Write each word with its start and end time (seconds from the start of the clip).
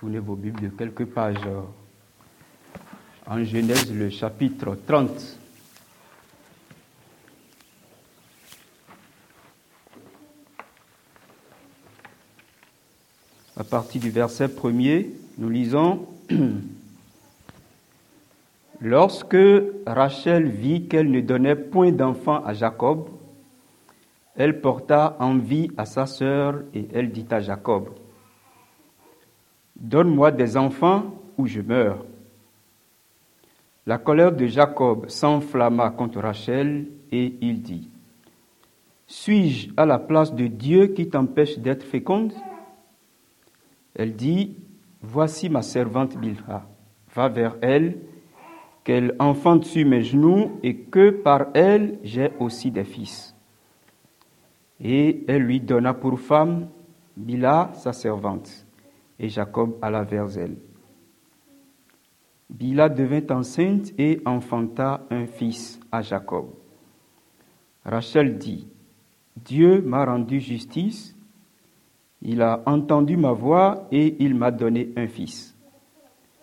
tournez 0.00 0.18
vos 0.18 0.34
Bibles 0.34 0.62
de 0.62 0.68
quelques 0.70 1.04
pages 1.04 1.46
en 3.26 3.44
Genèse, 3.44 3.92
le 3.92 4.08
chapitre 4.08 4.74
30. 4.86 5.10
À 13.58 13.64
partir 13.64 14.00
du 14.00 14.08
verset 14.08 14.48
premier, 14.48 15.10
nous 15.36 15.50
lisons 15.50 16.06
Lorsque 18.80 19.36
Rachel 19.86 20.48
vit 20.48 20.88
qu'elle 20.88 21.10
ne 21.10 21.20
donnait 21.20 21.56
point 21.56 21.92
d'enfant 21.92 22.42
à 22.42 22.54
Jacob, 22.54 23.10
elle 24.34 24.62
porta 24.62 25.18
envie 25.20 25.70
à 25.76 25.84
sa 25.84 26.06
sœur 26.06 26.62
et 26.72 26.88
elle 26.94 27.12
dit 27.12 27.26
à 27.30 27.40
Jacob, 27.40 27.90
Donne-moi 29.80 30.30
des 30.30 30.56
enfants 30.58 31.14
ou 31.38 31.46
je 31.46 31.62
meurs. 31.62 32.04
La 33.86 33.96
colère 33.96 34.32
de 34.32 34.46
Jacob 34.46 35.08
s'enflamma 35.08 35.90
contre 35.90 36.20
Rachel 36.20 36.86
et 37.10 37.34
il 37.40 37.62
dit, 37.62 37.88
Suis-je 39.06 39.70
à 39.76 39.86
la 39.86 39.98
place 39.98 40.34
de 40.34 40.46
Dieu 40.46 40.88
qui 40.88 41.08
t'empêche 41.08 41.58
d'être 41.58 41.82
féconde? 41.82 42.32
Elle 43.94 44.14
dit, 44.14 44.54
Voici 45.02 45.48
ma 45.48 45.62
servante 45.62 46.18
Bilha, 46.18 46.66
va 47.14 47.28
vers 47.28 47.56
elle, 47.62 47.98
qu'elle 48.84 49.16
enfante 49.18 49.64
sur 49.64 49.86
mes 49.86 50.02
genoux 50.02 50.58
et 50.62 50.76
que 50.76 51.10
par 51.10 51.46
elle 51.54 51.98
j'ai 52.04 52.32
aussi 52.38 52.70
des 52.70 52.84
fils. 52.84 53.34
Et 54.78 55.24
elle 55.26 55.42
lui 55.42 55.60
donna 55.60 55.94
pour 55.94 56.20
femme 56.20 56.68
Bila, 57.16 57.70
sa 57.74 57.92
servante, 57.92 58.66
et 59.20 59.28
Jacob 59.28 59.76
alla 59.82 60.02
vers 60.02 60.36
elle. 60.38 60.56
Bila 62.48 62.88
devint 62.88 63.30
enceinte 63.30 63.92
et 63.98 64.20
enfanta 64.24 65.06
un 65.10 65.26
fils 65.26 65.78
à 65.92 66.02
Jacob. 66.02 66.46
Rachel 67.84 68.38
dit, 68.38 68.66
Dieu 69.36 69.82
m'a 69.82 70.04
rendu 70.04 70.40
justice, 70.40 71.14
il 72.22 72.42
a 72.42 72.62
entendu 72.66 73.16
ma 73.16 73.32
voix 73.32 73.86
et 73.92 74.16
il 74.24 74.34
m'a 74.34 74.50
donné 74.50 74.90
un 74.96 75.06
fils. 75.06 75.54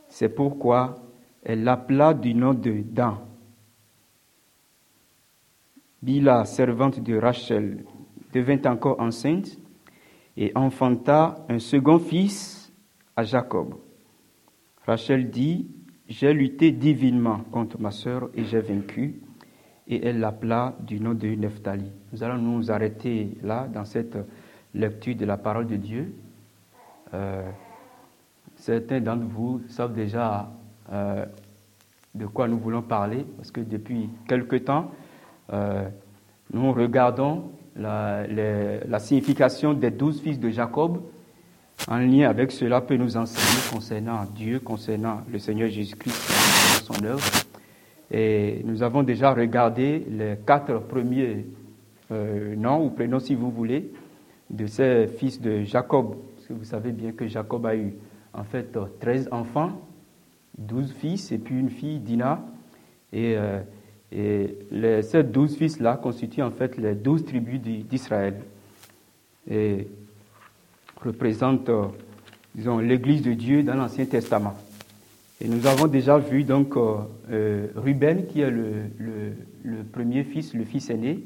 C'est 0.07 0.29
pourquoi 0.29 0.95
elle 1.43 1.63
l'appela 1.63 2.13
du 2.13 2.33
nom 2.33 2.53
de 2.53 2.81
Dan. 2.81 3.17
Bila, 6.01 6.45
servante 6.45 6.99
de 7.01 7.17
Rachel, 7.17 7.83
devint 8.31 8.61
encore 8.65 8.99
enceinte 8.99 9.57
et 10.37 10.51
enfanta 10.55 11.43
un 11.49 11.59
second 11.59 11.99
fils 11.99 12.56
à 13.17 13.23
Jacob. 13.23 13.73
Rachel 14.85 15.29
dit, 15.29 15.67
J'ai 16.07 16.33
lutté 16.33 16.71
divinement 16.71 17.39
contre 17.51 17.81
ma 17.81 17.91
sœur 17.91 18.29
et 18.33 18.45
j'ai 18.45 18.61
vaincu. 18.61 19.19
Et 19.89 20.05
elle 20.05 20.19
l'appela 20.19 20.75
du 20.79 20.99
nom 20.99 21.13
de 21.13 21.27
Nephtali. 21.27 21.89
Nous 22.13 22.23
allons 22.23 22.37
nous 22.37 22.71
arrêter 22.71 23.37
là 23.41 23.67
dans 23.73 23.85
cette 23.85 24.17
lecture 24.73 25.15
de 25.15 25.25
la 25.25 25.37
parole 25.37 25.67
de 25.67 25.77
Dieu. 25.77 26.13
Euh, 27.13 27.49
certains 28.55 28.99
d'entre 28.99 29.25
vous 29.25 29.61
savent 29.69 29.93
déjà 29.93 30.49
euh, 30.91 31.25
de 32.13 32.25
quoi 32.25 32.47
nous 32.47 32.57
voulons 32.57 32.81
parler, 32.81 33.25
parce 33.37 33.51
que 33.51 33.61
depuis 33.61 34.09
quelque 34.27 34.57
temps, 34.57 34.91
euh, 35.53 35.87
nous 36.51 36.73
regardons 36.73 37.51
la, 37.75 38.27
la, 38.27 38.99
signification 38.99 39.73
des 39.73 39.91
douze 39.91 40.21
fils 40.21 40.39
de 40.39 40.49
Jacob. 40.49 41.01
En 41.89 41.99
lien 41.99 42.29
avec 42.29 42.51
cela 42.51 42.81
peut 42.81 42.97
nous 42.97 43.15
enseigner 43.15 43.61
concernant 43.71 44.25
Dieu, 44.35 44.59
concernant 44.59 45.21
le 45.31 45.39
Seigneur 45.39 45.69
Jésus-Christ, 45.69 46.83
son 46.83 47.03
œuvre. 47.05 47.23
Et 48.11 48.61
nous 48.65 48.83
avons 48.83 49.03
déjà 49.03 49.33
regardé 49.33 50.05
les 50.09 50.37
quatre 50.45 50.79
premiers 50.79 51.45
euh, 52.11 52.55
noms 52.55 52.85
ou 52.85 52.89
prénoms, 52.89 53.19
si 53.19 53.35
vous 53.35 53.51
voulez, 53.51 53.91
de 54.49 54.65
ces 54.67 55.07
fils 55.07 55.39
de 55.39 55.63
Jacob. 55.63 56.15
Parce 56.35 56.47
que 56.47 56.53
vous 56.53 56.65
savez 56.65 56.91
bien 56.91 57.11
que 57.11 57.27
Jacob 57.27 57.65
a 57.65 57.75
eu 57.75 57.93
en 58.33 58.43
fait 58.43 58.77
13 58.99 59.29
enfants, 59.31 59.81
12 60.57 60.91
fils 60.93 61.31
et 61.31 61.37
puis 61.37 61.57
une 61.57 61.69
fille, 61.69 61.99
Dina. 61.99 62.43
Et 63.13 63.35
euh, 63.37 63.61
ces 64.11 65.23
douze 65.23 65.55
fils-là 65.57 65.97
constituent 65.97 66.43
en 66.43 66.51
fait 66.51 66.77
les 66.77 66.95
douze 66.95 67.25
tribus 67.25 67.59
d'Israël 67.61 68.35
et 69.49 69.87
représentent, 71.03 71.69
euh, 71.69 71.85
disons, 72.55 72.79
l'Église 72.79 73.21
de 73.21 73.33
Dieu 73.33 73.63
dans 73.63 73.75
l'Ancien 73.75 74.05
Testament. 74.05 74.55
Et 75.39 75.47
nous 75.47 75.67
avons 75.67 75.87
déjà 75.87 76.17
vu 76.17 76.43
donc 76.43 76.75
euh, 76.75 76.97
euh, 77.29 77.67
Ruben, 77.75 78.25
qui 78.25 78.41
est 78.41 78.49
le, 78.49 79.83
premier 79.91 80.23
fils, 80.23 80.53
le 80.53 80.63
fils 80.63 80.89
aîné, 80.89 81.23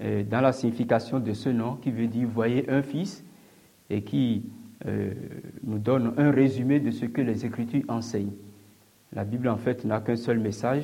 dans 0.00 0.40
la 0.40 0.52
signification 0.52 1.20
de 1.20 1.32
ce 1.32 1.48
nom, 1.48 1.76
qui 1.76 1.92
veut 1.92 2.08
dire 2.08 2.26
voyez 2.26 2.68
un 2.68 2.82
fils, 2.82 3.22
et 3.88 4.02
qui 4.02 4.42
nous 5.62 5.78
donne 5.78 6.12
un 6.16 6.32
résumé 6.32 6.80
de 6.80 6.90
ce 6.90 7.04
que 7.04 7.20
les 7.20 7.46
Écritures 7.46 7.84
enseignent. 7.86 8.32
La 9.12 9.22
Bible 9.22 9.48
en 9.48 9.58
fait 9.58 9.84
n'a 9.84 10.00
qu'un 10.00 10.16
seul 10.16 10.40
message, 10.40 10.82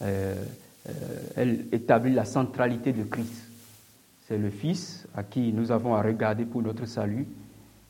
elle 0.00 1.66
établit 1.72 2.14
la 2.14 2.24
centralité 2.24 2.94
de 2.94 3.02
Christ. 3.02 3.47
C'est 4.28 4.36
le 4.36 4.50
Fils 4.50 5.08
à 5.14 5.22
qui 5.22 5.54
nous 5.54 5.72
avons 5.72 5.94
à 5.94 6.02
regarder 6.02 6.44
pour 6.44 6.60
notre 6.60 6.84
salut. 6.84 7.26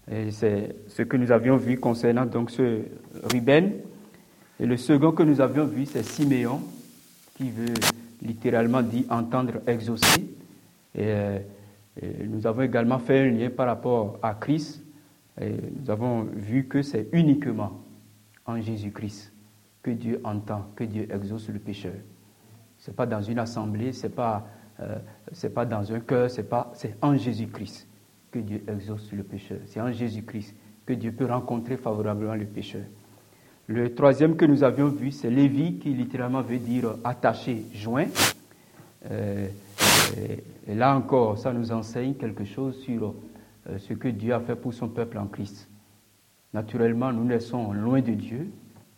Et 0.08 0.30
c'est 0.30 0.76
ce 0.86 1.02
que 1.02 1.16
nous 1.16 1.32
avions 1.32 1.56
vu 1.56 1.80
concernant 1.80 2.26
donc 2.26 2.52
ce 2.52 2.82
Ruben. 3.24 3.72
Et 4.60 4.66
le 4.66 4.76
second 4.76 5.10
que 5.10 5.24
nous 5.24 5.40
avions 5.40 5.64
vu, 5.64 5.84
c'est 5.84 6.04
Siméon, 6.04 6.60
qui 7.34 7.50
veut 7.50 7.74
littéralement 8.22 8.82
dire 8.82 9.06
entendre 9.10 9.54
exaucer. 9.66 10.32
Et, 10.94 11.06
euh, 11.06 11.40
et, 12.00 12.28
nous 12.28 12.46
avons 12.46 12.62
également 12.62 13.00
fait 13.00 13.18
un 13.18 13.30
lien 13.32 13.50
par 13.50 13.66
rapport 13.66 14.20
à 14.22 14.34
Christ. 14.34 14.80
Et 15.40 15.56
nous 15.80 15.90
avons 15.90 16.22
vu 16.22 16.68
que 16.68 16.82
c'est 16.82 17.08
uniquement 17.10 17.80
en 18.46 18.60
Jésus-Christ 18.60 19.32
que 19.82 19.90
Dieu 19.90 20.20
entend, 20.22 20.70
que 20.76 20.84
Dieu 20.84 21.08
exauce 21.12 21.48
le 21.48 21.58
pécheur. 21.58 21.94
Ce 22.78 22.92
n'est 22.92 22.94
pas 22.94 23.06
dans 23.06 23.22
une 23.22 23.40
assemblée, 23.40 23.92
ce 23.92 24.06
n'est 24.06 24.12
pas, 24.12 24.46
euh, 24.80 25.48
pas 25.54 25.64
dans 25.64 25.92
un 25.92 26.00
cœur, 26.00 26.30
c'est, 26.30 26.48
pas, 26.48 26.70
c'est 26.74 26.96
en 27.02 27.16
Jésus-Christ 27.16 27.86
que 28.30 28.38
Dieu 28.38 28.62
exauce 28.68 29.10
le 29.12 29.22
pécheur. 29.22 29.58
C'est 29.66 29.80
en 29.80 29.90
Jésus-Christ 29.92 30.54
que 30.86 30.92
Dieu 30.92 31.12
peut 31.12 31.26
rencontrer 31.26 31.76
favorablement 31.76 32.34
le 32.34 32.46
pécheur. 32.46 32.84
Le 33.66 33.94
troisième 33.94 34.36
que 34.36 34.46
nous 34.46 34.64
avions 34.64 34.88
vu, 34.88 35.10
c'est 35.10 35.30
Lévi, 35.30 35.78
qui 35.78 35.90
littéralement 35.90 36.40
veut 36.40 36.58
dire 36.58 36.96
attaché, 37.04 37.64
joint. 37.74 38.06
Euh, 39.10 39.46
et, 40.66 40.74
là 40.74 40.96
encore, 40.96 41.36
ça 41.36 41.52
nous 41.52 41.70
enseigne 41.70 42.14
quelque 42.14 42.44
chose 42.44 42.78
sur 42.80 43.14
euh, 43.68 43.78
ce 43.78 43.92
que 43.92 44.08
Dieu 44.08 44.32
a 44.32 44.40
fait 44.40 44.56
pour 44.56 44.72
son 44.72 44.88
peuple 44.88 45.18
en 45.18 45.26
Christ. 45.26 45.68
Naturellement, 46.54 47.12
nous 47.12 47.28
laissons 47.28 47.74
loin 47.74 48.00
de 48.00 48.12
Dieu, 48.12 48.50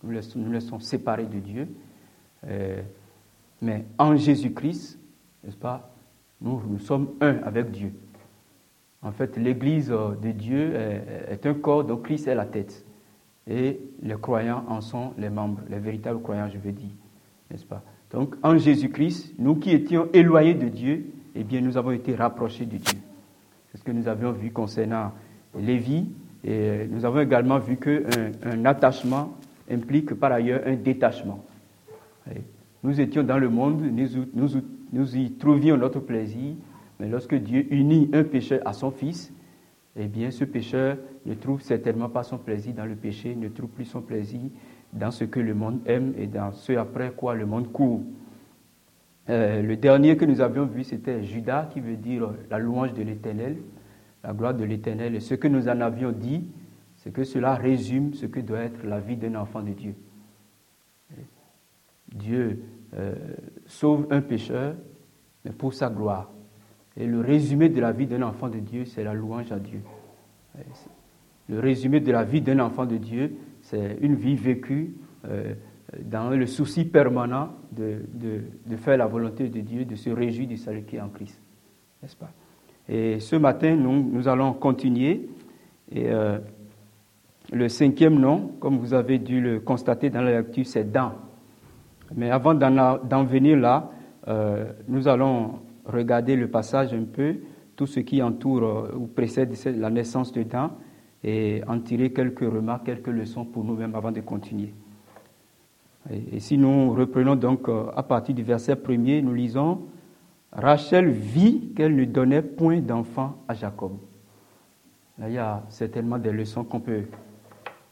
nous 0.04 0.12
laissons, 0.12 0.38
nous 0.38 0.80
séparés 0.80 1.26
de 1.26 1.40
Dieu. 1.40 1.68
Euh, 2.46 2.80
mais 3.60 3.84
en 3.98 4.14
Jésus-Christ, 4.14 4.99
n'est-ce 5.44 5.56
pas, 5.56 5.90
nous, 6.40 6.62
nous 6.68 6.78
sommes 6.78 7.10
un 7.20 7.36
avec 7.44 7.70
Dieu. 7.70 7.92
En 9.02 9.12
fait, 9.12 9.36
l'Église 9.36 9.88
de 9.88 10.30
Dieu 10.30 10.74
est, 10.74 11.46
un 11.46 11.54
corps 11.54 11.84
dont 11.84 11.96
Christ 11.96 12.26
est 12.28 12.34
la 12.34 12.44
tête. 12.44 12.84
Et 13.46 13.80
les 14.02 14.14
croyants 14.14 14.64
en 14.68 14.80
sont 14.80 15.14
les 15.16 15.30
membres, 15.30 15.60
les 15.68 15.78
véritables 15.78 16.20
croyants, 16.20 16.48
je 16.48 16.58
veux 16.58 16.72
dire. 16.72 16.90
N'est-ce 17.50 17.64
pas? 17.64 17.82
Donc, 18.10 18.36
en 18.42 18.58
Jésus-Christ, 18.58 19.34
nous 19.38 19.56
qui 19.56 19.70
étions 19.70 20.08
éloignés 20.12 20.54
de 20.54 20.68
Dieu, 20.68 21.06
eh 21.34 21.44
bien, 21.44 21.60
nous 21.60 21.76
avons 21.76 21.92
été 21.92 22.14
rapprochés 22.14 22.66
de 22.66 22.76
Dieu. 22.76 22.98
C'est 23.70 23.78
ce 23.78 23.84
que 23.84 23.92
nous 23.92 24.08
avions 24.08 24.32
vu 24.32 24.50
concernant 24.50 25.12
Lévi. 25.58 26.08
Et 26.44 26.86
nous 26.90 27.04
avons 27.04 27.20
également 27.20 27.58
vu 27.58 27.76
qu'un 27.76 28.00
un 28.44 28.64
attachement 28.64 29.34
implique 29.70 30.14
par 30.14 30.32
ailleurs 30.32 30.62
un 30.66 30.74
détachement. 30.74 31.44
Nous 32.82 33.00
étions 33.00 33.22
dans 33.22 33.38
le 33.38 33.48
monde, 33.48 33.82
nous, 34.34 34.48
y 34.92 35.32
trouvions 35.32 35.76
notre 35.76 36.00
plaisir, 36.00 36.54
mais 36.98 37.08
lorsque 37.08 37.34
Dieu 37.34 37.66
unit 37.72 38.10
un 38.12 38.24
pécheur 38.24 38.60
à 38.64 38.72
son 38.72 38.90
Fils, 38.90 39.32
eh 39.96 40.06
bien 40.06 40.30
ce 40.30 40.44
pécheur 40.44 40.96
ne 41.26 41.34
trouve 41.34 41.60
certainement 41.62 42.08
pas 42.08 42.22
son 42.22 42.38
plaisir 42.38 42.74
dans 42.74 42.84
le 42.84 42.94
péché, 42.94 43.34
ne 43.34 43.48
trouve 43.48 43.70
plus 43.70 43.84
son 43.84 44.02
plaisir 44.02 44.40
dans 44.92 45.10
ce 45.10 45.24
que 45.24 45.40
le 45.40 45.54
monde 45.54 45.80
aime 45.86 46.14
et 46.16 46.26
dans 46.26 46.52
ce 46.52 46.72
après 46.72 47.12
quoi 47.12 47.34
le 47.34 47.46
monde 47.46 47.70
court. 47.72 48.02
Euh, 49.28 49.62
le 49.62 49.76
dernier 49.76 50.16
que 50.16 50.24
nous 50.24 50.40
avions 50.40 50.66
vu, 50.66 50.82
c'était 50.82 51.22
Judas, 51.22 51.68
qui 51.72 51.80
veut 51.80 51.96
dire 51.96 52.30
la 52.50 52.58
louange 52.58 52.92
de 52.94 53.02
l'Éternel, 53.02 53.58
la 54.24 54.32
gloire 54.32 54.54
de 54.54 54.64
l'Éternel. 54.64 55.14
Et 55.14 55.20
ce 55.20 55.34
que 55.34 55.46
nous 55.46 55.68
en 55.68 55.80
avions 55.80 56.12
dit, 56.12 56.48
c'est 56.96 57.12
que 57.12 57.24
cela 57.24 57.54
résume 57.54 58.14
ce 58.14 58.26
que 58.26 58.40
doit 58.40 58.60
être 58.60 58.84
la 58.84 59.00
vie 59.00 59.16
d'un 59.16 59.36
enfant 59.36 59.62
de 59.62 59.72
Dieu. 59.72 59.94
Dieu 62.12 62.62
euh, 62.94 63.14
sauve 63.70 64.06
un 64.10 64.20
pécheur, 64.20 64.74
mais 65.44 65.52
pour 65.52 65.72
sa 65.72 65.88
gloire. 65.88 66.30
Et 66.96 67.06
le 67.06 67.20
résumé 67.20 67.68
de 67.68 67.80
la 67.80 67.92
vie 67.92 68.06
d'un 68.06 68.22
enfant 68.22 68.48
de 68.48 68.58
Dieu, 68.58 68.84
c'est 68.84 69.04
la 69.04 69.14
louange 69.14 69.52
à 69.52 69.58
Dieu. 69.58 69.80
le 71.48 71.60
résumé 71.60 72.00
de 72.00 72.12
la 72.12 72.24
vie 72.24 72.40
d'un 72.40 72.58
enfant 72.58 72.84
de 72.84 72.96
Dieu, 72.96 73.32
c'est 73.62 73.96
une 74.00 74.16
vie 74.16 74.34
vécue 74.34 74.94
euh, 75.26 75.54
dans 76.02 76.30
le 76.30 76.46
souci 76.46 76.84
permanent 76.84 77.50
de, 77.72 78.02
de, 78.14 78.76
faire 78.76 78.96
la 78.96 79.06
volonté 79.06 79.48
de 79.48 79.60
Dieu, 79.60 79.84
de 79.84 79.96
se 79.96 80.10
réjouir 80.10 80.48
du 80.48 80.56
salut 80.56 80.82
qui 80.82 80.96
est 80.96 81.00
en 81.00 81.08
Christ. 81.08 81.40
N'est-ce 82.02 82.16
pas? 82.16 82.30
Et 82.88 83.20
ce 83.20 83.36
matin, 83.36 83.76
nous, 83.76 84.10
nous 84.10 84.26
allons 84.28 84.52
continuer. 84.52 85.28
Et 85.92 86.10
euh, 86.10 86.38
le 87.52 87.68
cinquième 87.68 88.18
nom, 88.18 88.52
comme 88.60 88.78
vous 88.78 88.94
avez 88.94 89.18
dû 89.18 89.40
le 89.40 89.60
constater 89.60 90.10
dans 90.10 90.22
la 90.22 90.40
lecture, 90.40 90.66
c'est 90.66 90.90
Dan. 90.90 91.12
Mais 92.16 92.30
avant 92.30 92.54
d'en 92.54 93.24
venir 93.24 93.58
là, 93.58 93.90
euh, 94.28 94.72
nous 94.88 95.08
allons 95.08 95.60
regarder 95.86 96.36
le 96.36 96.48
passage 96.48 96.92
un 96.92 97.04
peu, 97.04 97.36
tout 97.76 97.86
ce 97.86 98.00
qui 98.00 98.22
entoure 98.22 98.62
euh, 98.62 98.96
ou 98.96 99.06
précède 99.06 99.54
la 99.78 99.90
naissance 99.90 100.32
de 100.32 100.42
Dan, 100.42 100.70
et 101.22 101.62
en 101.66 101.78
tirer 101.80 102.12
quelques 102.12 102.40
remarques, 102.40 102.86
quelques 102.86 103.08
leçons 103.08 103.44
pour 103.44 103.64
nous-mêmes 103.64 103.94
avant 103.94 104.12
de 104.12 104.20
continuer. 104.20 104.72
Et, 106.10 106.40
si 106.40 106.56
nous 106.56 106.92
reprenons 106.94 107.36
donc 107.36 107.68
euh, 107.68 107.90
à 107.94 108.02
partir 108.02 108.34
du 108.34 108.42
verset 108.42 108.76
premier, 108.76 109.20
nous 109.22 109.34
lisons 109.34 109.82
Rachel 110.52 111.10
vit 111.10 111.72
qu'elle 111.76 111.94
ne 111.94 112.04
donnait 112.04 112.42
point 112.42 112.80
d'enfant 112.80 113.36
à 113.46 113.54
Jacob. 113.54 113.98
Là, 115.18 115.28
il 115.28 115.34
y 115.34 115.38
a 115.38 115.62
certainement 115.68 116.18
des 116.18 116.32
leçons 116.32 116.64
qu'on 116.64 116.80
peut 116.80 117.02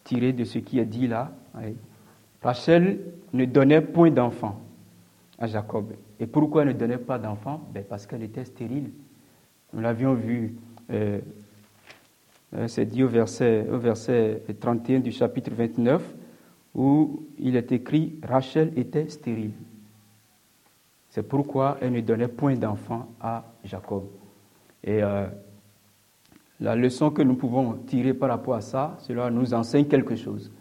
tirer 0.03 0.33
de 0.33 0.45
ce 0.45 0.59
qui 0.59 0.79
est 0.79 0.87
dit 0.87 1.07
là. 1.07 1.31
Rachel 2.43 3.01
ne 3.33 3.45
donnait 3.45 3.81
point 3.81 4.11
d'enfant 4.11 4.61
à 5.39 5.47
Jacob. 5.47 5.93
Et 6.21 6.27
pourquoi 6.27 6.63
elle 6.63 6.69
ne 6.69 6.73
donnait 6.73 6.99
pas 6.99 7.19
d'enfant? 7.19 7.61
Ben 7.73 7.85
Parce 7.89 8.07
qu'elle 8.07 8.23
était 8.23 8.45
stérile. 8.45 8.91
Nous 9.73 9.81
l'avions 9.81 10.15
vu, 10.15 10.57
euh, 10.91 11.21
euh, 12.55 12.69
c'est 12.69 12.87
dit 12.87 13.03
au 13.03 13.09
verset, 13.09 13.67
au 13.71 13.79
verset 13.79 14.43
31 14.59 15.01
du 15.01 15.13
chapitre 15.13 15.53
29 15.55 16.15
où 16.75 17.27
il 17.39 17.57
est 17.57 17.73
écrit 17.73 18.19
Rachel 18.23 18.73
était 18.77 19.09
stérile. 19.09 19.53
C'est 21.11 21.23
pourquoi 21.23 21.79
elle 21.81 21.93
ne 21.93 22.01
donnait 22.01 22.29
point 22.29 22.55
d'enfant 22.55 23.09
à 23.21 23.45
Jacob. 23.65 24.05
Et 24.85 25.03
euh, 25.03 25.27
la 26.61 26.77
leçon 26.77 27.11
que 27.11 27.23
nous 27.23 27.35
pouvons 27.35 27.75
tirer 27.87 28.15
par 28.15 28.29
rapport 28.29 28.55
à 28.55 28.61
ça, 28.61 28.97
cela 29.01 29.31
nous 29.31 29.55
enseigne 29.55 29.87
quelque 29.87 30.17
chose 30.17 30.53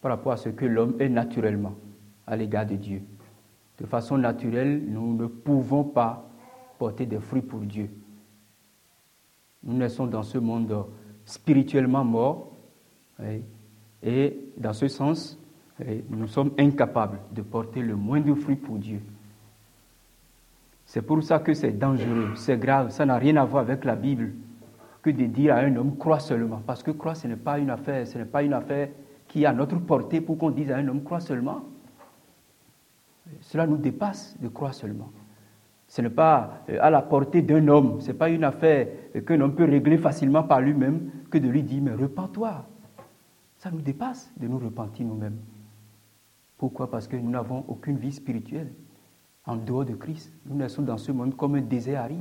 par 0.00 0.12
rapport 0.12 0.32
à 0.32 0.36
ce 0.36 0.48
que 0.48 0.64
l'homme 0.64 0.96
est 0.98 1.08
naturellement 1.08 1.74
à 2.26 2.36
l'égard 2.36 2.66
de 2.66 2.76
Dieu. 2.76 3.02
De 3.78 3.86
façon 3.86 4.18
naturelle, 4.18 4.82
nous 4.86 5.16
ne 5.16 5.26
pouvons 5.26 5.84
pas 5.84 6.28
porter 6.78 7.06
des 7.06 7.18
fruits 7.18 7.42
pour 7.42 7.60
Dieu. 7.60 7.90
Nous 9.62 9.74
naissons 9.74 10.06
dans 10.06 10.22
ce 10.22 10.38
monde 10.38 10.86
spirituellement 11.24 12.04
mort 12.04 12.52
et 14.02 14.38
dans 14.56 14.72
ce 14.72 14.88
sens, 14.88 15.38
nous 16.08 16.26
sommes 16.26 16.52
incapables 16.58 17.18
de 17.32 17.42
porter 17.42 17.80
le 17.80 17.96
moindre 17.96 18.34
fruit 18.34 18.56
pour 18.56 18.78
Dieu. 18.78 19.00
C'est 20.86 21.02
pour 21.02 21.22
ça 21.22 21.38
que 21.38 21.54
c'est 21.54 21.72
dangereux, 21.72 22.32
c'est 22.34 22.58
grave, 22.58 22.90
ça 22.90 23.06
n'a 23.06 23.16
rien 23.16 23.36
à 23.36 23.44
voir 23.44 23.62
avec 23.62 23.84
la 23.84 23.94
Bible 23.94 24.32
que 25.02 25.10
de 25.10 25.26
dire 25.26 25.54
à 25.54 25.58
un 25.58 25.76
homme 25.76 25.96
crois 25.96 26.18
seulement. 26.18 26.60
Parce 26.66 26.82
que 26.82 26.90
croire, 26.90 27.16
ce 27.16 27.26
n'est 27.28 27.36
pas 27.36 27.58
une 27.58 27.70
affaire, 27.70 28.06
ce 28.06 28.18
n'est 28.18 28.24
pas 28.24 28.42
une 28.42 28.52
affaire 28.52 28.88
qui 29.30 29.44
est 29.44 29.46
à 29.46 29.52
notre 29.52 29.78
portée 29.78 30.20
pour 30.20 30.36
qu'on 30.36 30.50
dise 30.50 30.72
à 30.72 30.76
un 30.76 30.88
homme 30.88 31.04
crois 31.04 31.20
seulement. 31.20 31.62
Cela 33.40 33.66
nous 33.66 33.76
dépasse 33.76 34.36
de 34.40 34.48
croire 34.48 34.74
seulement. 34.74 35.12
Ce 35.86 36.02
n'est 36.02 36.10
pas 36.10 36.64
euh, 36.68 36.78
à 36.80 36.90
la 36.90 37.00
portée 37.00 37.40
d'un 37.40 37.66
homme, 37.68 38.00
ce 38.00 38.08
n'est 38.08 38.18
pas 38.18 38.28
une 38.28 38.42
affaire 38.44 38.88
qu'un 39.24 39.40
homme 39.40 39.54
peut 39.54 39.64
régler 39.64 39.98
facilement 39.98 40.42
par 40.42 40.60
lui-même 40.60 41.10
que 41.30 41.38
de 41.38 41.48
lui 41.48 41.62
dire 41.62 41.80
mais 41.80 41.94
repens-toi. 41.94 42.66
Ça 43.56 43.70
nous 43.70 43.80
dépasse 43.80 44.32
de 44.36 44.48
nous 44.48 44.58
repentir 44.58 45.06
nous-mêmes. 45.06 45.38
Pourquoi? 46.58 46.90
Parce 46.90 47.06
que 47.06 47.16
nous 47.16 47.30
n'avons 47.30 47.64
aucune 47.68 47.98
vie 47.98 48.12
spirituelle 48.12 48.72
en 49.46 49.56
dehors 49.56 49.84
de 49.84 49.94
Christ. 49.94 50.32
Nous 50.44 50.56
naissons 50.56 50.82
dans 50.82 50.98
ce 50.98 51.12
monde 51.12 51.36
comme 51.36 51.54
un 51.54 51.60
désert 51.60 52.02
aride, 52.02 52.18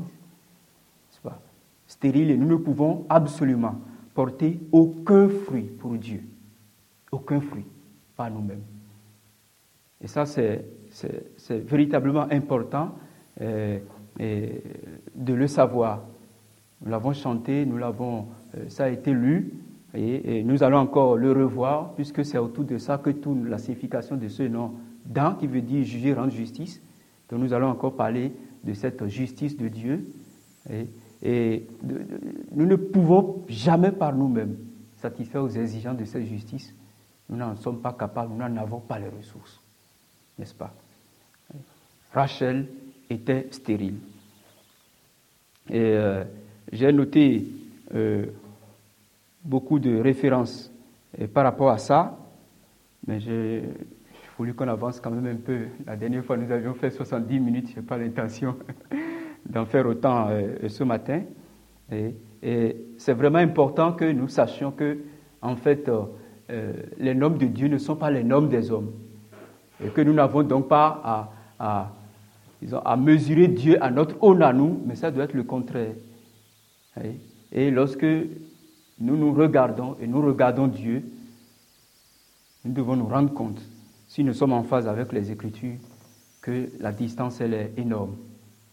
pas 1.23 1.41
stérile, 1.87 2.29
et 2.29 2.37
nous 2.37 2.47
ne 2.47 2.55
pouvons 2.55 3.05
absolument 3.09 3.75
porter 4.13 4.59
aucun 4.71 5.27
fruit 5.27 5.63
pour 5.63 5.93
Dieu. 5.95 6.23
Aucun 7.11 7.41
fruit, 7.41 7.65
pas 8.15 8.29
nous-mêmes. 8.29 8.63
Et 10.01 10.07
ça, 10.07 10.25
c'est 10.25 10.65
véritablement 11.49 12.27
important 12.31 12.95
euh, 13.41 13.79
de 14.19 15.33
le 15.33 15.47
savoir. 15.47 16.03
Nous 16.81 16.91
l'avons 16.91 17.13
chanté, 17.13 17.65
nous 17.65 17.77
l'avons, 17.77 18.27
euh, 18.55 18.69
ça 18.69 18.85
a 18.85 18.89
été 18.89 19.11
lu, 19.11 19.53
et, 19.93 20.43
nous 20.43 20.63
allons 20.63 20.77
encore 20.77 21.17
le 21.17 21.31
revoir, 21.31 21.93
puisque 21.95 22.23
c'est 22.23 22.37
autour 22.37 22.63
de 22.63 22.77
ça 22.77 22.97
que 22.97 23.09
tourne 23.09 23.49
la 23.49 23.57
signification 23.57 24.15
de 24.15 24.27
ce 24.27 24.43
nom, 24.43 24.73
Dan, 25.05 25.35
qui 25.37 25.47
veut 25.47 25.61
dire 25.61 25.83
juger, 25.83 26.13
rendre 26.13 26.31
justice. 26.31 26.81
Donc 27.29 27.39
nous 27.39 27.53
allons 27.53 27.69
encore 27.69 27.95
parler 27.95 28.31
de 28.63 28.73
cette 28.73 29.05
justice 29.07 29.57
de 29.57 29.67
Dieu. 29.67 30.07
Et 31.21 31.65
nous 32.53 32.65
ne 32.65 32.75
pouvons 32.75 33.43
jamais 33.47 33.91
par 33.91 34.15
nous-mêmes 34.15 34.57
satisfaire 34.97 35.43
aux 35.43 35.49
exigences 35.49 35.97
de 35.97 36.05
cette 36.05 36.25
justice. 36.25 36.75
Nous 37.29 37.37
n'en 37.37 37.55
sommes 37.55 37.81
pas 37.81 37.93
capables, 37.93 38.31
nous 38.31 38.37
n'en 38.37 38.57
avons 38.57 38.79
pas 38.79 38.99
les 38.99 39.09
ressources. 39.09 39.59
N'est-ce 40.37 40.53
pas? 40.53 40.73
Rachel 42.13 42.67
était 43.09 43.47
stérile. 43.51 43.99
Et 45.69 45.79
euh, 45.79 46.23
j'ai 46.71 46.91
noté 46.91 47.45
euh, 47.93 48.25
beaucoup 49.43 49.79
de 49.79 49.99
références 49.99 50.71
par 51.33 51.43
rapport 51.43 51.69
à 51.69 51.77
ça, 51.77 52.17
mais 53.05 53.19
j'ai 53.19 53.63
voulu 54.37 54.53
qu'on 54.53 54.67
avance 54.67 54.99
quand 54.99 55.11
même 55.11 55.27
un 55.27 55.37
peu. 55.39 55.65
La 55.85 55.95
dernière 55.95 56.23
fois, 56.23 56.37
nous 56.37 56.51
avions 56.51 56.73
fait 56.73 56.89
70 56.89 57.39
minutes, 57.39 57.71
je 57.71 57.79
n'ai 57.79 57.85
pas 57.85 57.97
l'intention 57.97 58.55
d'en 59.45 59.65
faire 59.65 59.85
autant 59.85 60.29
euh, 60.29 60.67
ce 60.67 60.83
matin. 60.83 61.23
Et, 61.91 62.15
c'est 62.97 63.13
vraiment 63.13 63.39
important 63.39 63.91
que 63.93 64.05
nous 64.05 64.29
sachions 64.29 64.71
que, 64.71 64.99
en 65.41 65.57
fait, 65.57 65.89
euh, 66.49 66.73
les 66.97 67.13
noms 67.13 67.29
de 67.29 67.45
Dieu 67.45 67.67
ne 67.67 67.77
sont 67.77 67.95
pas 67.95 68.09
les 68.09 68.23
noms 68.23 68.41
des 68.41 68.71
hommes. 68.71 68.91
Et 69.83 69.89
que 69.89 70.01
nous 70.01 70.13
n'avons 70.13 70.43
donc 70.43 70.67
pas 70.67 71.31
à, 71.59 72.95
mesurer 72.97 73.47
Dieu 73.47 73.81
à 73.83 73.89
notre 73.91 74.15
haut 74.21 74.39
à 74.41 74.51
nous, 74.51 74.81
mais 74.85 74.95
ça 74.95 75.11
doit 75.11 75.23
être 75.25 75.33
le 75.33 75.43
contraire. 75.43 75.93
Et 77.51 77.71
lorsque 77.71 78.05
nous 78.99 79.15
nous 79.15 79.33
regardons 79.33 79.95
et 80.01 80.07
nous 80.07 80.21
regardons 80.21 80.67
Dieu, 80.67 81.03
nous 82.65 82.73
devons 82.73 82.95
nous 82.95 83.07
rendre 83.07 83.33
compte, 83.33 83.61
si 84.07 84.23
nous 84.23 84.33
sommes 84.33 84.53
en 84.53 84.63
phase 84.63 84.87
avec 84.87 85.13
les 85.13 85.31
Écritures, 85.31 85.77
que 86.41 86.69
la 86.79 86.91
distance, 86.91 87.41
elle 87.41 87.53
est 87.53 87.73
énorme 87.77 88.15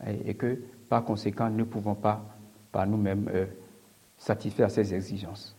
et, 0.06 0.34
que, 0.34 0.58
par 0.88 1.04
conséquent, 1.04 1.48
nous 1.50 1.58
ne 1.58 1.64
pouvons 1.64 1.94
pas, 1.94 2.24
par 2.72 2.86
nous-mêmes, 2.86 3.30
euh, 3.32 3.46
satisfaire 4.18 4.70
ces 4.70 4.94
exigences. 4.94 5.55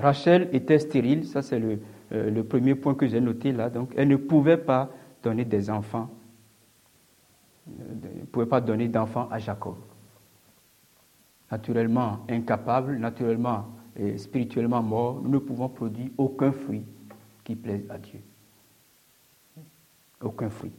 Rachel 0.00 0.48
était 0.52 0.78
stérile, 0.78 1.24
ça 1.24 1.42
c'est 1.42 1.58
le, 1.58 1.80
euh, 2.12 2.30
le, 2.30 2.44
premier 2.44 2.74
point 2.74 2.94
que 2.94 3.06
j'ai 3.06 3.20
noté 3.20 3.52
là, 3.52 3.70
donc 3.70 3.92
elle 3.96 4.08
ne 4.08 4.16
pouvait 4.16 4.56
pas 4.56 4.90
donner 5.22 5.44
des 5.44 5.70
enfants, 5.70 6.10
elle 7.66 8.20
ne 8.20 8.24
pouvait 8.26 8.46
pas 8.46 8.60
donner 8.60 8.88
d'enfants 8.88 9.28
à 9.30 9.38
Jacob. 9.38 9.76
Naturellement 11.50 12.20
incapable, 12.28 12.96
naturellement 12.96 13.66
et 13.96 14.16
spirituellement 14.18 14.82
mort, 14.82 15.20
nous 15.22 15.30
ne 15.30 15.38
pouvons 15.38 15.68
produire 15.68 16.10
aucun 16.16 16.52
fruit 16.52 16.84
qui 17.44 17.56
plaise 17.56 17.84
à 17.90 17.98
Dieu. 17.98 18.20
Aucun 20.22 20.48
fruit. 20.48 20.72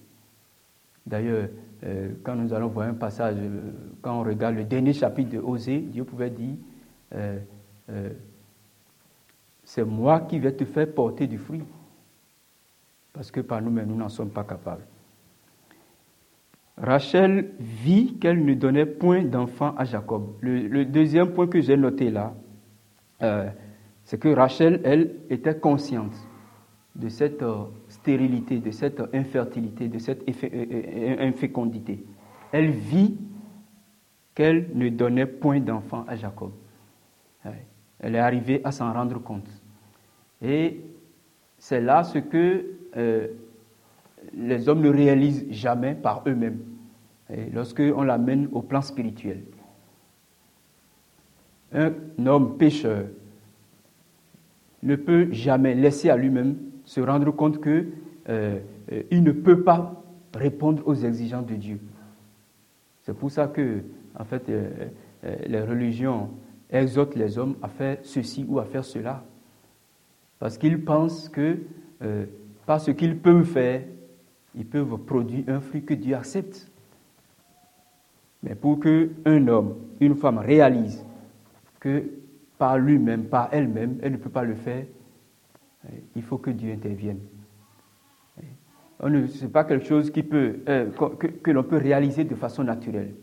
D'ailleurs, 1.06 1.50
euh, 1.84 2.12
quand 2.24 2.36
nous 2.36 2.54
allons 2.54 2.68
voir 2.68 2.88
un 2.88 2.94
passage, 2.94 3.36
euh, 3.40 3.72
quand 4.02 4.20
on 4.20 4.24
regarde 4.24 4.56
le 4.56 4.64
dernier 4.64 4.94
chapitre 4.94 5.32
de 5.32 5.40
Osée, 5.40 5.80
Dieu 5.80 6.04
pouvait 6.04 6.30
dire 6.30 6.56
euh, 7.16 7.40
C'est 9.74 9.86
moi 9.86 10.20
qui 10.20 10.38
vais 10.38 10.52
te 10.52 10.66
faire 10.66 10.94
porter 10.94 11.28
du 11.28 11.38
fruit. 11.38 11.64
Parce 13.14 13.32
que 13.32 13.40
par 13.40 13.62
nous-mêmes, 13.62 13.88
nous 13.88 13.96
n'en 13.96 14.10
sommes 14.10 14.30
pas 14.30 14.44
capables. 14.44 14.86
Rachel 16.76 17.54
vit 17.58 18.18
qu'elle 18.20 18.44
ne 18.44 18.54
donnait 18.54 18.86
point 18.86 19.24
d'enfant 19.24 19.74
à 19.78 19.86
Jacob. 19.86 20.34
le, 20.42 20.84
deuxième 20.84 21.32
point 21.32 21.48
que 21.48 21.62
j'ai 21.62 21.78
noté 21.78 22.12
là, 22.12 22.34
c'est 24.04 24.20
que 24.20 24.28
Rachel, 24.28 24.82
elle, 24.84 25.16
était 25.30 25.58
consciente 25.58 26.18
de 26.94 27.08
cette 27.08 27.46
stérilité, 27.88 28.60
de 28.60 28.72
cette 28.72 29.02
infertilité, 29.14 29.88
de 29.88 30.00
cette 30.00 30.28
euh, 30.28 30.50
euh, 30.54 31.16
infécondité. 31.20 32.06
Elle 32.52 32.72
vit 32.72 33.18
qu'elle 34.36 34.70
ne 34.74 34.90
donnait 34.90 35.28
point 35.28 35.62
d'enfant 35.62 36.04
à 36.10 36.18
Jacob. 36.18 36.52
Elle 38.02 38.16
est 38.16 38.20
arrivée 38.20 38.62
à 38.64 38.72
s'en 38.72 38.92
rendre 38.92 39.20
compte. 39.20 39.61
Et 40.42 40.82
c'est 41.58 41.82
là 41.82 42.04
ce 42.04 42.20
que 42.20 42.66
euh, 42.98 43.28
les 44.34 44.70
hommes 44.70 44.82
ne 44.82 44.90
réalisent 44.90 45.46
jamais 45.50 45.96
par 45.96 46.24
eux-mêmes, 46.28 46.60
lorsqu'on 47.54 48.04
l'amène 48.04 48.50
au 48.52 48.62
plan 48.62 48.82
spirituel. 48.82 49.42
Un 51.74 51.94
homme 52.26 52.58
pécheur 52.58 53.06
ne 54.84 54.96
peut 54.96 55.32
jamais 55.32 55.76
laisser 55.76 56.10
à 56.10 56.18
lui-même 56.18 56.58
se 56.86 57.00
rendre 57.02 57.32
compte 57.32 57.60
que 57.60 57.88
euh, 58.30 58.60
euh, 58.92 59.04
il 59.12 59.24
ne 59.24 59.32
peut 59.32 59.64
pas 59.64 60.04
répondre 60.34 60.84
aux 60.86 60.96
exigences 60.96 61.46
de 61.46 61.56
Dieu. 61.56 61.80
C'est 63.04 63.14
pour 63.14 63.32
ça 63.32 63.48
que, 63.48 63.82
en 64.18 64.26
fait, 64.26 64.44
euh, 64.50 64.70
les 65.48 65.62
religions 65.62 66.30
exhortent 66.70 67.16
les 67.16 67.38
hommes 67.38 67.56
à 67.62 67.68
faire 67.68 67.98
ceci 68.04 68.46
ou 68.48 68.60
à 68.60 68.66
faire 68.66 68.86
cela. 68.86 69.24
Parce 70.42 70.58
qu'ils 70.58 70.84
pensent 70.84 71.30
que 71.30 71.60
par 72.66 72.82
ce 72.82 72.90
qu'ils 72.90 73.16
peuvent 73.16 73.46
faire, 73.46 73.84
ils 74.56 74.66
peuvent 74.66 74.98
produire 74.98 75.44
un 75.48 75.62
fruit 75.62 75.84
que 75.86 75.94
Dieu 75.94 76.16
accepte. 76.16 76.68
Mais 78.42 78.56
pour 78.56 78.80
qu'un 78.80 79.48
homme, 79.48 79.76
une 80.00 80.16
femme 80.16 80.40
réalise 80.40 81.06
que 81.80 82.06
par 82.58 82.80
lui-même, 82.80 83.26
par 83.26 83.50
elle-même, 83.52 84.00
elle 84.02 84.14
ne 84.14 84.18
peut 84.18 84.32
pas 84.32 84.44
le 84.44 84.56
faire, 84.56 84.84
il 86.16 86.24
faut 86.24 86.40
que 86.40 86.50
Dieu 86.50 86.74
intervienne. 86.74 87.20
Ce 89.00 89.44
n'est 89.44 89.52
pas 89.52 89.64
quelque 89.64 89.86
chose 89.86 90.12
euh, 90.18 90.90
que, 91.44 91.52
l'on 91.52 91.64
peut 91.64 91.78
réaliser 91.78 92.24
de 92.24 92.34
façon 92.34 92.64
naturelle. 92.64 93.14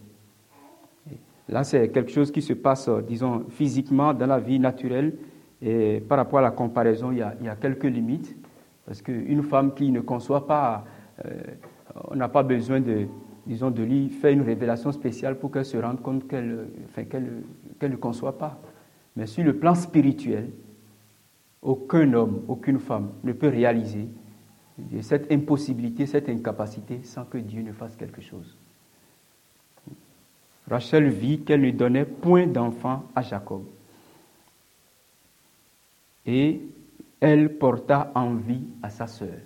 Là, 1.48 1.64
c'est 1.64 1.88
quelque 1.88 2.12
chose 2.12 2.30
qui 2.30 2.42
se 2.42 2.52
passe, 2.52 2.88
disons, 3.08 3.44
physiquement 3.48 4.14
dans 4.14 4.26
la 4.26 4.38
vie 4.38 4.60
naturelle. 4.60 5.16
Et 5.60 6.00
par 6.00 6.18
rapport 6.18 6.38
à 6.38 6.42
la 6.42 6.50
comparaison, 6.50 7.10
il 7.10 7.18
y 7.18 7.22
a, 7.22 7.56
quelques 7.56 7.84
limites. 7.84 8.36
Parce 8.86 9.02
qu'une 9.02 9.42
femme 9.42 9.74
qui 9.74 9.90
ne 9.90 10.00
conçoit 10.00 10.46
pas, 10.46 10.84
euh, 11.24 11.30
on 12.10 12.16
n'a 12.16 12.28
pas 12.28 12.42
besoin 12.42 12.80
de, 12.80 13.06
disons, 13.46 13.70
de 13.70 13.82
lui 13.82 14.08
faire 14.08 14.32
une 14.32 14.42
révélation 14.42 14.92
spéciale 14.92 15.38
pour 15.38 15.50
qu'elle 15.50 15.64
se 15.64 15.76
rende 15.76 16.00
compte 16.00 16.26
qu'elle 16.28 16.68
ne 17.82 17.96
conçoit 17.96 18.38
pas. 18.38 18.58
Mais 19.16 19.26
sur 19.26 19.44
le 19.44 19.56
plan 19.56 19.74
spirituel, 19.74 20.50
aucun 21.60 22.12
homme, 22.12 22.42
aucune 22.48 22.78
femme 22.78 23.10
ne 23.24 23.32
peut 23.32 23.48
réaliser 23.48 24.08
cette 25.00 25.30
impossibilité, 25.32 26.06
cette 26.06 26.28
incapacité 26.28 27.00
sans 27.02 27.24
que 27.24 27.38
Dieu 27.38 27.62
ne 27.62 27.72
fasse 27.72 27.96
quelque 27.96 28.20
chose. 28.20 28.56
Rachel 30.70 31.08
vit 31.08 31.40
qu'elle 31.40 31.62
ne 31.62 31.70
donnait 31.70 32.04
point 32.04 32.46
d'enfant 32.46 33.04
à 33.14 33.22
Jacob. 33.22 33.64
Et 36.28 36.61
elle 37.18 37.58
porta 37.58 38.12
envie 38.14 38.68
à 38.82 38.90
sa 38.90 39.08
sœur. 39.08 39.40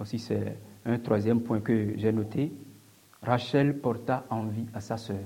Aussi, 0.00 0.20
c'est 0.20 0.56
un 0.84 0.98
troisième 0.98 1.40
point 1.40 1.60
que 1.60 1.94
j'ai 1.96 2.12
noté. 2.12 2.52
Rachel 3.22 3.78
porta 3.78 4.24
envie 4.30 4.66
à 4.72 4.80
sa 4.80 4.96
sœur. 4.96 5.24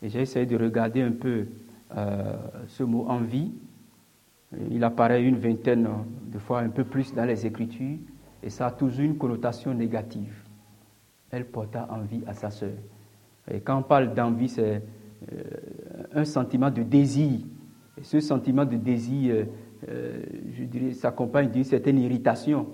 Et 0.00 0.08
j'ai 0.08 0.20
essayé 0.20 0.46
de 0.46 0.56
regarder 0.56 1.02
un 1.02 1.12
peu 1.12 1.46
euh, 1.94 2.36
ce 2.68 2.82
mot 2.82 3.06
envie 3.08 3.52
il 4.70 4.84
apparaît 4.84 5.22
une 5.22 5.38
vingtaine 5.38 5.88
de 6.26 6.38
fois, 6.38 6.60
un 6.60 6.68
peu 6.68 6.84
plus 6.84 7.14
dans 7.14 7.24
les 7.24 7.46
Écritures, 7.46 7.98
et 8.42 8.50
ça 8.50 8.66
a 8.66 8.70
toujours 8.70 9.04
une 9.04 9.16
connotation 9.16 9.72
négative. 9.72 10.42
Elle 11.30 11.46
porta 11.46 11.88
envie 11.90 12.22
à 12.26 12.34
sa 12.34 12.50
sœur. 12.50 12.74
Et 13.50 13.60
quand 13.60 13.78
on 13.78 13.82
parle 13.82 14.14
d'envie, 14.14 14.48
c'est 14.48 14.82
euh, 15.32 15.42
un 16.14 16.24
sentiment 16.24 16.70
de 16.70 16.82
désir. 16.82 17.40
Et 17.98 18.04
ce 18.04 18.20
sentiment 18.20 18.64
de 18.64 18.76
désir, 18.76 19.34
euh, 19.34 19.44
euh, 19.88 20.22
je 20.56 20.64
dirais, 20.64 20.92
s'accompagne 20.92 21.50
d'une 21.50 21.64
certaine 21.64 21.98
irritation. 21.98 22.66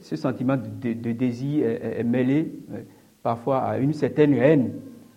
ce 0.00 0.16
sentiment 0.16 0.56
de, 0.56 1.12
désir 1.12 1.66
est, 1.66 2.04
mêlé 2.04 2.52
parfois 3.22 3.62
à 3.62 3.78
une 3.78 3.94
certaine 3.94 4.34
haine 4.34 4.72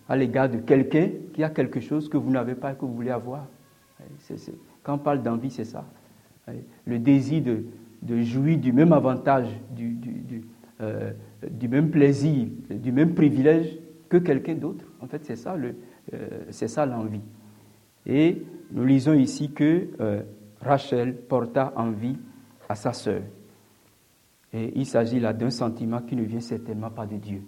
à 0.08 0.16
l'égard 0.16 0.48
de 0.48 0.58
quelqu'un 0.58 1.08
qui 1.34 1.42
a 1.42 1.50
quelque 1.50 1.80
chose 1.80 2.08
que 2.08 2.16
vous 2.16 2.30
n'avez 2.30 2.54
pas 2.54 2.72
et 2.72 2.74
que 2.74 2.84
vous 2.86 2.94
voulez 2.94 3.10
avoir. 3.10 3.46
Quand 4.82 4.94
on 4.94 4.98
parle 4.98 5.22
d'envie, 5.22 5.50
c'est 5.50 5.64
ça. 5.64 5.84
Le 6.86 6.98
désir 6.98 7.42
de, 8.02 8.20
jouir 8.22 8.58
du 8.58 8.72
même 8.72 8.92
avantage, 8.92 9.48
euh, 10.80 11.12
du, 11.50 11.68
même 11.68 11.90
plaisir, 11.90 12.48
du 12.68 12.92
même 12.92 13.14
privilège 13.14 13.78
que 14.08 14.18
quelqu'un 14.18 14.54
d'autre. 14.54 14.84
En 15.00 15.06
fait, 15.06 15.24
c'est 15.24 15.36
ça, 15.36 15.56
euh, 15.56 16.28
c'est 16.50 16.68
ça 16.68 16.84
l'envie. 16.84 17.20
Et 18.06 18.42
nous 18.70 18.84
lisons 18.84 19.14
ici 19.14 19.52
que 19.52 19.90
euh, 20.00 20.22
Rachel 20.60 21.16
porta 21.16 21.72
envie 21.76 22.18
à 22.68 22.74
sa 22.74 22.92
sœur. 22.92 23.22
Et 24.52 24.72
il 24.78 24.86
s'agit 24.86 25.20
là 25.20 25.32
d'un 25.32 25.50
sentiment 25.50 26.02
qui 26.02 26.16
ne 26.16 26.22
vient 26.22 26.40
certainement 26.40 26.90
pas 26.90 27.06
de 27.06 27.16
Dieu. 27.16 27.42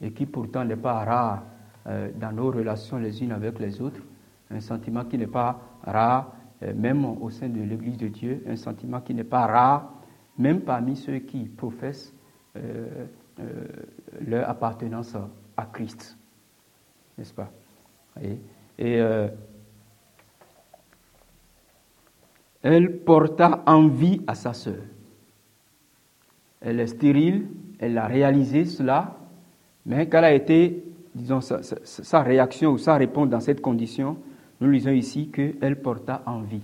Et 0.00 0.12
qui 0.12 0.26
pourtant 0.26 0.64
n'est 0.64 0.76
pas 0.76 1.04
rare 1.04 1.44
dans 1.86 2.32
nos 2.32 2.50
relations 2.50 2.98
les 2.98 3.22
unes 3.22 3.32
avec 3.32 3.58
les 3.58 3.80
autres. 3.80 4.02
Un 4.50 4.60
sentiment 4.60 5.04
qui 5.04 5.16
n'est 5.16 5.26
pas 5.26 5.58
rare, 5.84 6.34
euh, 6.62 6.74
même 6.74 7.04
au 7.04 7.30
sein 7.30 7.48
de 7.48 7.60
l'Église 7.60 7.96
de 7.96 8.08
Dieu, 8.08 8.42
un 8.46 8.56
sentiment 8.56 9.00
qui 9.00 9.14
n'est 9.14 9.24
pas 9.24 9.46
rare, 9.46 9.92
même 10.36 10.62
parmi 10.62 10.96
ceux 10.96 11.18
qui 11.18 11.44
professent 11.44 12.12
euh, 12.56 13.06
euh, 13.40 13.66
leur 14.26 14.48
appartenance 14.48 15.16
à 15.56 15.66
Christ. 15.66 16.16
N'est-ce 17.16 17.34
pas? 17.34 17.50
Elle 18.78 19.32
porta 23.04 23.62
envie 23.66 24.22
à 24.26 24.34
sa 24.34 24.52
sœur. 24.52 24.82
Elle 26.60 26.80
est 26.80 26.86
stérile, 26.86 27.46
elle 27.78 27.98
a 27.98 28.06
réalisé 28.06 28.64
cela, 28.64 29.16
mais 29.86 30.08
quelle 30.08 30.24
a 30.24 30.32
été, 30.32 30.84
disons, 31.14 31.40
sa, 31.40 31.62
sa 31.62 32.22
réaction 32.22 32.72
ou 32.72 32.78
sa 32.78 32.96
réponse 32.96 33.28
dans 33.28 33.40
cette 33.40 33.60
condition 33.60 34.16
nous 34.60 34.70
lisons 34.70 34.90
ici 34.90 35.28
qu'elle 35.28 35.80
porta 35.80 36.22
envie 36.26 36.62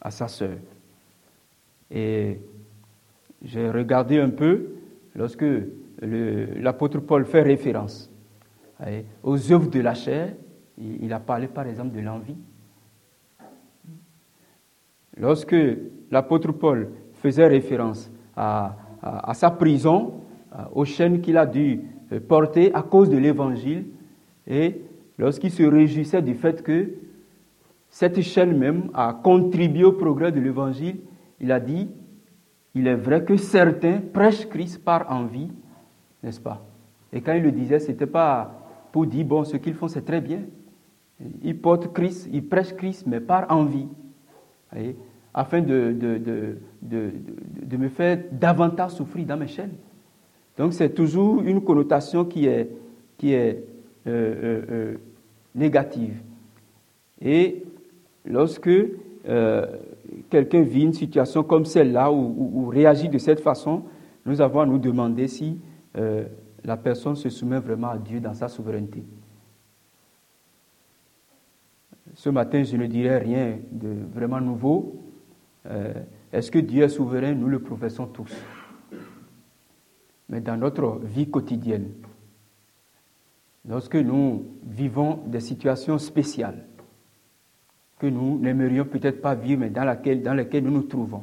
à 0.00 0.10
sa 0.10 0.28
sœur. 0.28 0.56
Et 1.90 2.40
j'ai 3.42 3.70
regardé 3.70 4.18
un 4.18 4.30
peu 4.30 4.70
lorsque 5.14 5.46
l'apôtre 6.00 7.00
Paul 7.00 7.24
fait 7.24 7.42
référence 7.42 8.10
aux 9.22 9.52
œuvres 9.52 9.70
de 9.70 9.80
la 9.80 9.94
chair, 9.94 10.34
il 10.80 11.12
a 11.12 11.20
parlé 11.20 11.48
par 11.48 11.66
exemple 11.66 11.94
de 11.94 12.00
l'envie. 12.00 12.36
Lorsque 15.16 15.56
l'apôtre 16.10 16.52
Paul 16.52 16.90
faisait 17.14 17.46
référence 17.46 18.10
à, 18.36 18.76
sa 19.34 19.50
prison, 19.50 20.20
aux 20.72 20.84
chaînes 20.84 21.20
qu'il 21.20 21.36
a 21.36 21.46
dû 21.46 21.80
porter 22.28 22.72
à 22.74 22.82
cause 22.82 23.10
de 23.10 23.18
l'évangile, 23.18 23.86
et 24.46 24.80
lorsqu'il 25.18 25.50
se 25.50 25.62
réjouissait 25.62 26.22
du 26.22 26.34
fait 26.34 26.62
que 26.62 26.94
cette 27.90 28.20
chaîne 28.20 28.56
même 28.56 28.90
a 28.94 29.12
contribué 29.12 29.84
au 29.84 29.92
progrès 29.92 30.32
de 30.32 30.40
l'Évangile, 30.40 30.98
il 31.40 31.52
a 31.52 31.60
dit, 31.60 31.88
il 32.74 32.86
est 32.86 32.94
vrai 32.94 33.24
que 33.24 33.36
certains 33.36 34.00
prêchent 34.12 34.46
Christ 34.48 34.84
par 34.84 35.10
envie, 35.10 35.50
n'est-ce 36.22 36.40
pas? 36.40 36.64
Et 37.12 37.20
quand 37.20 37.32
il 37.32 37.42
le 37.42 37.52
disait, 37.52 37.78
ce 37.78 37.88
n'était 37.88 38.06
pas 38.06 38.54
pour 38.92 39.06
dire, 39.06 39.24
bon, 39.24 39.44
ce 39.44 39.56
qu'ils 39.56 39.74
font, 39.74 39.88
c'est 39.88 40.04
très 40.04 40.20
bien. 40.20 40.40
Ils 41.42 41.58
portent 41.58 41.92
Christ, 41.92 42.28
ils 42.32 42.46
prêchent 42.46 42.74
Christ, 42.74 43.04
mais 43.06 43.20
par 43.20 43.50
envie, 43.50 43.88
afin 45.34 45.60
de, 45.60 45.92
de, 46.82 47.76
me 47.76 47.88
faire 47.88 48.18
davantage 48.32 48.92
souffrir 48.92 49.26
dans 49.26 49.36
mes 49.36 49.48
chaînes. 49.48 49.74
Donc 50.56 50.74
c'est 50.74 50.90
toujours 50.90 51.42
une 51.42 51.60
connotation 51.62 52.24
qui 52.24 52.46
est, 52.46 52.70
qui 53.16 53.32
est 53.32 53.64
euh, 54.06 54.10
euh, 54.10 54.62
euh, 54.70 54.96
négative. 55.54 56.20
Et 57.20 57.64
lorsque 58.24 58.70
quelqu'un 60.30 60.62
vit 60.62 60.82
une 60.82 60.92
situation 60.92 61.42
comme 61.42 61.64
celle-là 61.64 62.10
ou, 62.12 62.68
réagit 62.68 63.08
de 63.08 63.18
cette 63.18 63.40
façon, 63.40 63.82
nous 64.24 64.40
avons 64.40 64.60
à 64.60 64.66
nous 64.66 64.78
demander 64.78 65.26
si 65.26 65.58
la 66.64 66.76
personne 66.76 67.16
se 67.16 67.28
soumet 67.28 67.58
vraiment 67.58 67.88
à 67.88 67.98
Dieu 67.98 68.20
dans 68.20 68.34
sa 68.34 68.48
souveraineté. 68.48 69.02
Ce 72.18 72.30
matin, 72.30 72.64
je 72.64 72.76
ne 72.76 72.88
dirais 72.88 73.18
rien 73.18 73.60
de 73.70 73.94
vraiment 74.12 74.40
nouveau. 74.40 75.04
Est-ce 76.32 76.50
que 76.50 76.58
Dieu 76.58 76.82
est 76.82 76.88
souverain? 76.88 77.32
Nous 77.32 77.46
le 77.46 77.60
professons 77.60 78.06
tous. 78.06 78.36
Mais 80.28 80.40
dans 80.40 80.56
notre 80.56 80.98
vie 81.04 81.30
quotidienne, 81.30 81.92
lorsque 83.68 83.94
nous 83.94 84.46
vivons 84.64 85.20
des 85.26 85.38
situations 85.38 85.96
spéciales 85.98 86.64
que 88.00 88.08
nous 88.08 88.36
n'aimerions 88.40 88.84
peut-être 88.84 89.22
pas 89.22 89.36
vivre, 89.36 89.60
mais 89.60 89.70
dans, 89.70 89.84
laquelle, 89.84 90.20
dans 90.20 90.34
lesquelles 90.34 90.64
nous 90.64 90.72
nous 90.72 90.82
trouvons, 90.82 91.22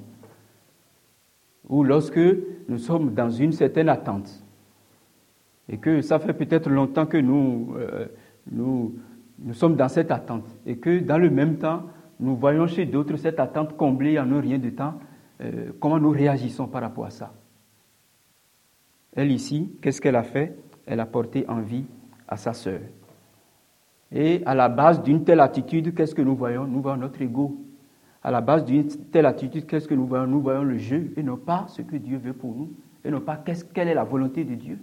ou 1.67 1.83
lorsque 1.83 2.21
nous 2.69 2.77
sommes 2.77 3.13
dans 3.13 3.29
une 3.29 3.51
certaine 3.51 3.89
attente, 3.89 4.45
et 5.67 5.77
que 5.77 5.99
ça 5.99 6.19
fait 6.19 6.33
peut-être 6.33 6.69
longtemps 6.69 7.05
que 7.05 7.17
nous, 7.17 7.75
euh, 7.75 8.05
nous, 8.49 8.95
nous 9.39 9.53
sommes 9.53 9.75
dans 9.75 9.89
cette 9.89 10.11
attente, 10.11 10.45
et 10.65 10.77
que 10.77 10.99
dans 10.99 11.17
le 11.17 11.29
même 11.29 11.57
temps, 11.57 11.83
nous 12.19 12.35
voyons 12.35 12.67
chez 12.67 12.85
d'autres 12.85 13.17
cette 13.17 13.39
attente 13.39 13.75
comblée 13.75 14.17
en 14.19 14.31
un 14.31 14.39
rien 14.39 14.57
de 14.57 14.69
temps, 14.69 14.95
euh, 15.41 15.71
comment 15.79 15.99
nous 15.99 16.11
réagissons 16.11 16.67
par 16.67 16.81
rapport 16.81 17.05
à 17.05 17.09
ça? 17.09 17.33
Elle 19.15 19.31
ici, 19.31 19.71
qu'est-ce 19.81 20.01
qu'elle 20.01 20.15
a 20.15 20.23
fait? 20.23 20.57
Elle 20.85 20.99
a 20.99 21.05
porté 21.05 21.45
envie 21.47 21.85
à 22.27 22.37
sa 22.37 22.53
sœur. 22.53 22.79
Et 24.11 24.41
à 24.45 24.55
la 24.55 24.69
base 24.69 25.01
d'une 25.03 25.23
telle 25.23 25.39
attitude, 25.39 25.93
qu'est-ce 25.93 26.15
que 26.15 26.21
nous 26.21 26.35
voyons? 26.35 26.65
Nous 26.65 26.81
voyons 26.81 26.97
notre 26.97 27.21
ego. 27.21 27.57
À 28.23 28.31
la 28.31 28.41
base 28.41 28.65
d'une 28.65 28.87
telle 28.87 29.25
attitude, 29.25 29.65
qu'est-ce 29.65 29.87
que 29.87 29.93
nous 29.93 30.07
voyons? 30.07 30.27
Nous 30.27 30.41
voyons 30.41 30.63
le 30.63 30.77
jeu 30.77 31.13
et 31.17 31.23
non 31.23 31.37
pas 31.37 31.65
ce 31.67 31.81
que 31.81 31.95
Dieu 31.97 32.17
veut 32.17 32.33
pour 32.33 32.55
nous 32.55 32.71
et 33.03 33.11
non 33.11 33.21
pas 33.21 33.37
quelle 33.73 33.87
est 33.87 33.93
la 33.93 34.03
volonté 34.03 34.43
de 34.43 34.55
Dieu. 34.55 34.79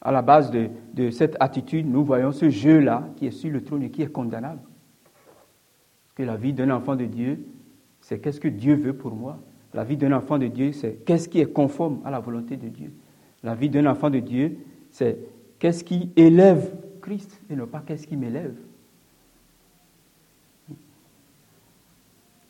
À 0.00 0.12
la 0.12 0.22
base 0.22 0.50
de, 0.50 1.10
cette 1.10 1.36
attitude, 1.40 1.90
nous 1.90 2.04
voyons 2.04 2.32
ce 2.32 2.50
jeu-là 2.50 3.08
qui 3.16 3.26
est 3.26 3.32
sur 3.32 3.50
le 3.50 3.62
trône 3.62 3.82
et 3.82 3.90
qui 3.90 4.02
est 4.02 4.12
condamnable. 4.12 4.60
Que 6.14 6.22
la 6.22 6.36
vie 6.36 6.52
d'un 6.52 6.70
enfant 6.70 6.94
de 6.94 7.04
Dieu, 7.04 7.44
c'est 8.00 8.20
qu'est-ce 8.20 8.40
que 8.40 8.48
Dieu 8.48 8.74
veut 8.74 8.94
pour 8.94 9.12
moi. 9.12 9.40
La 9.74 9.84
vie 9.84 9.96
d'un 9.96 10.12
enfant 10.12 10.38
de 10.38 10.46
Dieu, 10.46 10.72
c'est 10.72 11.04
qu'est-ce 11.04 11.28
qui 11.28 11.40
est 11.40 11.52
conforme 11.52 12.00
à 12.04 12.10
la 12.10 12.20
volonté 12.20 12.56
de 12.56 12.68
Dieu. 12.68 12.92
La 13.42 13.54
vie 13.54 13.68
d'un 13.68 13.86
enfant 13.86 14.08
de 14.10 14.18
Dieu, 14.20 14.58
c'est 14.90 15.18
qu'est-ce 15.58 15.84
qui 15.84 16.10
élève 16.16 16.74
Christ 17.00 17.40
et 17.50 17.56
non 17.56 17.66
pas 17.66 17.82
qu'est-ce 17.84 18.06
qui 18.06 18.16
m'élève. 18.16 18.56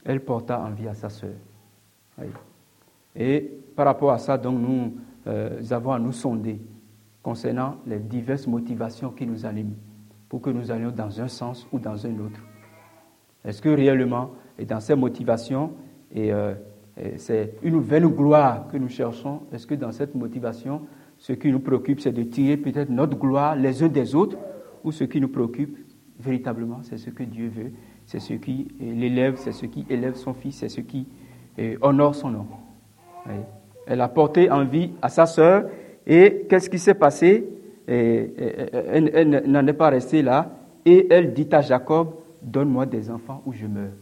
Elle 0.04 0.24
porta 0.24 0.60
envie 0.60 0.88
à 0.88 0.94
sa 0.94 1.08
sœur. 1.08 1.34
Et 3.14 3.40
par 3.74 3.86
rapport 3.86 4.12
à 4.12 4.18
ça, 4.18 4.38
nous 4.38 4.94
euh, 5.26 5.60
avons 5.70 5.92
à 5.92 5.98
nous 5.98 6.12
sonder 6.12 6.60
concernant 7.22 7.76
les 7.86 7.98
diverses 7.98 8.46
motivations 8.46 9.10
qui 9.10 9.26
nous 9.26 9.44
animent 9.44 9.74
pour 10.28 10.40
que 10.40 10.50
nous 10.50 10.70
allions 10.70 10.90
dans 10.90 11.20
un 11.20 11.28
sens 11.28 11.66
ou 11.72 11.78
dans 11.78 12.06
un 12.06 12.18
autre. 12.18 12.40
Est-ce 13.44 13.62
que 13.62 13.68
réellement, 13.68 14.30
et 14.58 14.64
dans 14.64 14.80
ces 14.80 14.94
motivations, 14.94 15.72
et, 16.12 16.32
euh, 16.32 16.54
c'est 17.16 17.54
une 17.62 17.74
nouvelle 17.74 18.06
gloire 18.06 18.66
que 18.68 18.76
nous 18.76 18.88
cherchons, 18.88 19.42
est-ce 19.52 19.66
que 19.66 19.74
dans 19.74 19.92
cette 19.92 20.14
motivation, 20.14 20.82
ce 21.16 21.32
qui 21.32 21.50
nous 21.50 21.60
préoccupe, 21.60 22.00
c'est 22.00 22.12
de 22.12 22.24
tirer 22.24 22.56
peut-être 22.56 22.90
notre 22.90 23.16
gloire 23.16 23.56
les 23.56 23.82
uns 23.82 23.88
des 23.88 24.14
autres, 24.14 24.36
ou 24.84 24.92
ce 24.92 25.04
qui 25.04 25.20
nous 25.20 25.28
préoccupe 25.28 25.78
véritablement, 26.18 26.80
c'est 26.82 26.98
ce 26.98 27.10
que 27.10 27.22
Dieu 27.22 27.48
veut, 27.48 27.72
c'est 28.04 28.18
ce 28.18 28.34
qui 28.34 28.68
l'élève, 28.80 29.36
c'est 29.36 29.52
ce 29.52 29.66
qui 29.66 29.86
élève 29.88 30.14
son 30.14 30.34
fils, 30.34 30.56
c'est 30.56 30.68
ce 30.68 30.80
qui 30.80 31.06
honore 31.80 32.14
son 32.14 32.30
nom. 32.30 32.46
Elle 33.86 34.00
a 34.00 34.08
porté 34.08 34.50
envie 34.50 34.92
à 35.02 35.08
sa 35.08 35.26
sœur, 35.26 35.64
et 36.08 36.46
qu'est-ce 36.48 36.70
qui 36.70 36.78
s'est 36.78 36.94
passé? 36.94 37.46
Elle, 37.86 39.44
n'en 39.46 39.66
est 39.66 39.72
pas 39.74 39.90
restée 39.90 40.22
là, 40.22 40.50
et 40.84 41.06
elle 41.10 41.32
dit 41.34 41.48
à 41.52 41.60
Jacob, 41.60 42.14
donne-moi 42.42 42.86
des 42.86 43.10
enfants 43.10 43.42
ou 43.46 43.52
je 43.52 43.66
meurs. 43.66 43.92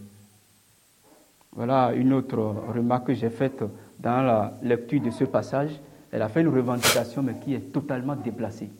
Voilà 1.53 1.93
une 1.95 2.13
autre 2.13 2.37
remarque 2.75 3.09
que 3.09 3.15
j'ai 3.15 3.31
faite 3.31 3.63
dans 3.99 4.23
la 4.23 4.55
lecture 4.63 5.01
de 5.01 5.11
ce 5.11 5.25
passage. 5.25 5.81
Elle 6.13 6.23
a 6.23 6.29
fait 6.29 6.43
une 6.43 6.49
revendication, 6.49 7.23
mais 7.23 7.35
qui 7.43 7.55
est 7.55 7.73
totalement 7.73 8.15
déplacée. 8.15 8.71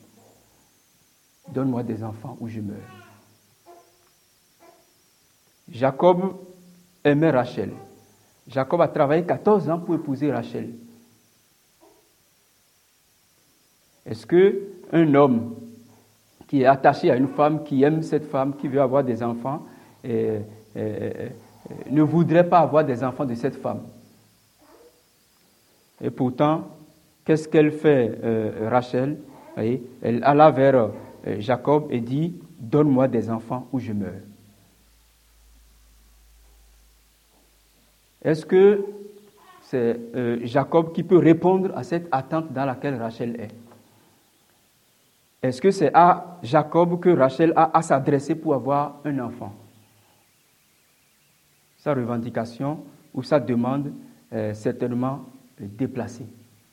Donne-moi 1.49 1.83
des 1.83 2.05
enfants 2.05 2.37
ou 2.41 2.49
je 2.49 2.61
meurs. 2.61 2.77
Jacob 5.69 6.37
aimait 7.03 7.31
Rachel. 7.31 7.71
Jacob 8.47 8.81
a 8.81 8.89
travaillé 8.89 9.25
14 9.25 9.69
ans 9.71 9.81
pour 9.81 9.95
épouser 9.97 10.31
Rachel. 10.31 10.75
Est-ce 14.07 14.27
que 14.27 14.63
un 14.93 15.15
homme 15.15 15.55
qui 16.47 16.63
est 16.63 16.67
attaché 16.67 17.11
à 17.11 17.17
une 17.17 17.29
femme, 17.29 17.65
qui 17.65 17.83
aime 17.83 18.03
cette 18.03 18.27
femme, 18.27 18.55
qui 18.57 18.69
veut 18.69 18.81
avoir 18.81 19.03
des 19.03 19.23
enfants, 19.23 19.67
ne 20.05 22.03
voudrait 22.03 22.49
pas 22.49 22.61
avoir 22.61 22.85
des 22.85 23.03
enfants 23.03 23.25
de 23.25 23.35
cette 23.35 23.57
femme? 23.57 23.81
Et 26.01 26.11
pourtant, 26.11 26.69
qu'est-ce 27.25 27.49
qu'elle 27.49 27.73
fait, 27.73 28.19
euh, 28.23 28.69
Rachel? 28.71 29.19
Elle 29.57 30.23
alla 30.23 30.51
vers 30.51 30.75
euh, 30.77 30.91
Jacob 31.39 31.87
et 31.91 32.01
dit, 32.01 32.35
donne-moi 32.61 33.09
des 33.09 33.31
enfants 33.31 33.67
ou 33.73 33.79
je 33.79 33.93
meurs. 33.93 34.13
Est-ce 38.23 38.45
que 38.45 38.85
c'est 39.63 39.99
euh, 40.15 40.41
Jacob 40.45 40.93
qui 40.93 41.03
peut 41.03 41.19
répondre 41.19 41.71
à 41.75 41.83
cette 41.83 42.09
attente 42.13 42.53
dans 42.53 42.67
laquelle 42.67 42.97
Rachel 42.97 43.41
est? 43.41 43.66
Est-ce 45.47 45.61
que 45.61 45.71
c'est 45.71 45.93
à 45.95 46.39
Jacob 46.43 46.99
que 46.99 47.09
Rachel 47.11 47.53
a 47.55 47.77
à 47.77 47.81
s'adresser 47.81 48.35
pour 48.35 48.55
avoir 48.55 49.01
un 49.05 49.17
enfant? 49.21 49.55
Sa 51.79 51.95
revendication 51.95 52.83
ou 53.15 53.23
sa 53.23 53.39
demande 53.39 53.93
est 54.33 54.55
certainement 54.55 55.25
déplacée 55.61 56.27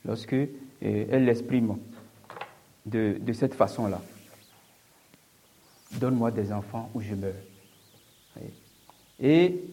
lorsque 0.03 0.33
euh, 0.33 0.47
elle 0.81 1.25
l'exprime 1.25 1.77
de, 2.83 3.19
cette 3.33 3.53
façon-là. 3.53 4.01
Donne-moi 5.99 6.31
des 6.31 6.51
enfants 6.51 6.89
ou 6.95 7.01
je 7.01 7.13
meurs. 7.13 7.33
Et 9.19 9.63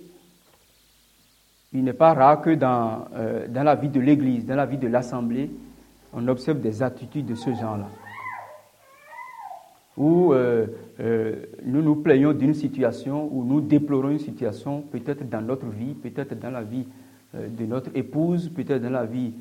il 1.72 1.84
n'est 1.84 1.94
pas 1.94 2.12
rare 2.12 2.42
que 2.42 2.50
dans, 2.50 3.06
euh, 3.14 3.48
dans 3.48 3.62
la 3.62 3.76
vie 3.76 3.88
de 3.88 3.98
l'Église, 3.98 4.44
dans 4.44 4.56
la 4.56 4.66
vie 4.66 4.76
de 4.76 4.88
l'Assemblée, 4.88 5.50
on 6.12 6.28
observe 6.28 6.60
des 6.60 6.82
attitudes 6.82 7.24
de 7.24 7.34
ce 7.34 7.54
genre-là. 7.54 7.88
Où 10.00 10.32
euh, 10.32 10.66
euh, 11.00 11.34
nous 11.62 11.82
nous 11.82 11.96
plaignons 11.96 12.32
d'une 12.32 12.54
situation, 12.54 13.28
où 13.30 13.44
nous 13.44 13.60
déplorons 13.60 14.08
une 14.08 14.18
situation, 14.18 14.80
peut-être 14.80 15.28
dans 15.28 15.42
notre 15.42 15.66
vie, 15.66 15.92
peut-être 15.92 16.38
dans 16.40 16.50
la 16.50 16.62
vie 16.62 16.86
de 17.34 17.66
notre 17.66 17.90
épouse, 17.94 18.48
peut-être 18.48 18.82
dans 18.82 18.90
la 18.90 19.04
vie 19.04 19.32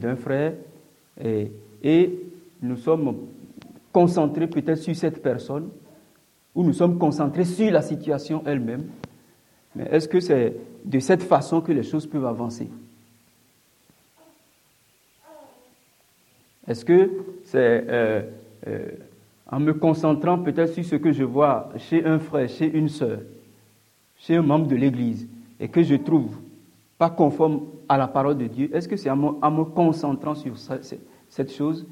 d'un 0.00 0.16
frère, 0.16 0.54
et, 1.22 2.18
nous 2.62 2.76
sommes 2.76 3.16
concentrés 3.92 4.46
peut-être 4.46 4.78
sur 4.78 4.96
cette 4.96 5.22
personne, 5.22 5.68
ou 6.54 6.64
nous 6.64 6.72
sommes 6.72 6.98
concentrés 6.98 7.44
sur 7.44 7.70
la 7.70 7.82
situation 7.82 8.42
elle-même. 8.46 8.86
Mais 9.76 9.84
est-ce 9.90 10.08
que 10.08 10.20
c'est 10.20 10.56
de 10.84 10.98
cette 11.00 11.22
façon 11.22 11.60
que 11.60 11.72
les 11.72 11.82
choses 11.82 12.06
peuvent 12.06 12.26
avancer? 12.26 12.68
Est-ce 16.66 16.84
que 16.84 17.10
c'est 17.44 17.84
euh, 17.88 18.22
euh, 18.68 18.88
en 19.52 19.60
me 19.60 19.74
concentrant 19.74 20.38
peut-être 20.38 20.72
sur 20.72 20.84
ce 20.84 20.96
que 20.96 21.12
je 21.12 21.24
vois 21.24 21.68
chez 21.76 22.04
un 22.06 22.18
frère, 22.18 22.48
chez 22.48 22.74
une 22.74 22.88
sœur, 22.88 23.20
chez 24.16 24.36
un 24.36 24.42
membre 24.42 24.66
de 24.66 24.74
l'Église, 24.74 25.28
et 25.60 25.68
que 25.68 25.82
je 25.82 25.94
trouve 25.96 26.38
pas 26.96 27.10
conforme 27.10 27.60
à 27.86 27.98
la 27.98 28.08
parole 28.08 28.38
de 28.38 28.46
Dieu, 28.46 28.74
est-ce 28.74 28.88
que 28.88 28.96
c'est 28.96 29.10
en, 29.10 29.16
me 29.16 29.64
concentrant 29.64 30.34
sur 30.34 30.54
cette 30.56 31.52
chose 31.52 31.86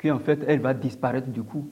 qu'en 0.00 0.18
fait 0.18 0.40
elle 0.46 0.60
va 0.60 0.72
disparaître 0.72 1.28
du 1.28 1.42
coup? 1.42 1.68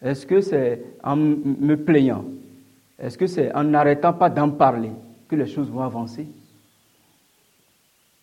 Est-ce 0.00 0.26
que 0.26 0.40
c'est 0.40 0.82
en 1.02 1.16
me 1.16 1.76
plaignant? 1.76 2.24
Est-ce 2.98 3.18
que 3.18 3.26
c'est 3.26 3.54
en 3.54 3.64
n'arrêtant 3.64 4.14
pas 4.14 4.30
d'en 4.30 4.48
parler 4.50 4.92
que 5.28 5.36
les 5.36 5.46
choses 5.46 5.68
vont 5.68 5.80
avancer? 5.80 6.26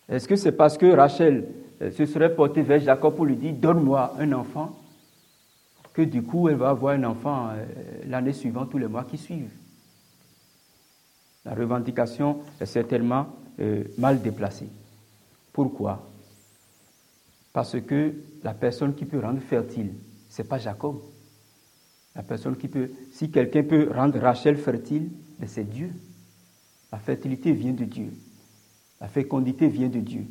Est-ce 0.08 0.26
que 0.26 0.34
c'est 0.34 0.52
parce 0.52 0.76
que 0.76 0.86
Rachel 0.86 1.46
se 1.90 2.06
serait 2.06 2.34
portée 2.34 2.62
vers 2.62 2.80
Jacob 2.80 3.14
pour 3.16 3.26
lui 3.26 3.36
dire 3.36 3.54
Donne-moi 3.54 4.14
un 4.18 4.32
enfant 4.32 4.78
que 5.92 6.02
du 6.02 6.22
coup 6.22 6.48
elle 6.48 6.56
va 6.56 6.70
avoir 6.70 6.94
un 6.94 7.04
enfant 7.04 7.50
euh, 7.50 7.64
l'année 8.06 8.32
suivante, 8.32 8.70
tous 8.70 8.78
les 8.78 8.88
mois 8.88 9.04
qui 9.04 9.18
suivent 9.18 9.50
La 11.44 11.54
revendication 11.54 12.40
est 12.60 12.66
certainement 12.66 13.26
euh, 13.60 13.84
mal 13.98 14.22
déplacée. 14.22 14.68
Pourquoi? 15.52 16.08
Parce 17.52 17.78
que 17.80 18.14
la 18.42 18.54
personne 18.54 18.94
qui 18.94 19.04
peut 19.04 19.20
rendre 19.20 19.40
fertile, 19.40 19.92
ce 20.28 20.40
n'est 20.40 20.48
pas 20.48 20.58
Jacob. 20.58 21.02
La 22.14 22.22
personne 22.22 22.56
qui 22.56 22.68
peut, 22.68 22.90
si 23.12 23.30
quelqu'un 23.30 23.62
peut 23.62 23.90
rendre 23.94 24.18
Rachel 24.18 24.56
fertile, 24.56 25.10
ben, 25.38 25.48
c'est 25.48 25.64
Dieu. 25.64 25.92
La 26.90 26.98
fertilité 26.98 27.52
vient 27.52 27.72
de 27.72 27.84
Dieu. 27.84 28.12
La 29.00 29.08
fécondité 29.08 29.68
vient 29.68 29.88
de 29.88 30.00
Dieu. 30.00 30.26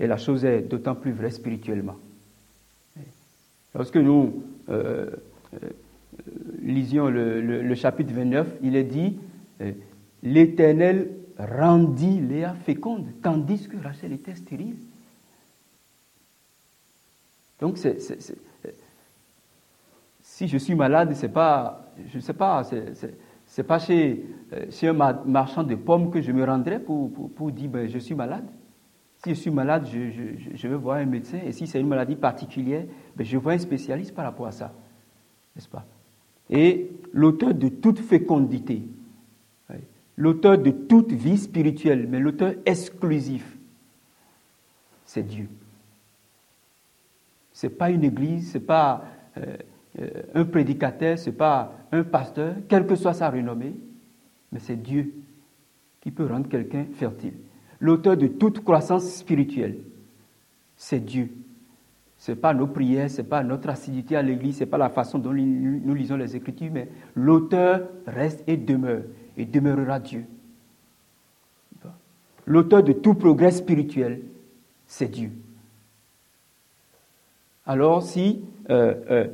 Et 0.00 0.06
la 0.06 0.16
chose 0.16 0.44
est 0.44 0.62
d'autant 0.62 0.94
plus 0.94 1.12
vraie 1.12 1.30
spirituellement. 1.30 1.96
Lorsque 3.74 3.96
nous 3.96 4.42
euh, 4.70 5.10
euh, 5.54 5.58
lisions 6.62 7.08
le, 7.08 7.74
chapitre 7.74 8.12
29, 8.12 8.46
il 8.62 8.76
est 8.76 8.84
dit 8.84 9.18
euh, 9.60 9.72
L'Éternel 10.22 11.10
rendit 11.38 12.20
Léa 12.20 12.54
féconde, 12.64 13.06
tandis 13.22 13.68
que 13.68 13.76
Rachel 13.76 14.12
était 14.12 14.34
stérile. 14.34 14.76
Donc, 17.60 17.78
si 20.22 20.48
je 20.48 20.58
suis 20.58 20.74
malade, 20.74 21.12
c'est 21.14 21.28
pas, 21.28 21.92
je 22.12 22.18
sais 22.18 22.32
pas, 22.32 22.62
c'est 23.46 23.62
pas 23.62 23.78
chez, 23.78 24.24
un 24.82 24.92
marchand 24.92 25.64
de 25.64 25.74
pommes 25.74 26.10
que 26.10 26.20
je 26.20 26.32
me 26.32 26.44
rendrai 26.44 26.78
pour, 26.78 27.10
pour, 27.12 27.50
dire 27.50 27.70
ben, 27.70 27.88
je 27.88 27.98
suis 27.98 28.14
malade. 28.14 28.46
Si 29.24 29.30
je 29.30 29.34
suis 29.34 29.50
malade, 29.50 29.86
je, 29.92 30.54
je, 30.54 30.68
vais 30.68 30.76
voir 30.76 30.98
un 30.98 31.04
médecin. 31.04 31.40
Et 31.44 31.52
si 31.52 31.66
c'est 31.66 31.80
une 31.80 31.88
maladie 31.88 32.14
particulière, 32.14 32.84
ben, 33.16 33.24
je 33.24 33.36
vois 33.36 33.52
un 33.52 33.58
spécialiste 33.58 34.14
par 34.14 34.24
rapport 34.24 34.46
à 34.46 34.52
ça. 34.52 34.72
N'est-ce 35.56 35.68
pas? 35.68 35.84
Et 36.50 36.90
l'auteur 37.12 37.52
de 37.52 37.68
toute 37.68 37.98
fécondité, 37.98 38.82
l'auteur 40.18 40.58
de 40.58 40.70
toute 40.70 41.12
vie 41.12 41.38
spirituelle, 41.38 42.06
mais 42.08 42.18
l'auteur 42.18 42.54
exclusif, 42.66 43.56
c'est 45.04 45.22
Dieu. 45.22 45.48
Ce 47.52 47.66
n'est 47.66 47.72
pas 47.72 47.90
une 47.90 48.04
église, 48.04 48.52
ce 48.52 48.58
n'est 48.58 48.64
pas 48.64 49.04
euh, 49.36 49.56
euh, 50.00 50.22
un 50.34 50.44
prédicateur, 50.44 51.18
ce 51.18 51.30
n'est 51.30 51.36
pas 51.36 51.72
un 51.92 52.04
pasteur, 52.04 52.54
quelle 52.68 52.86
que 52.86 52.94
soit 52.94 53.14
sa 53.14 53.30
renommée, 53.30 53.74
mais 54.52 54.58
c'est 54.58 54.76
Dieu 54.76 55.14
qui 56.00 56.10
peut 56.10 56.26
rendre 56.26 56.48
quelqu'un 56.48 56.86
fertile. 56.94 57.34
L'auteur 57.80 58.16
de 58.16 58.26
toute 58.26 58.64
croissance 58.64 59.08
spirituelle, 59.08 59.78
c'est 60.76 61.04
Dieu. 61.04 61.30
Ce 62.18 62.32
n'est 62.32 62.36
pas 62.36 62.52
nos 62.52 62.66
prières, 62.66 63.10
ce 63.10 63.18
n'est 63.18 63.28
pas 63.28 63.44
notre 63.44 63.68
assiduité 63.68 64.16
à 64.16 64.22
l'église, 64.22 64.56
ce 64.56 64.60
n'est 64.60 64.70
pas 64.70 64.78
la 64.78 64.88
façon 64.88 65.18
dont 65.18 65.32
nous 65.32 65.94
lisons 65.94 66.16
les 66.16 66.34
Écritures, 66.34 66.70
mais 66.72 66.88
l'auteur 67.14 67.88
reste 68.06 68.42
et 68.48 68.56
demeure, 68.56 69.02
et 69.36 69.44
demeurera 69.44 70.00
Dieu. 70.00 70.24
L'auteur 72.46 72.82
de 72.82 72.92
tout 72.92 73.14
progrès 73.14 73.52
spirituel, 73.52 74.22
c'est 74.86 75.10
Dieu. 75.10 75.30
Alors 77.66 78.02
si 78.02 78.42
euh, 78.70 78.94
euh, 79.10 79.26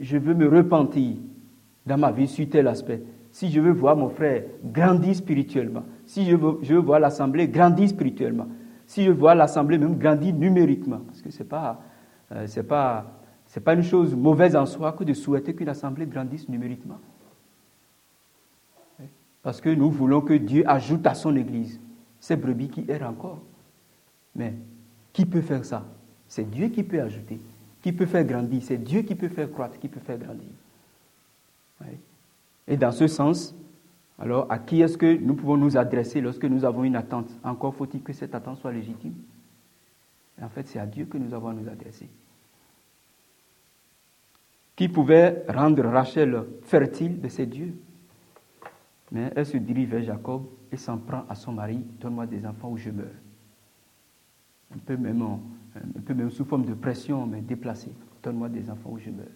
je 0.00 0.16
veux 0.16 0.34
me 0.34 0.48
repentir 0.48 1.16
dans 1.84 1.98
ma 1.98 2.10
vie 2.10 2.26
sur 2.26 2.48
tel 2.48 2.66
aspect, 2.66 3.02
si 3.30 3.50
je 3.50 3.60
veux 3.60 3.72
voir 3.72 3.96
mon 3.96 4.08
frère 4.08 4.44
grandir 4.64 5.14
spirituellement, 5.14 5.84
si 6.12 6.26
je 6.26 6.36
veux, 6.36 6.78
voir 6.78 7.00
l'assemblée 7.00 7.48
grandir 7.48 7.88
spirituellement, 7.88 8.46
si 8.86 9.02
je 9.02 9.10
veux 9.10 9.16
voir 9.16 9.34
l'assemblée 9.34 9.78
même 9.78 9.96
grandir 9.96 10.34
numériquement, 10.34 11.00
parce 11.06 11.22
que 11.22 11.30
ce 11.30 11.38
n'est 11.38 11.48
pas, 11.48 11.80
euh, 12.32 12.46
pas, 12.68 13.74
une 13.74 13.82
chose 13.82 14.14
mauvaise 14.14 14.54
en 14.54 14.66
soi 14.66 14.92
que 14.92 15.04
de 15.04 15.14
souhaiter 15.14 15.54
qu'une 15.54 15.70
assemblée 15.70 16.04
grandisse 16.04 16.50
numériquement. 16.50 16.98
Parce 19.42 19.62
que 19.62 19.70
nous 19.70 19.90
voulons 19.90 20.20
que 20.20 20.34
Dieu 20.34 20.64
ajoute 20.68 21.06
à 21.06 21.14
son 21.14 21.34
Église 21.34 21.80
ces 22.20 22.36
brebis 22.36 22.68
qui 22.68 22.84
errent 22.88 23.08
encore. 23.08 23.40
Mais 24.36 24.54
qui 25.14 25.24
peut 25.24 25.40
faire 25.40 25.64
ça? 25.64 25.82
C'est 26.28 26.48
Dieu 26.48 26.68
qui 26.68 26.82
peut 26.82 27.00
ajouter, 27.00 27.40
qui 27.80 27.90
peut 27.90 28.06
faire 28.06 28.24
grandir. 28.24 28.62
C'est 28.62 28.76
Dieu 28.76 29.00
qui 29.00 29.14
peut 29.14 29.30
faire 29.30 29.50
croître, 29.50 29.78
qui 29.78 29.88
peut 29.88 30.00
faire 30.00 30.18
grandir. 30.18 30.48
Et 32.68 32.76
dans 32.76 32.92
ce 32.92 33.06
sens, 33.06 33.56
alors 34.22 34.46
à 34.50 34.60
qui 34.60 34.80
est-ce 34.80 34.96
que 34.96 35.18
nous 35.18 35.34
pouvons 35.34 35.56
nous 35.56 35.76
adresser 35.76 36.20
lorsque 36.20 36.44
nous 36.44 36.64
avons 36.64 36.84
une 36.84 36.94
attente? 36.94 37.28
Encore 37.42 37.74
faut-il 37.74 38.02
que 38.02 38.12
cette 38.12 38.36
attente 38.36 38.58
soit 38.58 38.70
légitime. 38.70 39.14
en 40.40 40.48
fait, 40.48 40.68
c'est 40.68 40.78
à 40.78 40.86
Dieu 40.86 41.06
que 41.06 41.18
nous 41.18 41.34
avons 41.34 41.48
à 41.48 41.52
nous 41.52 41.68
adresser. 41.68 42.08
Qui 44.76 44.88
pouvait 44.88 45.44
rendre 45.48 45.82
Rachel 45.82 46.40
fertile 46.62 47.20
de 47.20 47.26
ses 47.26 47.46
dieux? 47.46 47.74
Mais 49.10 49.32
elle 49.34 49.44
se 49.44 49.56
dirige 49.56 49.88
vers 49.88 50.04
Jacob 50.04 50.46
et 50.70 50.76
s'en 50.76 50.98
prend 50.98 51.24
à 51.28 51.34
son 51.34 51.50
mari, 51.50 51.84
donne-moi 52.00 52.26
des 52.26 52.46
enfants 52.46 52.70
ou 52.70 52.76
je 52.76 52.90
meurs. 52.90 53.06
Un 54.72 54.78
peu 54.78 54.96
même, 54.96 56.30
sous 56.30 56.44
forme 56.44 56.64
de 56.64 56.74
pression, 56.74 57.26
mais 57.26 57.40
déplacée. 57.40 57.92
Donne-moi 58.22 58.48
des 58.48 58.70
enfants 58.70 58.90
ou 58.90 58.98
je 59.00 59.10
meurs. 59.10 59.26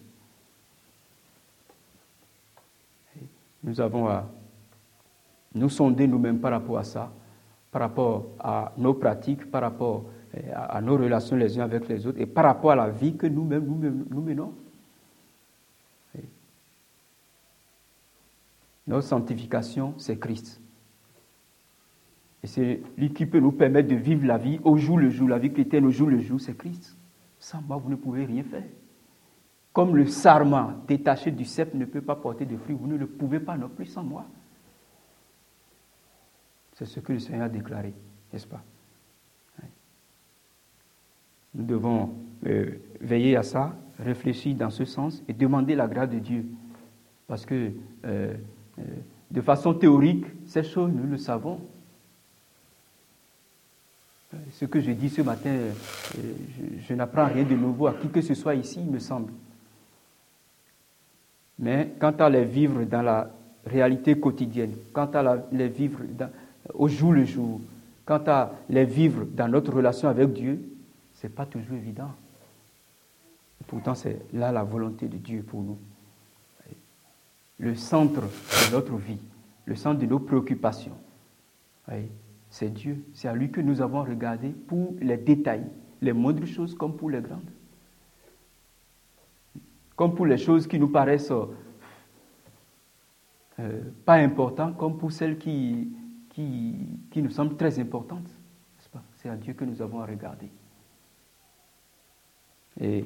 nous 3.63 3.81
avons 3.81 4.07
à 4.07 4.25
nous 5.55 5.69
sonder 5.69 6.07
nous-mêmes 6.07 6.39
par 6.39 6.51
rapport 6.51 6.77
à 6.77 6.83
ça, 6.83 7.11
par 7.71 7.81
rapport 7.81 8.27
à 8.39 8.73
nos 8.77 8.93
pratiques, 8.93 9.49
par 9.49 9.61
rapport 9.61 10.05
eh, 10.33 10.51
à, 10.51 10.81
nos 10.81 10.97
relations 10.97 11.35
les 11.35 11.59
uns 11.59 11.63
avec 11.63 11.87
les 11.87 12.05
autres 12.05 12.19
et 12.19 12.25
par 12.25 12.45
rapport 12.45 12.71
à 12.71 12.75
la 12.75 12.89
vie 12.89 13.15
que 13.15 13.27
nous-mêmes 13.27 13.65
nous 13.65 14.21
menons. 14.21 14.53
Notre 18.87 19.05
sanctification, 19.05 19.93
c'est 19.97 20.17
Christ. 20.17 20.61
Et 22.41 22.47
c'est 22.47 22.81
lui 22.97 23.11
qui 23.11 23.25
peut 23.25 23.39
nous 23.39 23.51
permettre 23.51 23.89
de 23.89 23.95
vivre 23.95 24.25
la 24.25 24.37
vie 24.37 24.59
au 24.63 24.77
jour 24.77 24.97
le 24.97 25.09
jour, 25.09 25.27
la 25.27 25.37
vie 25.37 25.51
chrétienne 25.51 25.85
au 25.85 25.91
jour 25.91 26.09
le 26.09 26.19
jour, 26.19 26.39
c'est 26.39 26.57
Christ. 26.57 26.95
Sans 27.37 27.61
moi, 27.61 27.77
vous 27.77 27.89
ne 27.89 27.95
pouvez 27.95 28.25
rien 28.25 28.43
faire. 28.43 28.63
Comme 29.73 29.95
le 29.95 30.07
sarment 30.07 30.73
détaché 30.87 31.31
du 31.31 31.43
cep 31.43 31.73
ne 31.73 31.85
peut 31.85 32.01
pas 32.01 32.15
porter 32.15 32.45
de 32.45 32.55
fruits, 32.57 32.75
vous 32.79 32.87
ne 32.87 32.95
le 32.95 33.07
pouvez 33.07 33.39
pas 33.39 33.57
non 33.57 33.69
plus 33.69 33.85
sans 33.85 34.03
moi. 34.03 34.25
C'est 36.77 36.85
ce 36.85 36.99
que 36.99 37.11
le 37.11 37.19
Seigneur 37.19 37.45
a 37.45 37.49
déclaré, 37.49 37.91
n'est-ce 38.31 38.45
pas? 38.45 38.63
Nous 41.55 41.65
devons 41.65 42.13
euh, 42.45 42.69
veiller 43.01 43.35
à 43.35 43.41
ça, 43.41 43.75
réfléchir 43.97 44.55
dans 44.55 44.69
ce 44.69 44.85
sens 44.85 45.23
et 45.27 45.33
demander 45.33 45.73
la 45.73 45.87
grâce 45.87 46.11
de 46.11 46.19
Dieu. 46.19 46.45
Parce 47.27 47.47
que 47.47 47.71
euh, 48.05 48.35
euh, 48.77 48.83
de 49.31 49.41
façon 49.41 49.73
théorique, 49.73 50.25
ces 50.45 50.61
choses, 50.61 50.91
nous 50.93 51.09
le 51.09 51.17
savons. 51.17 51.59
Ce 54.51 54.65
que 54.65 54.79
je 54.79 54.91
dis 54.91 55.09
ce 55.09 55.23
matin, 55.23 55.55
je, 56.87 56.93
n'apprends 56.93 57.25
rien 57.25 57.43
de 57.43 57.55
nouveau 57.55 57.87
à 57.87 57.93
qui 57.93 58.09
que 58.09 58.21
ce 58.21 58.35
soit 58.35 58.53
ici, 58.53 58.81
il 58.81 58.91
me 58.91 58.99
semble. 58.99 59.33
Mais 61.57 61.93
quant 61.99 62.11
à 62.11 62.29
les 62.29 62.45
vivre 62.45 62.83
dans 62.83 63.01
la 63.01 63.31
réalité 63.65 64.19
quotidienne, 64.19 64.73
quant 64.93 65.07
à 65.07 65.43
les 65.51 65.69
vivre 65.69 66.01
au 66.73 66.87
jour 66.87 67.13
le 67.13 67.25
jour, 67.25 67.61
quant 68.05 68.23
à 68.27 68.53
les 68.69 68.85
vivre 68.85 69.25
dans 69.25 69.47
notre 69.47 69.73
relation 69.73 70.09
avec 70.09 70.33
Dieu, 70.33 70.61
ce 71.15 71.27
n'est 71.27 71.33
pas 71.33 71.45
toujours 71.45 71.75
évident. 71.75 72.11
Pourtant, 73.67 73.95
c'est 73.95 74.21
là 74.33 74.51
la 74.51 74.63
volonté 74.63 75.07
de 75.07 75.17
Dieu 75.17 75.43
pour 75.43 75.61
nous 75.61 75.77
le 77.59 77.75
centre 77.75 78.21
de 78.21 78.71
notre 78.71 78.95
vie, 78.95 79.19
le 79.65 79.75
centre 79.75 79.99
de 79.99 80.05
nos 80.05 80.19
préoccupations. 80.19 80.95
c'est 82.49 82.69
Dieu, 82.73 83.03
c'est 83.13 83.27
à 83.27 83.33
lui 83.33 83.51
que 83.51 83.61
nous 83.61 83.81
avons 83.81 84.03
regardé 84.03 84.49
pour 84.49 84.93
les 85.01 85.17
détails, 85.17 85.65
les 86.01 86.13
moindres 86.13 86.45
choses 86.45 86.75
comme 86.75 86.95
pour 86.95 87.09
les 87.09 87.21
grandes. 87.21 87.49
Comme 89.95 90.13
pour 90.13 90.27
les 90.27 90.37
choses 90.37 90.67
qui 90.67 90.79
nous 90.79 90.89
paraissent 90.89 91.33
euh, 93.59 93.81
pas 94.05 94.15
importantes, 94.15 94.77
comme 94.77 94.97
pour 94.97 95.11
celles 95.11 95.39
qui, 95.39 95.89
qui, 96.37 97.21
nous 97.21 97.31
semblent 97.31 97.57
très 97.57 97.79
importantes. 97.79 98.29
C'est 99.15 99.29
à 99.29 99.35
Dieu 99.35 99.53
que 99.53 99.65
nous 99.65 99.81
avons 99.81 99.99
à 100.01 100.05
regarder. 100.05 100.51
Et 102.79 103.03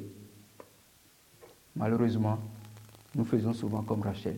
malheureusement, 1.76 2.38
nous 3.16 3.24
faisons 3.24 3.54
souvent 3.54 3.84
comme 3.84 4.02
Rachel. 4.02 4.36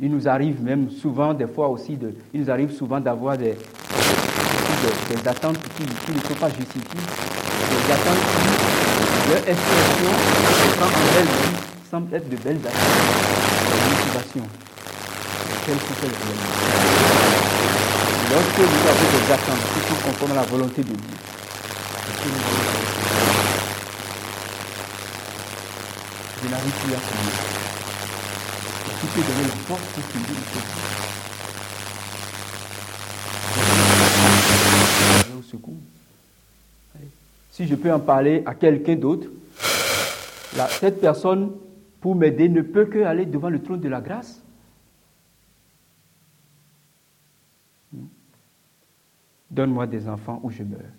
Il 0.00 0.10
nous 0.10 0.26
arrive 0.28 0.60
même 0.62 0.90
souvent, 0.90 1.32
des 1.32 1.46
fois 1.46 1.68
aussi, 1.68 1.96
il 2.34 2.40
nous 2.40 2.50
arrive 2.50 2.72
souvent 2.72 2.98
d'avoir 3.00 3.38
des, 3.38 3.54
des, 3.54 5.28
attentes 5.28 5.58
qui, 5.76 5.84
ne 6.12 6.18
sont 6.18 6.34
pas 6.34 6.50
justifiées, 6.50 7.00
des 7.00 7.92
attentes 7.92 8.24
qui, 8.26 9.30
leur 9.30 9.48
expression, 9.48 10.10
semble 11.88 12.12
être 12.12 12.28
de 12.28 12.36
belles 12.36 12.58
attentes, 12.66 12.72
des 13.72 13.88
motivations, 13.96 14.48
sont 15.66 15.74
Lorsque 18.30 18.58
vous 18.58 18.88
avez 18.88 19.08
des 19.10 19.32
attentes 19.32 19.64
qui 19.74 19.80
sont 19.88 20.00
conformes 20.04 20.32
à 20.32 20.34
la 20.36 20.42
volonté 20.42 20.82
de 20.82 20.86
Dieu, 20.86 20.96
je 26.42 26.48
n'arrive 26.48 26.72
plus 26.72 26.94
à 26.94 26.98
finir. 26.98 27.32
Qui 29.00 29.06
peut 29.08 29.22
donner 29.22 29.42
la 29.42 29.56
force 29.66 29.82
pour 29.92 30.04
finir 30.04 30.36
au 35.36 35.42
secours. 35.42 35.74
Si 37.50 37.66
je 37.66 37.74
peux 37.74 37.92
en 37.92 38.00
parler 38.00 38.44
à 38.46 38.54
quelqu'un 38.54 38.94
d'autre, 38.94 39.26
cette 40.78 41.00
personne, 41.00 41.50
pour 42.00 42.14
m'aider, 42.14 42.48
ne 42.48 42.62
peut 42.62 42.84
que 42.84 43.02
aller 43.02 43.26
devant 43.26 43.48
le 43.48 43.60
trône 43.60 43.80
de 43.80 43.88
la 43.88 44.00
grâce. 44.00 44.42
Donne-moi 49.56 49.86
des 49.86 50.06
enfants 50.06 50.38
ou 50.42 50.50
je 50.50 50.62
meurs. 50.62 50.92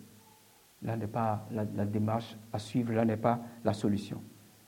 Là 0.82 0.98
n'est 0.98 1.06
pas 1.06 1.48
la, 1.52 1.64
démarche 1.86 2.36
à 2.52 2.58
suivre, 2.58 2.92
là 2.92 3.06
n'est 3.06 3.16
pas 3.16 3.40
la 3.64 3.72
solution. 3.72 4.20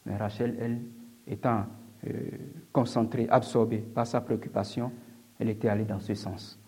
Mais 0.06 0.16
Rachel, 0.16 0.56
elle, 0.60 0.82
étant 1.26 1.66
euh, 2.08 2.30
concentrée, 2.72 3.28
absorbée 3.32 3.80
par 3.80 4.06
sa 4.06 4.22
préoccupation, 4.22 4.92
elle 5.40 5.50
était 5.50 5.70
allée 5.70 5.86
dans 5.86 6.00
ce 6.00 6.14
sens. 6.14 6.60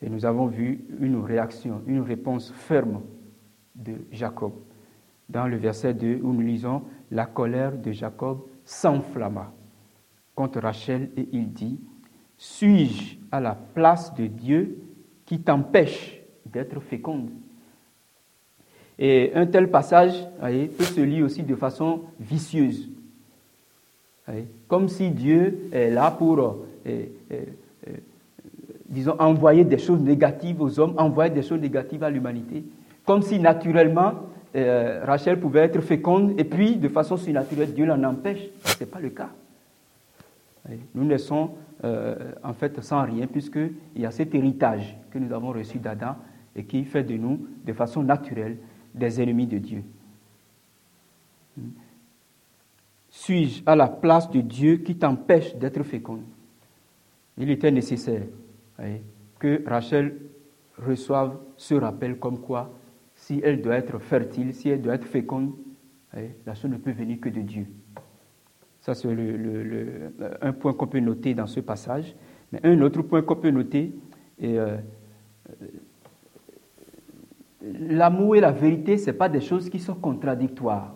Et 0.00 0.08
nous 0.08 0.24
avons 0.24 0.46
vu 0.46 0.86
une 1.00 1.16
réaction, 1.16 1.82
une 1.86 2.00
réponse 2.00 2.50
ferme 2.50 3.02
de 3.74 3.96
Jacob. 4.10 4.54
Dans 5.28 5.46
le 5.46 5.58
verset 5.58 5.92
2 5.92 6.20
où 6.22 6.32
nous 6.32 6.40
lisons, 6.40 6.82
la 7.10 7.26
colère 7.26 7.76
de 7.76 7.92
Jacob 7.92 8.46
s'enflamma 8.64 9.52
contre 10.34 10.60
Rachel 10.60 11.10
et 11.14 11.28
il 11.32 11.52
dit, 11.52 11.78
suis-je 12.38 13.18
à 13.30 13.38
la 13.38 13.54
place 13.54 14.14
de 14.14 14.28
Dieu 14.28 14.78
qui 15.26 15.42
t'empêche 15.42 16.17
d'être 16.52 16.80
féconde 16.80 17.30
et 18.98 19.32
un 19.34 19.46
tel 19.46 19.70
passage 19.70 20.26
peut 20.40 20.84
se 20.84 21.00
lire 21.00 21.24
aussi 21.24 21.42
de 21.42 21.54
façon 21.54 22.02
vicieuse. 22.18 22.88
Comme 24.66 24.88
si 24.88 25.10
Dieu 25.10 25.68
est 25.72 25.90
là 25.90 26.10
pour, 26.10 26.38
euh, 26.40 26.56
euh, 26.86 27.04
euh, 27.30 27.92
disons, 28.86 29.14
envoyer 29.18 29.64
des 29.64 29.78
choses 29.78 30.00
négatives 30.00 30.60
aux 30.60 30.78
hommes, 30.80 30.94
envoyer 30.98 31.32
des 31.32 31.42
choses 31.42 31.60
négatives 31.60 32.02
à 32.02 32.10
l'humanité. 32.10 32.64
Comme 33.06 33.22
si 33.22 33.38
naturellement, 33.38 34.12
Rachel 34.54 35.38
pouvait 35.38 35.60
être 35.60 35.80
féconde 35.80 36.34
et 36.38 36.44
puis 36.44 36.76
de 36.76 36.88
façon 36.88 37.16
surnaturelle, 37.16 37.72
Dieu 37.72 37.86
l'en 37.86 38.02
empêche. 38.02 38.40
Ce 38.64 38.80
n'est 38.80 38.90
pas 38.90 38.98
le 38.98 39.10
cas. 39.10 39.30
Nous 40.94 41.04
naissons 41.04 41.50
euh, 41.84 42.32
en 42.42 42.52
fait 42.52 42.82
sans 42.82 43.04
rien 43.04 43.26
puisqu'il 43.26 44.02
y 44.02 44.04
a 44.04 44.10
cet 44.10 44.34
héritage 44.34 44.96
que 45.10 45.18
nous 45.18 45.32
avons 45.32 45.52
reçu 45.52 45.78
d'Adam 45.78 46.16
et 46.58 46.64
qui 46.64 46.84
fait 46.84 47.04
de 47.04 47.16
nous, 47.16 47.46
de 47.64 47.72
façon 47.72 48.02
naturelle, 48.02 48.58
des 48.94 49.22
ennemis 49.22 49.46
de 49.46 49.58
Dieu. 49.58 49.84
Suis-je 53.08 53.62
à 53.64 53.76
la 53.76 53.86
place 53.86 54.28
de 54.30 54.40
Dieu 54.40 54.78
qui 54.78 54.96
t'empêche 54.96 55.54
d'être 55.56 55.82
féconde 55.84 56.22
Il 57.38 57.48
était 57.50 57.70
nécessaire 57.70 58.26
que 59.38 59.62
Rachel 59.66 60.16
reçoive 60.76 61.38
ce 61.56 61.74
rappel 61.74 62.18
comme 62.18 62.40
quoi, 62.40 62.72
si 63.14 63.40
elle 63.42 63.62
doit 63.62 63.76
être 63.76 63.98
fertile, 64.00 64.52
si 64.52 64.68
elle 64.68 64.82
doit 64.82 64.94
être 64.94 65.06
féconde, 65.06 65.52
la 66.44 66.54
chose 66.54 66.70
ne 66.70 66.76
peut 66.76 66.92
venir 66.92 67.20
que 67.20 67.28
de 67.28 67.40
Dieu. 67.40 67.66
Ça, 68.80 68.94
c'est 68.94 69.08
un 70.40 70.52
point 70.52 70.72
qu'on 70.72 70.86
peut 70.86 71.00
noter 71.00 71.34
dans 71.34 71.46
ce 71.46 71.60
passage. 71.60 72.16
Mais 72.50 72.60
un 72.64 72.80
autre 72.80 73.02
point 73.02 73.22
qu'on 73.22 73.36
peut 73.36 73.50
noter, 73.50 73.92
est, 74.40 74.56
euh, 74.56 74.78
l'amour 77.62 78.36
et 78.36 78.40
la 78.40 78.52
vérité, 78.52 78.98
ce 78.98 79.10
pas 79.10 79.28
des 79.28 79.40
choses 79.40 79.68
qui 79.68 79.78
sont 79.78 79.94
contradictoires. 79.94 80.94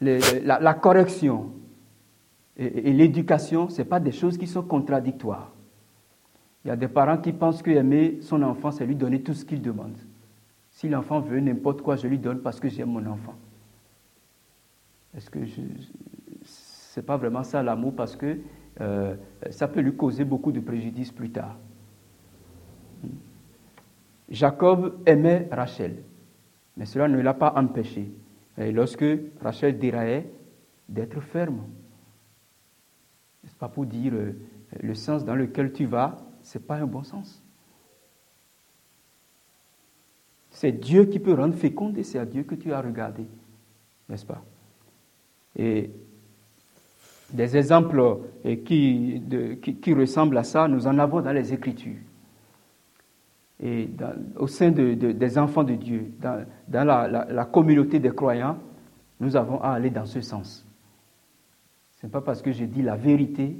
la, 0.00 0.74
correction 0.74 1.52
et, 2.56 2.92
l'éducation, 2.92 3.68
ce 3.68 3.82
pas 3.82 4.00
des 4.00 4.12
choses 4.12 4.36
qui 4.36 4.46
sont 4.46 4.62
contradictoires. 4.62 5.50
Il 6.64 6.68
y 6.68 6.70
a 6.70 6.76
des 6.76 6.88
parents 6.88 7.18
qui 7.18 7.32
pensent 7.32 7.62
qu'aimer 7.62 8.18
son 8.20 8.42
enfant, 8.42 8.70
c'est 8.70 8.86
lui 8.86 8.96
donner 8.96 9.22
tout 9.22 9.34
ce 9.34 9.44
qu'il 9.44 9.62
demande. 9.62 9.96
Si 10.70 10.88
l'enfant 10.88 11.20
veut 11.20 11.40
n'importe 11.40 11.82
quoi, 11.82 11.96
je 11.96 12.06
lui 12.06 12.18
donne 12.18 12.40
parce 12.40 12.58
que 12.58 12.68
j'aime 12.68 12.90
mon 12.90 13.06
enfant. 13.06 13.34
Est-ce 15.16 15.30
que 15.30 15.38
ce 15.46 15.60
n'est 17.00 17.06
pas 17.06 17.16
vraiment 17.16 17.44
ça 17.44 17.62
l'amour 17.62 17.94
parce 17.94 18.16
que 18.16 18.38
euh, 18.80 19.14
ça 19.50 19.68
peut 19.68 19.80
lui 19.80 19.94
causer 19.94 20.24
beaucoup 20.24 20.52
de 20.52 20.60
préjudice 20.60 21.12
plus 21.12 21.30
tard. 21.30 21.56
Jacob 24.28 25.00
aimait 25.06 25.48
Rachel, 25.50 26.02
mais 26.76 26.86
cela 26.86 27.08
ne 27.08 27.20
l'a 27.20 27.34
pas 27.34 27.52
empêché. 27.56 28.10
Et 28.58 28.72
lorsque 28.72 29.04
Rachel 29.42 29.78
déraillait, 29.78 30.30
d'être 30.88 31.20
ferme. 31.20 31.64
Ce 33.46 33.54
pas 33.54 33.68
pour 33.68 33.86
dire 33.86 34.12
euh, 34.14 34.32
le 34.82 34.94
sens 34.94 35.24
dans 35.24 35.34
lequel 35.34 35.72
tu 35.72 35.86
vas, 35.86 36.16
ce 36.42 36.58
n'est 36.58 36.64
pas 36.64 36.76
un 36.76 36.86
bon 36.86 37.02
sens. 37.02 37.42
C'est 40.50 40.72
Dieu 40.72 41.06
qui 41.06 41.18
peut 41.18 41.34
rendre 41.34 41.54
féconde 41.54 41.98
et 41.98 42.04
c'est 42.04 42.18
à 42.18 42.24
Dieu 42.24 42.44
que 42.44 42.54
tu 42.54 42.72
as 42.72 42.80
regardé, 42.80 43.26
n'est-ce 44.08 44.24
pas? 44.24 44.42
Et 45.56 45.90
des 47.30 47.56
exemples 47.56 48.20
qui, 48.64 49.20
qui, 49.82 49.94
ressemblent 49.94 50.38
à 50.38 50.44
ça, 50.44 50.68
nous 50.68 50.86
en 50.86 50.98
avons 50.98 51.20
dans 51.20 51.32
les 51.32 51.52
Écritures. 51.52 51.98
Et 53.64 53.88
au 54.36 54.46
sein 54.46 54.70
des 54.70 55.38
enfants 55.38 55.64
de 55.64 55.74
Dieu, 55.74 56.12
dans, 56.20 56.84
la, 56.84 57.44
communauté 57.46 57.98
des 57.98 58.10
croyants, 58.10 58.58
nous 59.18 59.34
avons 59.36 59.58
à 59.62 59.70
aller 59.70 59.88
dans 59.88 60.04
ce 60.04 60.20
sens. 60.20 60.66
Ce 61.98 62.06
n'est 62.06 62.12
pas 62.12 62.20
parce 62.20 62.42
que 62.42 62.52
je 62.52 62.64
dis 62.64 62.82
la 62.82 62.94
vérité 62.94 63.56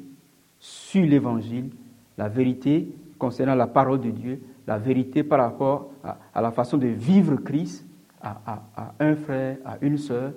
sur 0.58 1.06
l'Évangile, 1.06 1.70
la 2.18 2.28
vérité 2.28 2.86
concernant 3.18 3.54
la 3.54 3.66
parole 3.66 4.02
de 4.02 4.10
Dieu, 4.10 4.42
la 4.66 4.76
vérité 4.76 5.24
par 5.24 5.40
rapport 5.40 5.90
à, 6.04 6.42
la 6.42 6.50
façon 6.50 6.76
de 6.76 6.88
vivre 6.88 7.36
Christ 7.36 7.86
à, 8.20 8.92
un 9.00 9.16
frère, 9.16 9.56
à 9.64 9.78
une 9.80 9.96
sœur, 9.96 10.32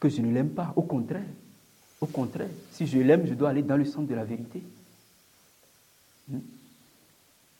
que 0.00 0.08
je 0.08 0.22
ne 0.22 0.32
l'aime 0.32 0.50
pas. 0.50 0.72
Au 0.74 0.82
contraire, 0.82 1.20
au 2.00 2.06
contraire, 2.06 2.48
si 2.70 2.86
je 2.86 2.98
l'aime, 2.98 3.26
je 3.26 3.34
dois 3.34 3.50
aller 3.50 3.62
dans 3.62 3.76
le 3.76 3.84
sens 3.84 4.06
de 4.06 4.14
la 4.14 4.24
vérité. 4.24 4.62
Hmm? 6.30 6.38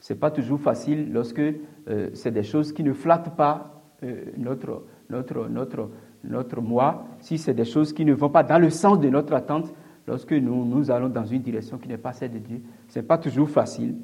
Ce 0.03 0.13
n'est 0.13 0.19
pas 0.19 0.33
toujours 0.33 0.61
facile 0.61 1.13
lorsque 1.13 1.39
euh, 1.39 2.11
c'est 2.13 2.33
des 2.33 2.43
choses 2.43 2.73
qui 2.73 2.83
ne 2.83 2.93
flattent 2.93 3.37
pas 3.37 3.85
euh, 4.03 4.25
notre, 4.37 4.85
notre, 5.09 5.47
notre, 5.47 5.91
notre 6.25 6.61
moi, 6.61 7.07
si 7.21 7.39
c'est 7.39 7.55
des 7.55 7.65
choses 7.65 7.93
qui 7.93 8.05
ne 8.05 8.13
vont 8.13 8.29
pas 8.29 8.43
dans 8.43 8.59
le 8.59 8.69
sens 8.69 8.99
de 8.99 9.09
notre 9.09 9.33
attente, 9.33 9.73
lorsque 10.09 10.33
nous, 10.33 10.65
nous 10.65 10.91
allons 10.91 11.09
dans 11.09 11.25
une 11.25 11.41
direction 11.41 11.79
qui 11.79 11.87
n'est 11.87 11.99
pas 11.99 12.13
celle 12.13 12.33
de 12.33 12.41
Dieu. 12.41 12.63
Ce 12.89 12.99
n'est 12.99 13.05
pas 13.05 13.17
toujours 13.17 13.49
facile 13.49 13.95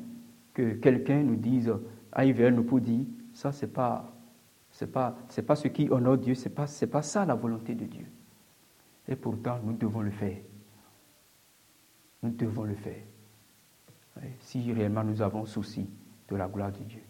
que 0.54 0.74
quelqu'un 0.74 1.20
nous 1.24 1.34
dise, 1.34 1.74
aille 2.12 2.30
vers 2.30 2.52
nous 2.52 2.62
pour 2.62 2.80
dire, 2.80 3.04
ça, 3.32 3.50
ce 3.50 3.66
n'est 3.66 3.72
pas, 3.72 4.16
c'est 4.70 4.92
pas, 4.92 5.16
c'est 5.28 5.42
pas 5.42 5.56
ce 5.56 5.66
qui 5.66 5.88
honore 5.90 6.18
Dieu, 6.18 6.36
ce 6.36 6.48
n'est 6.48 6.54
pas, 6.54 6.68
c'est 6.68 6.86
pas 6.86 7.02
ça 7.02 7.26
la 7.26 7.34
volonté 7.34 7.74
de 7.74 7.86
Dieu. 7.86 8.06
Et 9.08 9.16
pourtant, 9.16 9.58
nous 9.64 9.72
devons 9.72 10.02
le 10.02 10.12
faire. 10.12 10.36
Nous 12.22 12.30
devons 12.30 12.62
le 12.62 12.76
faire. 12.76 13.02
Si 14.40 14.72
réellement 14.72 15.04
nous 15.04 15.22
avons 15.22 15.44
souci 15.44 15.86
de 16.28 16.36
la 16.36 16.46
gloire 16.46 16.72
de 16.72 16.84
Dieu. 16.84 17.02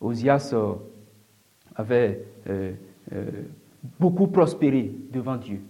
Osias 0.00 0.50
euh, 0.52 0.74
avait 1.76 2.26
euh, 2.48 2.72
euh, 3.12 3.30
beaucoup 3.98 4.28
prospéré 4.28 4.92
devant 5.10 5.36
Dieu. 5.36 5.60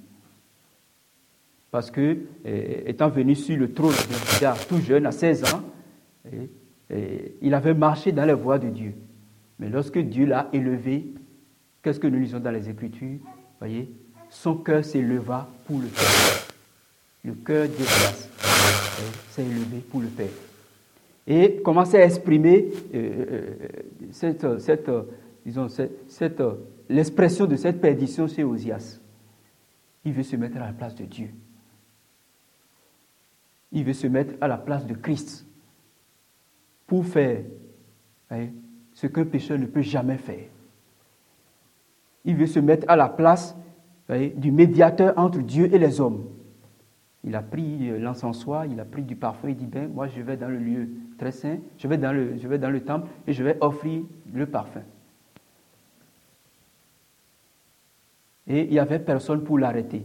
Parce 1.71 1.90
que, 1.90 2.19
étant 2.45 3.11
venu 3.11 3.37
sur 3.37 3.57
le 3.57 3.73
trône 3.73 3.93
de 3.93 4.66
tout 4.69 4.81
jeune, 4.81 5.07
à 5.07 5.12
16 5.12 5.55
ans, 5.55 5.62
il 6.90 7.55
avait 7.55 7.75
marché 7.75 8.11
dans 8.11 8.25
les 8.25 8.35
voies 8.35 8.59
de 8.59 8.69
Dieu. 8.69 8.93
Mais 9.61 9.69
lorsque 9.69 9.99
Dieu 9.99 10.27
l'a 10.27 10.49
élevé, 10.53 11.14
qu'est-ce 11.81 12.01
que 12.01 12.09
nous 12.09 12.19
lisons 12.19 12.40
dans 12.40 12.51
les 12.51 12.69
Écritures? 12.69 13.21
Voyez, 13.61 13.88
son 14.31 14.57
cœur 14.57 14.85
s'éleva 14.85 15.49
pour 15.64 15.79
le 15.79 15.87
Père. 15.87 16.50
Le 17.25 17.35
cœur 17.35 17.69
d'Élias 17.69 18.29
s'est 19.31 19.43
élevé 19.43 19.79
pour 19.91 20.01
le 20.01 20.09
Père. 20.09 20.31
Et 21.27 21.61
commençait 21.63 22.03
à 22.03 22.07
exprimer 22.07 22.69
euh, 22.95 23.25
euh, 23.31 23.69
cette, 24.11 24.59
cette, 24.59 24.91
disons, 25.45 25.69
cette, 25.69 26.43
l'expression 26.89 27.47
de 27.47 27.57
cette 27.57 27.81
perdition 27.81 28.27
chez 28.27 28.43
Osias. 28.43 29.01
Il 30.05 30.13
veut 30.13 30.23
se 30.23 30.37
mettre 30.37 30.57
à 30.57 30.61
la 30.61 30.73
place 30.73 30.95
de 30.95 31.05
Dieu. 31.05 31.29
Il 33.73 33.85
veut 33.85 33.93
se 33.93 34.07
mettre 34.07 34.35
à 34.41 34.49
la 34.49 34.57
place 34.57 34.87
de 34.87 34.95
Christ 34.95 35.47
pour 36.87 37.07
faire 37.07 37.43
ce 38.95 39.07
qu'un 39.07 39.25
pécheur 39.25 39.59
ne 39.59 39.67
peut 39.67 39.83
jamais 39.83 40.17
faire. 40.17 40.47
Il 42.25 42.37
veut 42.37 42.47
se 42.47 42.59
mettre 42.59 42.85
à 42.89 42.97
la 42.97 43.09
place 43.09 43.55
du 44.09 44.51
médiateur 44.51 45.17
entre 45.17 45.39
Dieu 45.39 45.73
et 45.73 45.79
les 45.79 46.01
hommes. 46.01 46.25
Il 47.25 47.35
a 47.35 47.43
pris 47.43 47.91
euh, 47.91 47.99
l'encensoir, 47.99 48.65
il 48.67 48.81
a 48.81 48.85
pris 48.85 49.03
du 49.03 49.15
parfum, 49.15 49.51
il 49.51 49.57
dit, 49.57 49.67
ben, 49.67 49.91
moi 49.93 50.09
je 50.09 50.23
vais 50.23 50.37
dans 50.37 50.49
le 50.49 50.59
lieu 50.59 50.89
très 51.19 51.33
saint, 51.33 51.59
je 51.79 51.87
vais 51.87 51.99
dans 51.99 52.13
le, 52.13 52.81
temple 52.81 53.09
et 53.27 53.33
je 53.33 53.45
vais 53.45 53.59
offrir 53.61 54.03
le 54.33 54.47
parfum. 54.47 54.83
Et 58.47 58.65
il 58.65 58.71
n'y 58.71 58.79
avait 58.79 58.99
personne 58.99 59.45
pour 59.45 59.59
l'arrêter. 59.59 60.05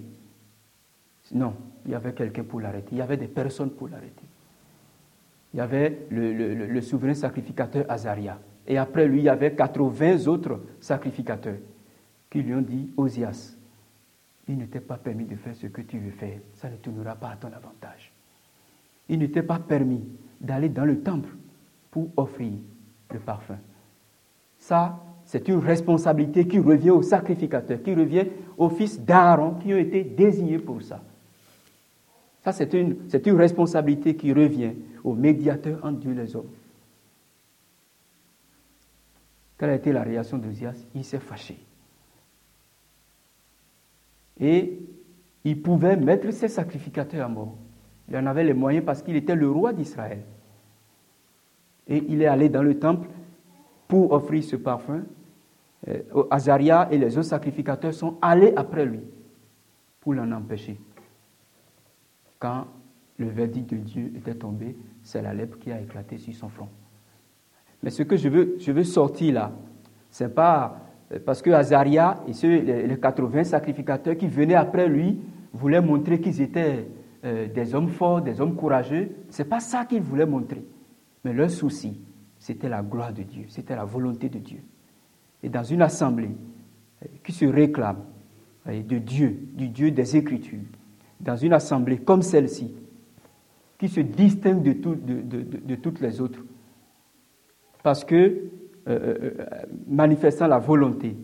Non, 1.32 1.54
il 1.86 1.92
y 1.92 1.96
avait 1.96 2.14
quelqu'un 2.14 2.44
pour 2.44 2.60
l'arrêter. 2.60 2.90
Il 2.92 2.98
y 2.98 3.02
avait 3.02 3.18
des 3.18 3.28
personnes 3.28 3.72
pour 3.72 3.88
l'arrêter. 3.88 4.26
Il 5.54 5.58
y 5.58 5.62
avait 5.62 6.06
le, 6.12 6.34
le 6.34 6.82
souverain 6.82 7.14
sacrificateur 7.14 7.86
Azaria. 7.90 8.38
Et 8.68 8.78
après 8.78 9.08
lui, 9.08 9.20
il 9.20 9.24
y 9.24 9.30
avait 9.30 9.56
80 9.56 10.28
autres 10.28 10.60
sacrificateurs 10.80 11.58
qui 12.30 12.42
lui 12.42 12.54
ont 12.54 12.62
dit, 12.62 12.92
Osias, 12.98 13.55
il 14.48 14.58
ne 14.58 14.66
t'est 14.66 14.80
pas 14.80 14.98
permis 14.98 15.26
de 15.26 15.36
faire 15.36 15.56
ce 15.56 15.68
que 15.68 15.82
tu 15.82 15.98
veux 15.98 16.12
faire. 16.12 16.40
Ça 16.54 16.70
ne 16.70 16.76
tournera 16.78 17.16
pas 17.16 17.30
à 17.30 17.36
ton 17.36 17.48
avantage. 17.48 18.12
Il 19.10 19.20
ne 19.20 19.28
t'est 19.28 19.44
pas 19.44 19.60
permis 19.60 20.04
d'aller 20.40 20.70
dans 20.70 20.86
le 20.86 21.02
temple 21.02 21.30
pour 21.92 22.10
offrir 22.18 22.54
le 23.12 23.20
parfum. 23.20 23.58
Ça, 24.58 25.00
c'est 25.26 25.48
une 25.48 25.60
responsabilité 25.60 26.48
qui 26.48 26.60
revient 26.60 26.92
aux 26.92 27.02
sacrificateurs, 27.02 27.82
qui 27.82 27.96
revient 27.96 28.26
aux 28.58 28.70
fils 28.70 29.00
d'Aaron 29.00 29.56
qui 29.56 29.74
ont 29.74 29.78
été 29.78 30.04
désignés 30.04 30.60
pour 30.60 30.82
ça. 30.82 31.02
Ça, 32.44 32.52
c'est 32.52 32.74
une, 32.74 32.98
responsabilité 33.36 34.16
qui 34.16 34.32
revient 34.32 34.74
aux 35.04 35.16
médiateurs 35.16 35.80
entre 35.84 36.00
Dieu 36.00 36.12
et 36.12 36.16
les 36.16 36.36
hommes. 36.36 36.52
Quelle 39.58 39.70
a 39.72 39.76
été 39.76 39.92
la 39.92 40.04
réaction 40.04 40.38
d'Ozias 40.38 40.76
Il 40.94 41.04
s'est 41.04 41.20
fâché. 41.20 41.58
Et 44.40 44.80
il 45.44 45.62
pouvait 45.62 45.96
mettre 45.96 46.32
ses 46.32 46.48
sacrificateurs 46.48 47.26
à 47.26 47.30
mort. 47.30 47.56
Il 48.10 48.18
en 48.18 48.26
avait 48.26 48.44
les 48.44 48.54
moyens 48.54 48.86
parce 48.86 49.02
qu'il 49.02 49.16
était 49.16 49.36
le 49.36 49.50
roi 49.50 49.74
d'Israël. 49.74 50.24
Et 51.88 52.04
il 52.10 52.22
est 52.22 52.28
allé 52.28 52.50
dans 52.50 52.64
le 52.64 52.80
temple 52.80 53.08
pour 53.88 54.12
offrir 54.12 54.44
ce 54.44 54.56
parfum. 54.56 55.04
Euh, 55.88 56.02
Azaria 56.32 56.88
et 56.92 56.98
les 56.98 57.18
autres 57.18 57.28
sacrificateurs 57.28 57.94
sont 57.94 58.18
allés 58.22 58.54
après 58.56 58.86
lui 58.86 59.02
pour 60.00 60.14
l'en 60.14 60.32
empêcher. 60.32 60.80
Quand 62.40 62.68
le 63.18 63.30
verdict 63.30 63.70
de 63.70 63.78
Dieu 63.78 64.12
était 64.16 64.36
tombé, 64.36 64.76
c'est 65.04 65.22
la 65.22 65.34
lèpre 65.34 65.58
qui 65.60 65.72
a 65.72 65.80
éclaté 65.80 66.18
sur 66.18 66.34
son 66.34 66.50
front. 66.50 66.70
Mais 67.84 67.92
ce 67.92 68.04
que 68.04 68.18
je 68.18 68.30
veux, 68.30 68.56
je 68.60 68.72
veux 68.72 68.84
sortir 68.84 69.34
là, 69.36 69.52
c'est 70.10 70.34
pas 70.34 70.85
parce 71.26 71.42
que 71.42 71.52
Azaria 71.52 72.24
et 72.28 72.34
ceux, 72.34 72.60
les 72.60 73.00
80 73.00 73.44
sacrificateurs 73.44 74.18
qui 74.18 74.28
venaient 74.28 74.56
après 74.56 74.88
lui 74.88 75.20
voulaient 75.54 75.82
montrer 75.82 76.20
qu'ils 76.20 76.42
étaient 76.42 76.88
euh, 77.24 77.48
des 77.48 77.76
hommes 77.76 77.90
forts, 77.90 78.22
des 78.22 78.42
hommes 78.42 78.56
courageux. 78.56 79.12
C'est 79.30 79.50
pas 79.50 79.60
ça 79.60 79.86
qu'ils 79.86 80.02
voulaient 80.02 80.26
montrer. 80.26 80.64
Mais 81.24 81.34
leur 81.34 81.50
souci, 81.50 82.00
c'était 82.38 82.70
la 82.70 82.82
gloire 82.82 83.14
de 83.14 83.24
Dieu, 83.24 83.46
c'était 83.50 83.76
la 83.76 83.86
volonté 83.86 84.30
de 84.30 84.40
Dieu. 84.40 84.60
Et 85.42 85.50
dans 85.50 85.64
une 85.64 85.82
assemblée 85.82 86.36
euh, 87.04 87.08
qui 87.24 87.32
se 87.32 87.46
réclame 87.46 88.04
de 88.68 88.98
Dieu, 88.98 89.38
du 89.54 89.70
Dieu 89.70 89.92
des 89.92 90.18
Écritures, 90.18 90.64
dans 91.20 91.36
une 91.36 91.54
assemblée 91.54 92.00
comme 92.00 92.24
celle-ci, 92.24 92.74
qui 93.78 93.90
se 93.90 94.00
distingue 94.00 94.64
de, 94.64 95.76
toutes 95.76 96.00
les 96.00 96.22
autres, 96.22 96.40
parce 97.84 98.04
que, 98.04 98.50
euh, 98.88 99.34
euh, 99.40 99.46
manifestant 99.88 100.46
la 100.46 100.60
volonté 100.60 101.18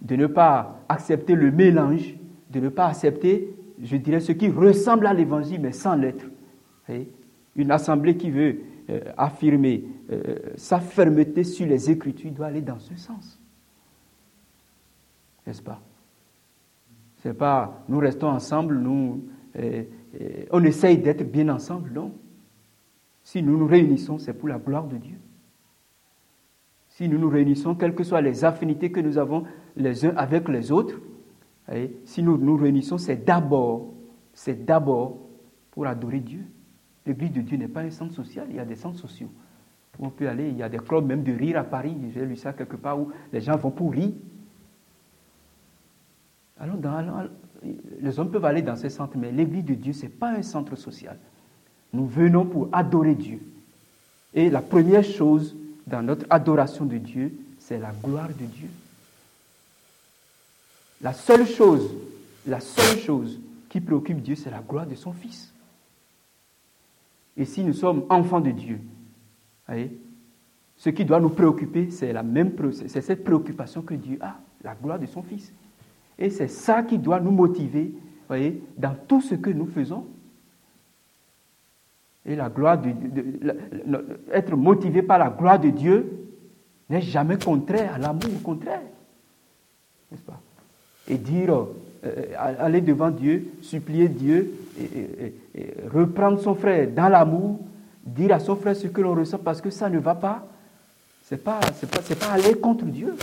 de 0.00 0.16
ne 0.16 0.26
pas 0.26 0.80
accepter 0.88 1.34
le 1.34 1.50
mélange, 1.50 2.16
de 2.50 2.60
ne 2.60 2.70
pas 2.70 2.86
accepter, 2.86 3.54
je 3.82 3.96
dirais, 3.98 4.20
ce 4.20 4.32
qui 4.32 4.48
ressemble 4.48 5.06
à 5.06 5.12
l'évangile, 5.12 5.60
mais 5.60 5.72
sans 5.72 5.96
l'être. 5.96 6.24
Une 7.56 7.70
assemblée 7.70 8.16
qui 8.16 8.30
veut 8.30 8.60
euh, 8.88 9.00
affirmer 9.18 9.84
sa 10.56 10.80
fermeté 10.80 11.44
sur 11.44 11.66
les 11.66 11.90
Écritures 11.90 12.30
doit 12.30 12.46
aller 12.46 12.62
dans 12.62 12.78
ce 12.78 12.96
sens. 12.96 13.38
N'est-ce 15.46 15.62
pas? 15.62 15.80
C'est 17.22 17.34
pas 17.34 17.82
nous 17.88 17.98
restons 17.98 18.28
ensemble, 18.28 18.78
nous, 18.78 19.24
on 20.50 20.64
essaye 20.64 20.96
d'être 20.96 21.30
bien 21.30 21.50
ensemble, 21.50 21.90
non. 21.92 22.12
Si 23.22 23.42
nous 23.42 23.58
nous 23.58 23.66
réunissons, 23.66 24.18
c'est 24.18 24.32
pour 24.32 24.48
la 24.48 24.58
gloire 24.58 24.86
de 24.86 24.96
Dieu. 24.96 25.18
Si 26.96 27.10
nous 27.10 27.18
nous 27.18 27.28
réunissons, 27.28 27.74
quelles 27.74 27.94
que 27.94 28.04
soient 28.04 28.22
les 28.22 28.42
affinités 28.42 28.90
que 28.90 29.00
nous 29.00 29.18
avons 29.18 29.44
les 29.76 30.06
uns 30.06 30.14
avec 30.16 30.48
les 30.48 30.72
autres, 30.72 30.98
si 32.06 32.22
nous 32.22 32.38
nous 32.38 32.56
réunissons, 32.56 32.96
c'est 32.96 33.22
d'abord, 33.22 33.92
c'est 34.32 34.64
d'abord 34.64 35.18
pour 35.72 35.86
adorer 35.86 36.20
Dieu. 36.20 36.46
L'église 37.04 37.32
de 37.32 37.42
Dieu 37.42 37.58
n'est 37.58 37.68
pas 37.68 37.82
un 37.82 37.90
centre 37.90 38.14
social, 38.14 38.46
il 38.48 38.56
y 38.56 38.58
a 38.58 38.64
des 38.64 38.76
centres 38.76 38.98
sociaux. 38.98 39.28
On 39.98 40.08
peut 40.08 40.26
aller, 40.26 40.48
il 40.48 40.56
y 40.56 40.62
a 40.62 40.70
des 40.70 40.78
clubs 40.78 41.04
même 41.04 41.22
de 41.22 41.34
rire 41.34 41.58
à 41.58 41.64
Paris, 41.64 41.94
j'ai 42.14 42.24
lu 42.24 42.34
ça 42.34 42.54
quelque 42.54 42.76
part 42.76 42.98
où 42.98 43.12
les 43.30 43.42
gens 43.42 43.58
vont 43.58 43.70
pour 43.70 43.92
rire. 43.92 44.14
Alors, 46.58 46.78
dans, 46.78 47.28
les 48.00 48.18
hommes 48.18 48.30
peuvent 48.30 48.46
aller 48.46 48.62
dans 48.62 48.76
ces 48.76 48.88
centres, 48.88 49.18
mais 49.18 49.32
l'église 49.32 49.66
de 49.66 49.74
Dieu, 49.74 49.92
ce 49.92 50.04
n'est 50.04 50.08
pas 50.08 50.30
un 50.30 50.42
centre 50.42 50.76
social. 50.76 51.18
Nous 51.92 52.06
venons 52.06 52.46
pour 52.46 52.70
adorer 52.72 53.14
Dieu. 53.14 53.40
Et 54.32 54.48
la 54.48 54.62
première 54.62 55.04
chose 55.04 55.54
dans 55.86 56.02
notre 56.02 56.26
adoration 56.30 56.84
de 56.84 56.98
Dieu, 56.98 57.32
c'est 57.58 57.78
la 57.78 57.92
gloire 57.92 58.28
de 58.28 58.44
Dieu. 58.44 58.68
La 61.00 61.12
seule 61.12 61.46
chose, 61.46 61.90
la 62.46 62.60
seule 62.60 62.98
chose 62.98 63.40
qui 63.68 63.80
préoccupe 63.80 64.20
Dieu, 64.20 64.34
c'est 64.34 64.50
la 64.50 64.60
gloire 64.60 64.86
de 64.86 64.94
son 64.94 65.12
Fils. 65.12 65.52
Et 67.36 67.44
si 67.44 67.62
nous 67.62 67.74
sommes 67.74 68.04
enfants 68.08 68.40
de 68.40 68.50
Dieu, 68.50 68.80
ce 70.76 70.90
qui 70.90 71.04
doit 71.04 71.20
nous 71.20 71.28
préoccuper, 71.28 71.90
c'est 71.90 72.12
la 72.12 72.22
même, 72.22 72.52
c'est 72.72 73.02
cette 73.02 73.24
préoccupation 73.24 73.82
que 73.82 73.94
Dieu 73.94 74.18
a, 74.20 74.36
la 74.62 74.74
gloire 74.74 74.98
de 74.98 75.06
son 75.06 75.22
Fils. 75.22 75.52
Et 76.18 76.30
c'est 76.30 76.48
ça 76.48 76.82
qui 76.82 76.98
doit 76.98 77.20
nous 77.20 77.30
motiver, 77.30 77.92
voyez, 78.26 78.62
dans 78.78 78.94
tout 79.06 79.20
ce 79.20 79.34
que 79.34 79.50
nous 79.50 79.66
faisons. 79.66 80.06
Et 82.26 82.34
la 82.34 82.48
gloire 82.48 82.78
de, 82.78 82.90
être 84.32 84.56
motivé 84.56 85.02
par 85.02 85.18
la 85.18 85.30
gloire 85.30 85.60
de 85.60 85.70
Dieu 85.70 86.28
n'est 86.90 87.02
jamais 87.02 87.38
contraire 87.38 87.94
à 87.94 87.98
l'amour, 87.98 88.30
au 88.34 88.42
contraire. 88.42 88.82
N'est-ce 90.10 90.22
pas? 90.22 90.40
Et 91.08 91.18
dire, 91.18 91.66
euh, 92.04 92.12
aller 92.36 92.80
devant 92.80 93.10
Dieu, 93.10 93.46
supplier 93.62 94.08
Dieu, 94.08 94.52
reprendre 95.92 96.40
son 96.40 96.54
frère 96.54 96.88
dans 96.90 97.08
l'amour, 97.08 97.60
dire 98.04 98.32
à 98.34 98.40
son 98.40 98.56
frère 98.56 98.76
ce 98.76 98.88
que 98.88 99.00
l'on 99.00 99.14
ressent 99.14 99.38
parce 99.38 99.60
que 99.60 99.70
ça 99.70 99.88
ne 99.88 99.98
va 99.98 100.14
pas, 100.14 100.46
c'est 101.22 101.42
pas, 101.42 101.60
c'est 101.74 101.90
pas, 101.90 102.00
pas 102.26 102.32
aller 102.32 102.54
contre 102.54 102.84
Dieu. 102.84 103.16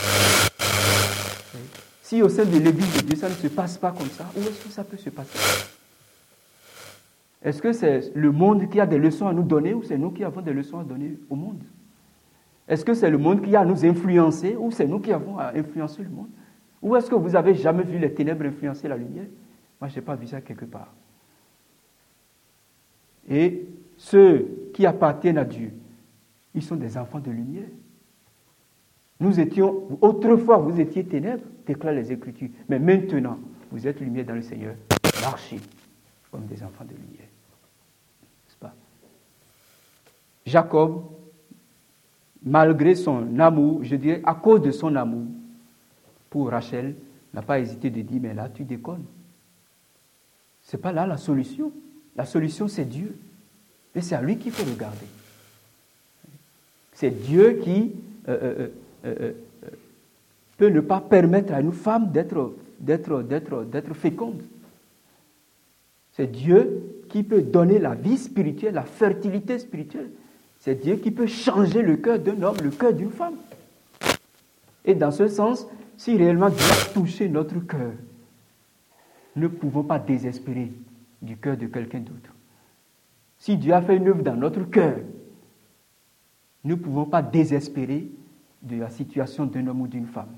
Si 2.02 2.22
au 2.22 2.30
sein 2.30 2.46
de 2.46 2.58
l'Église 2.58 2.94
de 2.98 3.02
Dieu, 3.02 3.16
ça 3.16 3.30
ne 3.30 3.34
se 3.34 3.48
passe 3.48 3.78
pas 3.78 3.92
comme 3.92 4.10
ça, 4.10 4.26
où 4.36 4.40
est-ce 4.42 4.66
que 4.66 4.70
ça 4.70 4.84
peut 4.84 4.98
se 4.98 5.10
passer? 5.10 5.40
Est-ce 7.44 7.62
que 7.62 7.74
c'est 7.74 8.16
le 8.16 8.32
monde 8.32 8.70
qui 8.70 8.80
a 8.80 8.86
des 8.86 8.98
leçons 8.98 9.28
à 9.28 9.34
nous 9.34 9.44
donner 9.44 9.74
ou 9.74 9.84
c'est 9.84 9.98
nous 9.98 10.12
qui 10.12 10.24
avons 10.24 10.42
des 10.42 10.54
leçons 10.54 10.80
à 10.80 10.84
donner 10.84 11.18
au 11.30 11.36
monde? 11.36 11.62
Est-ce 12.68 12.86
que 12.86 12.94
c'est 12.94 13.10
le 13.10 13.18
monde 13.18 13.42
qui 13.42 13.56
a 13.56 13.62
à 13.62 13.66
nous 13.66 13.86
influencer 13.86 14.56
ou 14.58 14.72
c'est 14.72 14.88
nous 14.88 15.00
qui 15.00 15.12
avons 15.12 15.38
à 15.38 15.52
influencer 15.56 16.04
le 16.04 16.10
monde? 16.10 16.30
Ou 16.82 16.96
est-ce 16.96 17.10
que 17.10 17.16
vous 17.16 17.36
avez 17.36 17.54
jamais 17.56 17.84
vu 17.84 18.00
les 18.00 18.14
ténèbres 18.14 18.46
influencer 18.46 18.88
la 18.88 18.96
lumière? 18.96 19.26
Moi, 19.82 19.90
je 19.90 19.96
n'ai 19.96 20.02
pas 20.02 20.16
vu 20.16 20.28
ça 20.28 20.40
quelque 20.40 20.66
part. 20.66 20.94
Et 23.30 23.66
ceux 23.98 24.70
qui 24.74 24.86
appartiennent 24.86 25.38
à 25.38 25.46
Dieu, 25.46 25.72
ils 26.56 26.64
sont 26.64 26.76
des 26.76 26.98
enfants 26.98 27.20
de 27.20 27.32
lumière. 27.32 27.68
Nous 29.20 29.40
étions, 29.40 29.98
autrefois, 30.02 30.58
vous 30.58 30.80
étiez 30.80 31.06
ténèbres, 31.06 31.44
déclare 31.66 31.94
les 31.94 32.12
Écritures. 32.12 32.50
Mais 32.70 32.80
maintenant, 32.80 33.38
vous 33.72 33.86
êtes 33.86 34.00
lumière 34.00 34.26
dans 34.26 34.36
le 34.36 34.42
Seigneur. 34.42 34.76
Marchez 35.22 35.60
comme 36.34 36.46
des 36.48 36.64
enfants 36.64 36.84
de 36.84 36.96
lumière. 36.96 37.30
N'est-ce 37.30 38.58
pas 38.58 38.74
Jacob, 40.46 41.04
malgré 42.44 42.96
son 42.96 43.40
amour, 43.40 43.84
je 43.84 43.96
dirais 43.96 44.22
à 44.24 44.36
cause 44.36 44.62
de 44.62 44.72
son 44.72 44.96
amour 44.96 45.28
pour 46.30 46.50
Rachel, 46.50 46.96
n'a 47.34 47.42
pas 47.42 47.60
hésité 47.60 47.90
de 47.90 48.02
dire, 48.02 48.20
mais 48.22 48.34
là, 48.34 48.50
tu 48.50 48.64
déconnes. 48.64 49.06
Ce 50.64 50.76
n'est 50.76 50.82
pas 50.82 50.92
là 50.92 51.08
la 51.08 51.18
solution. 51.18 51.72
La 52.16 52.26
solution, 52.26 52.68
c'est 52.68 52.86
Dieu. 52.86 53.16
Et 53.96 54.02
c'est 54.02 54.16
à 54.16 54.22
lui 54.22 54.38
qu'il 54.38 54.52
faut 54.52 54.70
regarder. 54.70 55.06
C'est 56.94 57.12
Dieu 57.12 57.60
qui 57.64 57.92
euh, 58.28 58.70
euh, 59.06 59.14
euh, 59.24 59.32
peut 60.58 60.70
ne 60.70 60.80
pas 60.80 61.02
permettre 61.02 61.54
à 61.54 61.62
une 61.62 61.74
femme 61.74 62.12
d'être, 62.12 62.56
d'être, 62.80 63.24
d'être, 63.24 63.64
d'être 63.64 63.94
féconde. 63.94 64.42
C'est 66.14 66.28
Dieu 66.28 67.04
qui 67.10 67.24
peut 67.24 67.42
donner 67.42 67.80
la 67.80 67.96
vie 67.96 68.18
spirituelle, 68.18 68.76
la 68.76 68.84
fertilité 68.84 69.58
spirituelle. 69.60 70.12
C'est 70.64 70.76
Dieu 70.76 70.96
qui 70.96 71.12
peut 71.12 71.28
changer 71.28 71.82
le 71.82 71.98
cœur 71.98 72.20
d'un 72.20 72.42
homme, 72.42 72.56
le 72.64 72.70
cœur 72.70 72.94
d'une 72.94 73.12
femme. 73.12 73.36
Et 74.86 74.96
dans 74.96 75.12
ce 75.12 75.28
sens, 75.28 75.68
si 75.98 76.16
réellement 76.16 76.50
Dieu 76.50 76.66
a 76.72 76.94
touché 76.94 77.28
notre 77.28 77.60
cœur, 77.60 77.92
ne 79.36 79.48
pouvons 79.48 79.84
pas 79.84 80.00
désespérer 80.00 80.72
du 81.22 81.36
cœur 81.36 81.58
de 81.58 81.68
quelqu'un 81.68 82.00
d'autre. 82.00 82.32
Si 83.40 83.58
Dieu 83.58 83.74
a 83.74 83.82
fait 83.82 83.98
une 83.98 84.08
œuvre 84.08 84.24
dans 84.24 84.38
notre 84.38 84.64
cœur, 84.64 85.00
ne 86.64 86.76
pouvons 86.76 87.08
pas 87.08 87.22
désespérer 87.22 88.08
de 88.62 88.78
la 88.78 88.90
situation 88.90 89.46
d'un 89.46 89.68
homme 89.68 89.82
ou 89.82 89.88
d'une 89.90 90.08
femme. 90.08 90.32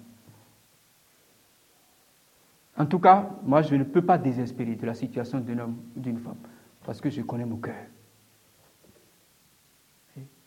En 2.76 2.88
tout 2.88 2.98
cas, 2.98 3.30
moi, 3.44 3.62
je 3.62 3.76
ne 3.76 3.84
peux 3.84 4.02
pas 4.02 4.18
désespérer 4.18 4.74
de 4.74 4.88
la 4.88 4.96
situation 4.96 5.40
d'un 5.40 5.60
homme 5.60 5.78
ou 5.96 6.00
d'une 6.00 6.18
femme, 6.18 6.34
parce 6.84 7.00
que 7.00 7.12
je 7.12 7.22
connais 7.22 7.46
mon 7.46 7.58
cœur. 7.58 7.76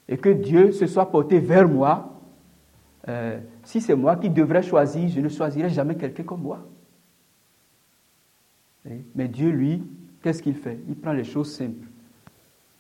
Et 0.09 0.17
que 0.17 0.31
Dieu 0.31 0.73
se 0.73 0.87
soit 0.87 1.11
porté 1.11 1.39
vers 1.39 1.69
moi. 1.69 2.21
Euh, 3.09 3.39
si 3.63 3.81
c'est 3.81 3.95
moi 3.95 4.17
qui 4.17 4.31
devrais 4.31 4.63
choisir, 4.63 5.09
je 5.09 5.21
ne 5.21 5.29
choisirai 5.29 5.69
jamais 5.69 5.97
quelqu'un 5.97 6.23
comme 6.23 6.43
moi. 6.43 6.67
Mais 9.15 9.29
Dieu, 9.29 9.51
lui, 9.51 9.83
qu'est-ce 10.23 10.43
qu'il 10.43 10.55
fait? 10.55 10.79
Il 10.89 10.97
prend 10.97 11.13
les 11.13 11.25
choses 11.25 11.53
simples, 11.55 11.87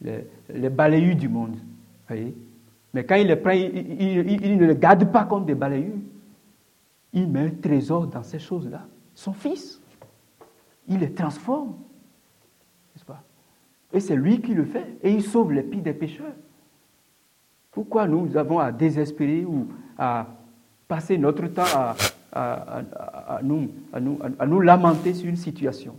les, 0.01 0.71
balayus 0.71 1.15
du 1.15 1.29
monde. 1.29 1.57
Mais 2.95 3.05
quand 3.05 3.17
il 3.17 3.27
les 3.27 3.37
prend, 3.37 3.51
il, 3.51 4.57
ne 4.59 4.67
les 4.67 4.77
garde 4.77 5.11
pas 5.13 5.25
comme 5.25 5.45
des 5.45 5.55
balayus. 5.55 6.03
Il 7.13 7.29
met 7.29 7.41
un 7.41 7.51
trésor 7.51 8.07
dans 8.07 8.23
ces 8.23 8.39
choses-là. 8.39 8.87
Son 9.15 9.33
fils, 9.33 9.81
il 10.87 10.99
les 11.01 11.13
transforme. 11.13 11.75
N'est-ce 12.95 13.05
pas? 13.05 13.23
Et 13.93 14.01
c'est 14.01 14.17
lui 14.17 14.41
qui 14.41 14.55
le 14.55 14.65
fait. 14.65 14.97
Et 15.03 15.13
il 15.13 15.23
sauve 15.23 15.53
les 15.53 15.63
pieds 15.63 15.81
des 15.81 15.95
pécheurs. 15.95 16.35
Pourquoi 17.79 18.09
nous 18.09 18.37
avons 18.37 18.59
à 18.59 18.73
désespérer 18.73 19.45
ou 19.45 19.69
à 19.97 20.27
passer 20.89 21.17
notre 21.17 21.47
temps 21.47 21.95
à, 22.33 23.41
nous, 23.41 24.61
lamenter 24.61 25.15
sur 25.15 25.29
une 25.29 25.37
situation? 25.37 25.95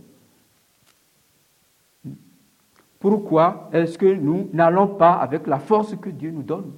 Pourquoi 2.98 3.70
est-ce 3.72 3.96
que 3.96 4.12
nous 4.12 4.50
n'allons 4.52 4.88
pas 4.88 5.14
avec 5.14 5.46
la 5.46 5.58
force 5.58 5.96
que 5.96 6.10
Dieu 6.10 6.30
nous 6.30 6.42
donne? 6.42 6.70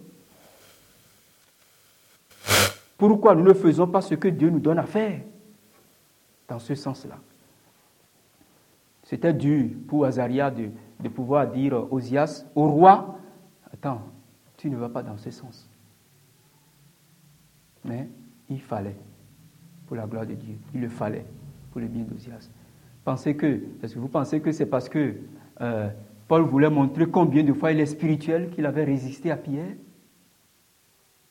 Pourquoi 2.97 3.35
nous 3.35 3.43
ne 3.43 3.55
faisons 3.55 3.89
pas 3.89 4.03
ce 4.03 4.15
que 4.15 4.29
Dieu 4.29 4.51
nous 4.51 4.61
donne 4.61 4.79
à 4.79 4.87
faire 4.87 5.21
Dans 6.47 6.61
ce 6.61 6.77
sens-là? 6.77 7.17
C'était 9.03 9.35
dur 9.35 9.69
pour 9.89 10.05
Azaria 10.05 10.49
de, 10.49 11.09
pouvoir 11.09 11.49
dire 11.49 11.93
Osias, 11.93 12.45
au 12.55 12.69
roi, 12.69 13.19
attends, 13.75 14.03
tu 14.63 14.71
ne 14.71 14.77
vas 14.77 14.89
pas 14.89 15.03
dans 15.03 15.19
ce 15.19 15.33
sens. 15.33 15.69
Mais 17.85 18.09
il 18.49 18.61
fallait, 18.61 18.95
pour 19.89 19.97
la 19.97 20.07
gloire 20.07 20.25
de 20.25 20.35
Dieu, 20.35 20.55
il 20.73 20.83
le 20.83 20.89
fallait 20.89 21.27
pour 21.73 21.81
le 21.81 21.89
bien 21.89 22.05
d'Osias. 22.05 22.49
Pensez 23.05 23.35
que, 23.35 23.61
est-ce 23.83 23.95
que 23.95 23.99
vous 23.99 24.07
pensez 24.07 24.41
que 24.41 24.53
c'est 24.53 24.67
parce 24.67 24.89
que 24.89 25.17
euh, 25.61 25.89
Paul 26.29 26.43
voulait 26.43 26.71
montrer 26.71 27.07
combien 27.07 27.43
de 27.43 27.53
fois 27.53 27.73
il 27.73 27.81
est 27.81 27.87
spirituel 27.87 28.51
qu'il 28.51 28.65
avait 28.65 28.85
résisté 28.85 29.33
à 29.33 29.37
Pierre? 29.37 29.75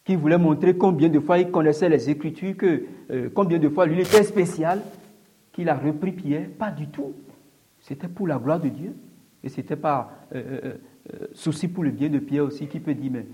Qu'il 0.04 0.18
voulait 0.18 0.38
montrer 0.38 0.76
combien 0.76 1.08
de 1.08 1.22
fois 1.22 1.38
il 1.38 1.52
connaissait 1.52 1.88
les 1.88 2.10
Écritures, 2.10 2.56
euh, 3.12 3.30
combien 3.34 3.60
de 3.60 3.70
fois 3.70 3.86
lui 3.86 4.02
était 4.02 4.26
spécial, 4.26 4.82
qu'il 5.54 5.70
a 5.70 5.76
repris 5.78 6.12
Pierre? 6.12 6.50
Pas 6.60 6.70
du 6.70 6.88
tout. 6.88 7.14
C'était 7.80 8.10
pour 8.10 8.28
la 8.28 8.38
gloire 8.38 8.60
de 8.60 8.68
Dieu. 8.68 8.94
Et 9.44 9.50
ce 9.50 9.58
n'était 9.58 9.76
pas 9.76 10.28
euh, 10.36 10.78
souci 11.34 11.68
pour 11.68 11.84
le 11.84 11.92
bien 11.92 12.10
de 12.10 12.20
Pierre 12.20 12.46
aussi 12.46 12.68
qui 12.68 12.80
peut 12.80 12.94
dire, 12.94 13.12
mais 13.12 13.26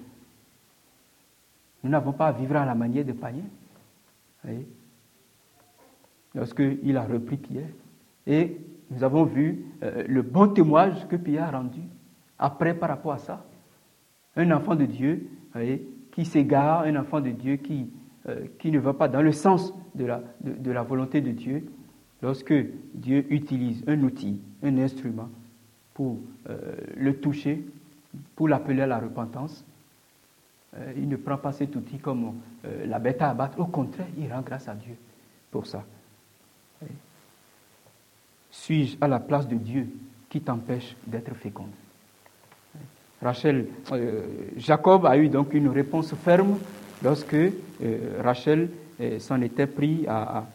nous 1.84 1.90
n'avons 1.90 2.14
pas 2.14 2.28
à 2.28 2.32
vivre 2.32 2.56
à 2.56 2.66
la 2.66 2.76
manière 2.76 3.06
de 3.06 3.14
païens. 3.14 3.44
Lorsqu'il 6.34 6.96
a 6.96 7.04
repris 7.04 7.38
Pierre. 7.38 7.70
Et 8.26 8.58
nous 8.90 9.04
avons 9.04 9.26
vu 9.26 9.66
euh, 9.84 10.04
le 10.08 10.22
bon 10.22 10.48
témoignage 10.48 11.08
que 11.08 11.16
Pierre 11.16 11.54
a 11.54 11.58
rendu 11.58 11.82
après 12.40 12.74
par 12.74 12.90
rapport 12.90 13.14
à 13.14 13.18
ça. 13.18 13.46
Un 14.36 14.52
enfant 14.52 14.76
de 14.76 14.86
Dieu 14.86 15.28
qui 16.12 16.26
s'égare, 16.26 16.82
un 16.82 16.96
enfant 16.96 17.20
de 17.20 17.32
Dieu 17.32 17.56
qui, 17.58 17.90
euh, 18.30 18.46
qui 18.60 18.72
ne 18.72 18.80
va 18.80 18.94
pas 18.94 19.08
dans 19.08 19.22
le 19.22 19.32
sens 19.32 19.74
de 19.96 20.06
la, 20.06 20.22
de, 20.42 20.72
la 20.72 20.84
volonté 20.84 21.22
de 21.22 21.32
Dieu, 21.32 21.66
lorsque 22.22 22.54
Dieu 22.94 23.26
utilise 23.32 23.84
un 23.88 24.02
outil, 24.04 24.42
un 24.64 24.78
instrument 24.78 25.30
pour 25.98 26.18
euh, 26.50 26.76
le 26.96 27.18
toucher, 27.18 27.66
pour 28.38 28.48
l'appeler 28.48 28.84
à 28.84 28.88
la 28.88 29.00
repentance, 29.00 29.66
il 30.96 31.10
ne 31.10 31.16
prend 31.16 31.38
pas 31.38 31.54
cet 31.54 31.76
outil 31.76 31.98
comme 31.98 32.36
la 32.86 33.00
bête 33.00 33.22
à 33.24 33.32
abattre. 33.32 33.60
Au 33.60 33.66
contraire, 33.66 34.06
il 34.16 34.32
rend 34.32 34.42
grâce 34.42 34.68
à 34.68 34.76
Dieu 34.76 34.96
pour 35.50 35.66
ça. 35.66 35.84
Suis-je 38.52 38.96
à 39.02 39.08
la 39.08 39.20
place 39.20 39.48
de 39.48 39.56
Dieu 39.56 39.88
qui 40.30 40.40
t'empêche 40.42 40.96
d'être 41.08 41.34
féconde? 41.36 41.72
Rachel, 43.22 43.66
euh, 43.92 44.22
Jacob 44.58 45.06
a 45.06 45.18
eu 45.18 45.28
donc 45.28 45.54
une 45.54 45.70
réponse 45.70 46.14
ferme 46.14 46.58
lorsque 47.04 47.34
euh, 47.34 47.52
Rachel 48.24 48.70
euh, 49.02 49.20
s'en 49.20 49.42
était 49.42 49.68
pris 49.68 50.06
à, 50.08 50.46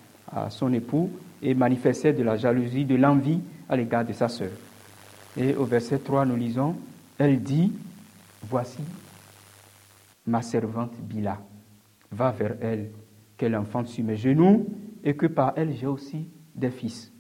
son 0.48 0.72
époux 0.72 1.10
et 1.42 1.52
manifestait 1.52 2.14
de 2.14 2.22
la 2.22 2.38
jalousie, 2.38 2.86
de 2.86 2.94
l'envie 2.94 3.40
à 3.68 3.76
l'égard 3.76 4.04
de 4.04 4.14
sa 4.14 4.28
sœur. 4.28 4.48
Et 5.36 5.54
au 5.54 5.64
verset 5.64 5.98
3, 5.98 6.26
nous 6.26 6.36
lisons, 6.36 6.76
elle 7.18 7.42
dit, 7.42 7.72
voici 8.42 8.82
ma 10.26 10.42
servante 10.42 10.94
Bila, 11.00 11.38
va 12.10 12.30
vers 12.30 12.56
elle, 12.60 12.90
qu'elle 13.36 13.56
enfante 13.56 13.88
sur 13.88 14.04
mes 14.04 14.16
genoux, 14.16 14.66
et 15.02 15.16
que 15.16 15.26
par 15.26 15.54
elle 15.56 15.74
j'ai 15.74 15.86
aussi 15.86 16.28
des 16.54 16.70
fils. 16.70 17.10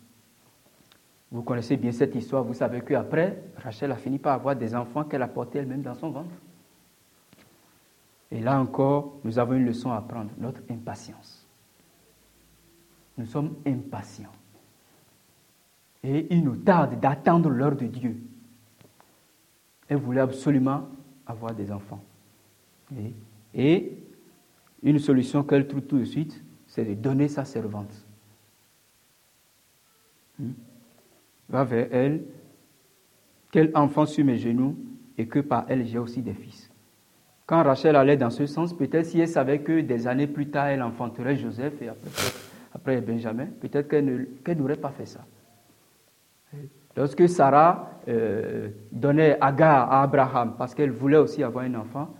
Vous 1.30 1.42
connaissez 1.42 1.78
bien 1.78 1.92
cette 1.92 2.14
histoire, 2.14 2.44
vous 2.44 2.54
savez 2.54 2.82
qu'après, 2.82 3.42
Rachel 3.56 3.90
a 3.90 3.96
fini 3.96 4.18
par 4.18 4.34
avoir 4.34 4.54
des 4.54 4.74
enfants 4.74 5.04
qu'elle 5.04 5.22
a 5.22 5.28
portés 5.28 5.60
elle-même 5.60 5.82
dans 5.82 5.94
son 5.94 6.10
ventre. 6.10 6.34
Et 8.30 8.40
là 8.40 8.60
encore, 8.60 9.18
nous 9.24 9.38
avons 9.38 9.54
une 9.54 9.64
leçon 9.64 9.90
à 9.90 9.96
apprendre, 9.96 10.30
notre 10.38 10.60
impatience. 10.70 11.46
Nous 13.16 13.26
sommes 13.26 13.54
impatients. 13.66 14.32
Et 16.04 16.26
il 16.30 16.42
nous 16.44 16.56
tarde 16.56 16.98
d'attendre 17.00 17.48
l'heure 17.48 17.76
de 17.76 17.86
Dieu. 17.86 18.16
Elle 19.88 19.98
voulait 19.98 20.20
absolument 20.20 20.88
avoir 21.26 21.54
des 21.54 21.70
enfants. 21.70 22.02
Et, 23.54 23.96
une 24.82 24.98
solution 24.98 25.44
qu'elle 25.44 25.68
trouve 25.68 25.82
tout 25.82 25.98
de 25.98 26.04
suite, 26.04 26.42
c'est 26.66 26.84
de 26.84 26.94
donner 26.94 27.28
sa 27.28 27.44
servante. 27.44 28.04
Hmm? 30.38 30.52
va 31.52 31.64
vers 31.64 31.88
elle, 31.92 32.22
qu'elle 33.50 33.70
enfant 33.74 34.06
sur 34.06 34.24
mes 34.24 34.38
genoux 34.38 34.76
et 35.18 35.26
que 35.26 35.38
par 35.38 35.66
elle 35.68 35.86
j'ai 35.86 35.98
aussi 35.98 36.22
des 36.22 36.34
fils. 36.34 36.70
Quand 37.46 37.62
Rachel 37.62 37.96
allait 37.96 38.16
dans 38.16 38.30
ce 38.30 38.46
sens, 38.46 38.74
peut-être 38.74 39.06
si 39.06 39.20
elle 39.20 39.28
savait 39.28 39.60
que 39.60 39.80
des 39.80 40.06
années 40.06 40.26
plus 40.26 40.48
tard 40.48 40.68
elle 40.68 40.82
enfanterait 40.82 41.36
Joseph 41.36 41.80
et 41.82 41.90
après, 42.74 43.00
Benjamin, 43.02 43.46
peut-être 43.60 43.88
qu'elle 43.88 44.56
n'aurait 44.56 44.76
pas 44.76 44.90
fait 44.90 45.06
ça. 45.06 45.24
Lorsque 46.96 47.28
Sarah 47.28 47.90
euh, 48.08 48.70
donnait 48.90 49.38
Agar 49.40 49.90
à 49.90 50.02
Abraham 50.02 50.54
parce 50.58 50.74
qu'elle 50.74 50.90
voulait 50.90 51.16
aussi 51.16 51.42
avoir 51.42 51.64
un 51.64 51.74
enfant, 51.74 52.14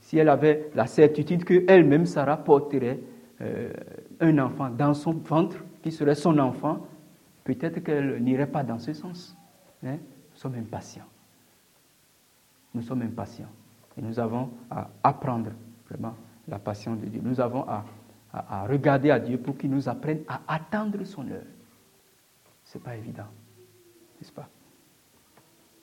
si 0.00 0.18
elle 0.18 0.28
avait 0.28 0.70
la 0.74 0.86
certitude 0.86 1.44
qu'elle-même, 1.44 2.06
Sarah, 2.06 2.38
porterait 2.38 2.98
euh, 3.40 3.72
un 4.20 4.38
enfant 4.38 4.70
dans 4.70 4.94
son 4.94 5.12
ventre, 5.12 5.58
qui 5.82 5.92
serait 5.92 6.14
son 6.14 6.38
enfant, 6.38 6.86
peut-être 7.44 7.80
qu'elle 7.80 8.22
n'irait 8.22 8.46
pas 8.48 8.64
dans 8.64 8.78
ce 8.78 8.92
sens. 8.92 9.36
Nous 9.82 9.98
sommes 10.34 10.56
impatients. 10.56 11.06
Nous 12.74 12.82
sommes 12.82 13.02
impatients. 13.02 13.50
Et 13.96 14.02
nous 14.02 14.18
avons 14.18 14.50
à 14.70 14.88
apprendre 15.02 15.50
vraiment 15.88 16.14
la 16.48 16.58
patience 16.58 16.98
de 17.00 17.06
Dieu. 17.06 17.20
Nous 17.22 17.40
avons 17.40 17.66
à, 17.68 17.84
regarder 18.66 19.10
à 19.10 19.18
Dieu 19.18 19.38
pour 19.38 19.56
qu'il 19.56 19.70
nous 19.70 19.88
apprenne 19.88 20.20
à 20.28 20.40
attendre 20.48 21.04
son 21.04 21.28
heure. 21.30 21.42
Ce 22.64 22.76
n'est 22.76 22.84
pas 22.84 22.96
évident, 22.96 23.26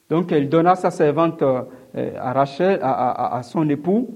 Donc 0.09 0.31
elle 0.31 0.49
donna 0.49 0.75
sa 0.75 0.91
servante 0.91 1.41
euh, 1.41 1.63
à 2.19 2.33
Rachel, 2.33 2.79
à, 2.81 3.41
son 3.43 3.67
époux, 3.69 4.09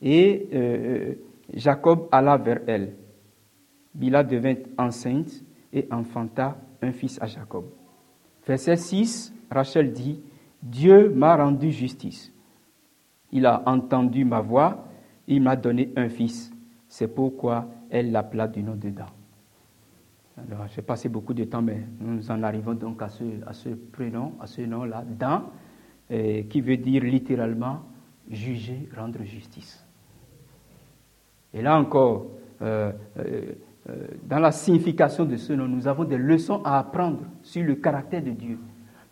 et 0.00 0.48
euh, 0.52 1.14
Jacob 1.52 2.08
alla 2.10 2.36
vers 2.36 2.60
elle. 2.66 2.94
Bila 3.94 4.24
devint 4.24 4.54
enceinte 4.78 5.44
et 5.72 5.86
enfanta 5.90 6.56
un 6.82 6.92
fils 6.92 7.20
à 7.20 7.26
Jacob. 7.26 7.64
Verset 8.46 8.76
6, 8.76 9.34
Rachel 9.50 9.92
dit, 9.92 10.20
Dieu 10.62 11.10
m'a 11.10 11.36
rendu 11.36 11.70
justice. 11.70 12.32
Il 13.32 13.46
a 13.46 13.62
entendu 13.66 14.24
ma 14.24 14.40
voix, 14.40 14.84
il 15.26 15.42
m'a 15.42 15.56
donné 15.56 15.92
un 15.96 16.08
fils. 16.08 16.52
C'est 16.88 17.08
pourquoi 17.08 17.66
elle 17.90 18.12
l'appela 18.12 18.48
du 18.48 18.62
nom 18.62 18.74
de 18.74 18.90
Dan. 18.90 19.06
Alors, 20.36 20.66
j'ai 20.74 20.82
passé 20.82 21.08
beaucoup 21.08 21.34
de 21.34 21.44
temps, 21.44 21.62
mais 21.62 21.86
nous 22.00 22.30
en 22.30 22.42
arrivons 22.42 22.74
donc 22.74 23.00
à 23.02 23.08
ce, 23.08 23.68
prénom, 23.92 24.34
à 24.40 24.46
ce 24.46 24.62
nom-là, 24.62 25.04
Dan, 25.06 25.42
qui 26.08 26.60
veut 26.60 26.76
dire 26.76 27.04
littéralement 27.04 27.82
juger, 28.28 28.88
rendre 28.96 29.22
justice. 29.22 29.84
Et 31.52 31.62
là 31.62 31.78
encore, 31.78 32.26
euh, 32.62 32.92
euh, 33.18 33.42
euh, 33.88 34.06
dans 34.24 34.38
la 34.38 34.50
signification 34.50 35.24
de 35.24 35.36
ce 35.36 35.52
nom, 35.52 35.68
nous 35.68 35.86
avons 35.86 36.04
des 36.04 36.16
leçons 36.16 36.62
à 36.64 36.78
apprendre 36.78 37.20
sur 37.42 37.64
le 37.64 37.76
caractère 37.76 38.22
de 38.22 38.30
Dieu. 38.30 38.58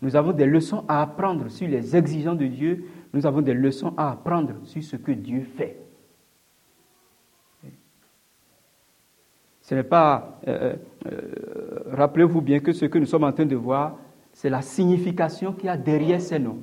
Nous 0.01 0.15
avons 0.15 0.33
des 0.33 0.45
leçons 0.45 0.83
à 0.87 1.01
apprendre 1.01 1.49
sur 1.49 1.67
les 1.67 1.95
exigences 1.95 2.37
de 2.37 2.47
Dieu. 2.47 2.85
Nous 3.13 3.25
avons 3.25 3.41
des 3.41 3.53
leçons 3.53 3.93
à 3.95 4.11
apprendre 4.11 4.55
sur 4.63 4.83
ce 4.83 4.97
que 4.97 5.13
Dieu 5.13 5.43
fait. 5.55 5.79
Ce 9.61 9.75
n'est 9.75 9.83
pas. 9.83 10.41
Euh, 11.05 11.83
rappelez-vous 11.91 12.41
bien 12.41 12.59
que 12.59 12.71
ce 12.71 12.85
que 12.85 12.97
nous 12.97 13.05
sommes 13.05 13.23
en 13.23 13.31
train 13.31 13.45
de 13.45 13.55
voir, 13.55 13.97
c'est 14.31 14.49
la 14.49 14.61
signification 14.61 15.53
qu'il 15.53 15.65
y 15.65 15.69
a 15.69 15.77
derrière 15.77 16.21
ces 16.21 16.39
noms. 16.39 16.59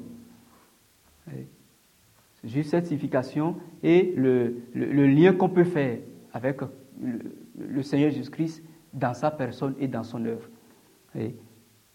C'est 1.26 2.48
juste 2.48 2.70
cette 2.70 2.86
signification 2.86 3.56
et 3.82 4.12
le, 4.16 4.54
lien 4.74 5.32
qu'on 5.34 5.50
peut 5.50 5.64
faire 5.64 5.98
avec 6.32 6.60
le 7.00 7.82
Seigneur 7.82 8.10
Jésus-Christ 8.10 8.64
dans 8.92 9.14
sa 9.14 9.30
personne 9.30 9.74
et 9.78 9.86
dans 9.86 10.02
son 10.02 10.24
œuvre. 10.24 10.48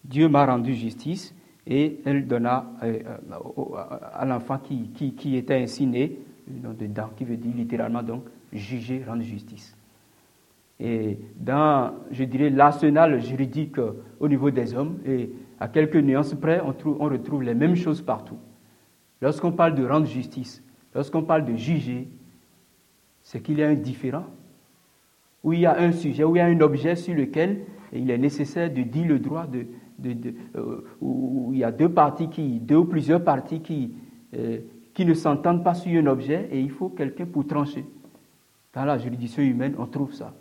Dieu 0.04 0.28
m'a 0.28 0.46
rendu 0.46 0.74
justice 0.74 1.34
et 1.66 2.00
elle 2.04 2.26
donna 2.26 2.70
euh, 2.82 3.00
à 4.12 4.24
l'enfant 4.24 4.58
qui, 4.58 4.90
qui, 4.90 5.36
était 5.36 5.54
ainsi 5.54 5.86
né 5.86 6.18
le 6.48 6.68
nom 6.68 6.74
de 6.74 6.86
Dan, 6.86 7.08
qui 7.16 7.24
veut 7.24 7.36
dire 7.36 7.54
littéralement 7.54 8.02
donc 8.02 8.24
juger, 8.52 9.02
rendre 9.06 9.22
justice. 9.22 9.76
Et 10.78 11.18
dans, 11.38 11.94
je 12.10 12.24
dirais, 12.24 12.50
l'arsenal 12.50 13.20
juridique 13.20 13.78
au 14.20 14.28
niveau 14.28 14.50
des 14.50 14.74
hommes, 14.74 14.98
et 15.06 15.30
à 15.58 15.68
quelques 15.68 15.96
nuances 15.96 16.34
près, 16.34 16.60
on, 16.64 16.72
trouve, 16.72 16.96
on 17.00 17.06
retrouve 17.06 17.42
les 17.42 17.54
mêmes 17.54 17.76
choses 17.76 18.02
partout. 18.02 18.38
Lorsqu'on 19.22 19.52
parle 19.52 19.74
de 19.74 19.86
rendre 19.86 20.06
justice, 20.06 20.62
lorsqu'on 20.94 21.22
parle 21.22 21.44
de 21.46 21.56
juger, 21.56 22.08
c'est 23.22 23.40
qu'il 23.40 23.58
y 23.58 23.62
a 23.62 23.68
un 23.68 23.74
différent 23.74 24.26
où 25.42 25.52
il 25.52 25.60
y 25.60 25.66
a 25.66 25.78
un 25.78 25.92
sujet, 25.92 26.24
où 26.24 26.36
il 26.36 26.40
y 26.40 26.42
a 26.42 26.46
un 26.46 26.60
objet 26.60 26.96
sur 26.96 27.14
lequel 27.14 27.62
il 27.92 28.10
est 28.10 28.18
nécessaire 28.18 28.70
de 28.72 28.82
dire 28.82 29.06
le 29.06 29.18
droit, 29.18 29.46
de, 29.46 29.66
euh, 30.56 30.84
où 31.00 31.50
il 31.52 31.60
y 31.60 31.64
a 31.64 31.72
deux 31.72 31.88
parties, 31.88 32.28
qui, 32.28 32.60
deux 32.60 32.76
ou 32.76 32.84
plusieurs 32.84 33.22
parties 33.24 33.60
qui, 33.60 33.94
euh, 34.34 34.58
qui 34.92 35.06
ne 35.06 35.14
s'entendent 35.14 35.64
pas 35.64 35.74
sur 35.74 35.98
un 35.98 36.06
objet 36.06 36.48
et 36.50 36.60
il 36.60 36.70
faut 36.70 36.88
quelqu'un 36.88 37.26
pour 37.26 37.46
trancher. 37.46 37.86
Dans 38.74 38.84
la 38.84 38.98
juridiction 38.98 39.42
humaine, 39.42 39.74
on 39.78 39.86
trouve 39.86 40.12
ça. 40.12 40.34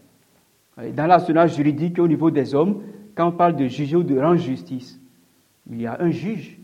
Dans 0.77 1.07
l'arsenal 1.07 1.49
juridique 1.49 1.99
au 1.99 2.07
niveau 2.07 2.29
des 2.29 2.53
hommes, 2.53 2.83
quand 3.15 3.29
on 3.29 3.31
parle 3.31 3.55
de 3.55 3.67
juger 3.67 3.95
ou 3.95 4.03
de 4.03 4.19
rendre 4.19 4.39
justice, 4.39 4.99
il 5.69 5.81
y 5.81 5.87
a 5.87 6.01
un 6.01 6.11
juge. 6.11 6.59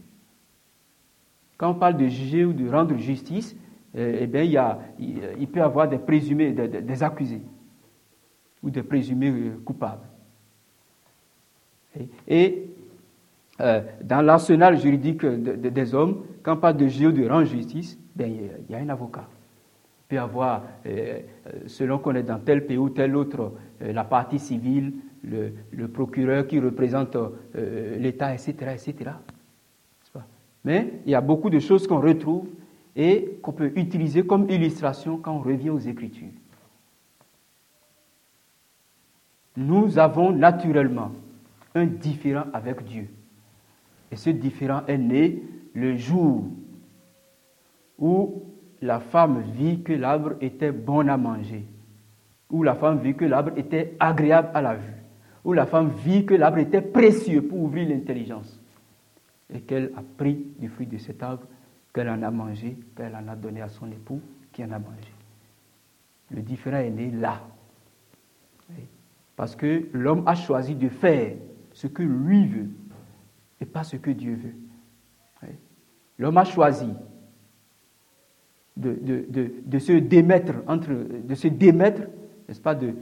Quand 1.58 1.72
on 1.72 1.76
parle 1.76 1.98
de 1.98 2.08
juger 2.08 2.44
ou 2.44 2.54
de 2.54 2.70
rendre 2.70 2.98
justice, 2.98 3.56
eh, 3.96 4.20
eh 4.22 4.28
bien, 4.28 4.44
il, 4.44 4.52
y 4.52 4.58
a, 4.58 4.80
il, 5.00 5.48
peut 5.48 5.60
y 5.60 5.62
avoir 5.62 5.88
des 5.88 5.98
présumés, 5.98 6.52
des, 6.52 7.04
accusés 7.04 7.42
ou 8.64 8.70
des 8.70 8.84
présumés 8.84 9.30
euh, 9.30 9.62
coupables. 9.64 10.08
Et, 12.28 12.70
euh, 13.60 13.82
dans 14.02 14.22
l'arsenal 14.22 14.80
juridique 14.80 15.26
des 15.26 15.94
hommes, 15.94 16.24
quand 16.42 16.58
pas 16.58 16.74
de 16.74 16.88
juge 16.88 17.14
de 17.14 17.28
rendre 17.28 17.46
justice, 17.46 17.98
ben, 18.16 18.32
il 18.32 18.74
y 18.74 18.76
a 18.76 18.80
un 18.80 18.90
avocat. 18.90 19.28
Il 19.30 20.08
peut 20.08 20.16
y 20.16 20.20
avoir, 20.20 20.64
euh, 20.86 21.20
selon 21.68 22.00
qu'on 22.00 22.16
est 22.16 22.24
dans 22.24 22.40
tel 22.40 22.66
pays 22.66 22.78
ou 22.78 22.90
tel 22.90 23.16
autre, 23.16 23.54
la 23.82 24.04
partie 24.04 24.40
civile, 24.40 24.94
le, 25.24 25.88
procureur 25.88 26.48
qui 26.48 26.60
représente 26.60 27.18
l'État, 27.56 28.34
etc., 28.34 28.54
etc. 28.74 29.12
Mais 30.64 30.94
il 31.06 31.12
y 31.12 31.16
a 31.16 31.22
beaucoup 31.22 31.50
de 31.50 31.60
choses 31.60 31.88
qu'on 31.88 32.00
retrouve 32.00 32.48
et 32.96 33.40
qu'on 33.42 33.54
peut 33.54 33.72
utiliser 33.76 34.26
comme 34.26 34.50
illustration 34.50 35.18
quand 35.18 35.34
on 35.36 35.40
revient 35.40 35.70
aux 35.70 35.80
Écritures. 35.80 36.30
Nous 39.58 39.98
avons 39.98 40.32
naturellement 40.32 41.12
un 41.76 41.86
différent 41.86 42.46
avec 42.54 42.84
Dieu. 42.84 43.08
Et 44.12 44.16
ce 44.16 44.30
différent 44.30 44.84
est 44.88 44.98
né 44.98 45.42
le 45.74 45.96
jour 45.96 46.46
où 47.98 48.44
la 48.82 49.00
femme 49.00 49.42
vit 49.54 49.82
que 49.82 49.94
l'arbre 49.94 50.34
était 50.42 50.72
bon 50.72 51.08
à 51.08 51.18
manger, 51.18 51.66
où 52.52 52.64
la 52.64 52.76
femme 52.76 53.00
vit 53.00 53.16
que 53.16 53.26
l'arbre 53.26 53.52
était 53.58 53.96
agréable 54.00 54.50
à 54.54 54.62
la 54.62 54.76
vue, 54.76 54.94
où 55.44 55.54
la 55.54 55.66
femme 55.66 55.90
vit 55.90 56.26
que 56.26 56.36
l'arbre 56.36 56.60
était 56.60 56.82
précieux 56.82 57.42
pour 57.42 57.60
ouvrir 57.60 57.90
l'intelligence, 57.90 58.60
et 59.54 59.62
qu'elle 59.62 59.92
a 59.96 60.04
pris 60.18 60.46
du 60.60 60.70
fruit 60.70 60.88
de 60.88 60.98
cet 60.98 61.24
arbre 61.24 61.44
qu'elle 61.94 62.10
en 62.10 62.22
a 62.22 62.32
mangé, 62.32 62.78
qu'elle 62.96 63.16
en 63.16 63.28
a 63.28 63.36
donné 63.36 63.62
à 63.62 63.70
son 63.70 63.88
époux 63.92 64.22
qui 64.52 64.64
en 64.64 64.72
a 64.72 64.80
mangé. 64.80 65.12
Le 66.30 66.42
différent 66.42 66.78
est 66.78 66.90
né 66.90 67.12
là. 67.12 67.42
Parce 69.36 69.56
que 69.56 69.88
l'homme 69.94 70.24
a 70.28 70.36
choisi 70.36 70.76
de 70.76 70.88
faire 70.88 71.36
ce 71.74 71.88
que 71.88 72.04
lui 72.04 72.48
veut 72.48 72.70
et 73.60 73.66
pas 73.66 73.84
ce 73.84 73.96
que 73.96 74.12
Dieu 74.12 74.36
veut. 74.36 75.50
L'homme 76.18 76.38
a 76.38 76.44
choisi 76.44 76.90
de, 78.78 79.80
se 79.80 79.94
démettre, 79.94 80.54
de 80.68 81.36
se 81.36 81.48
démettre, 81.48 82.04
n'est-ce 82.52 82.62
pas, 82.62 82.76
de, 82.76 82.94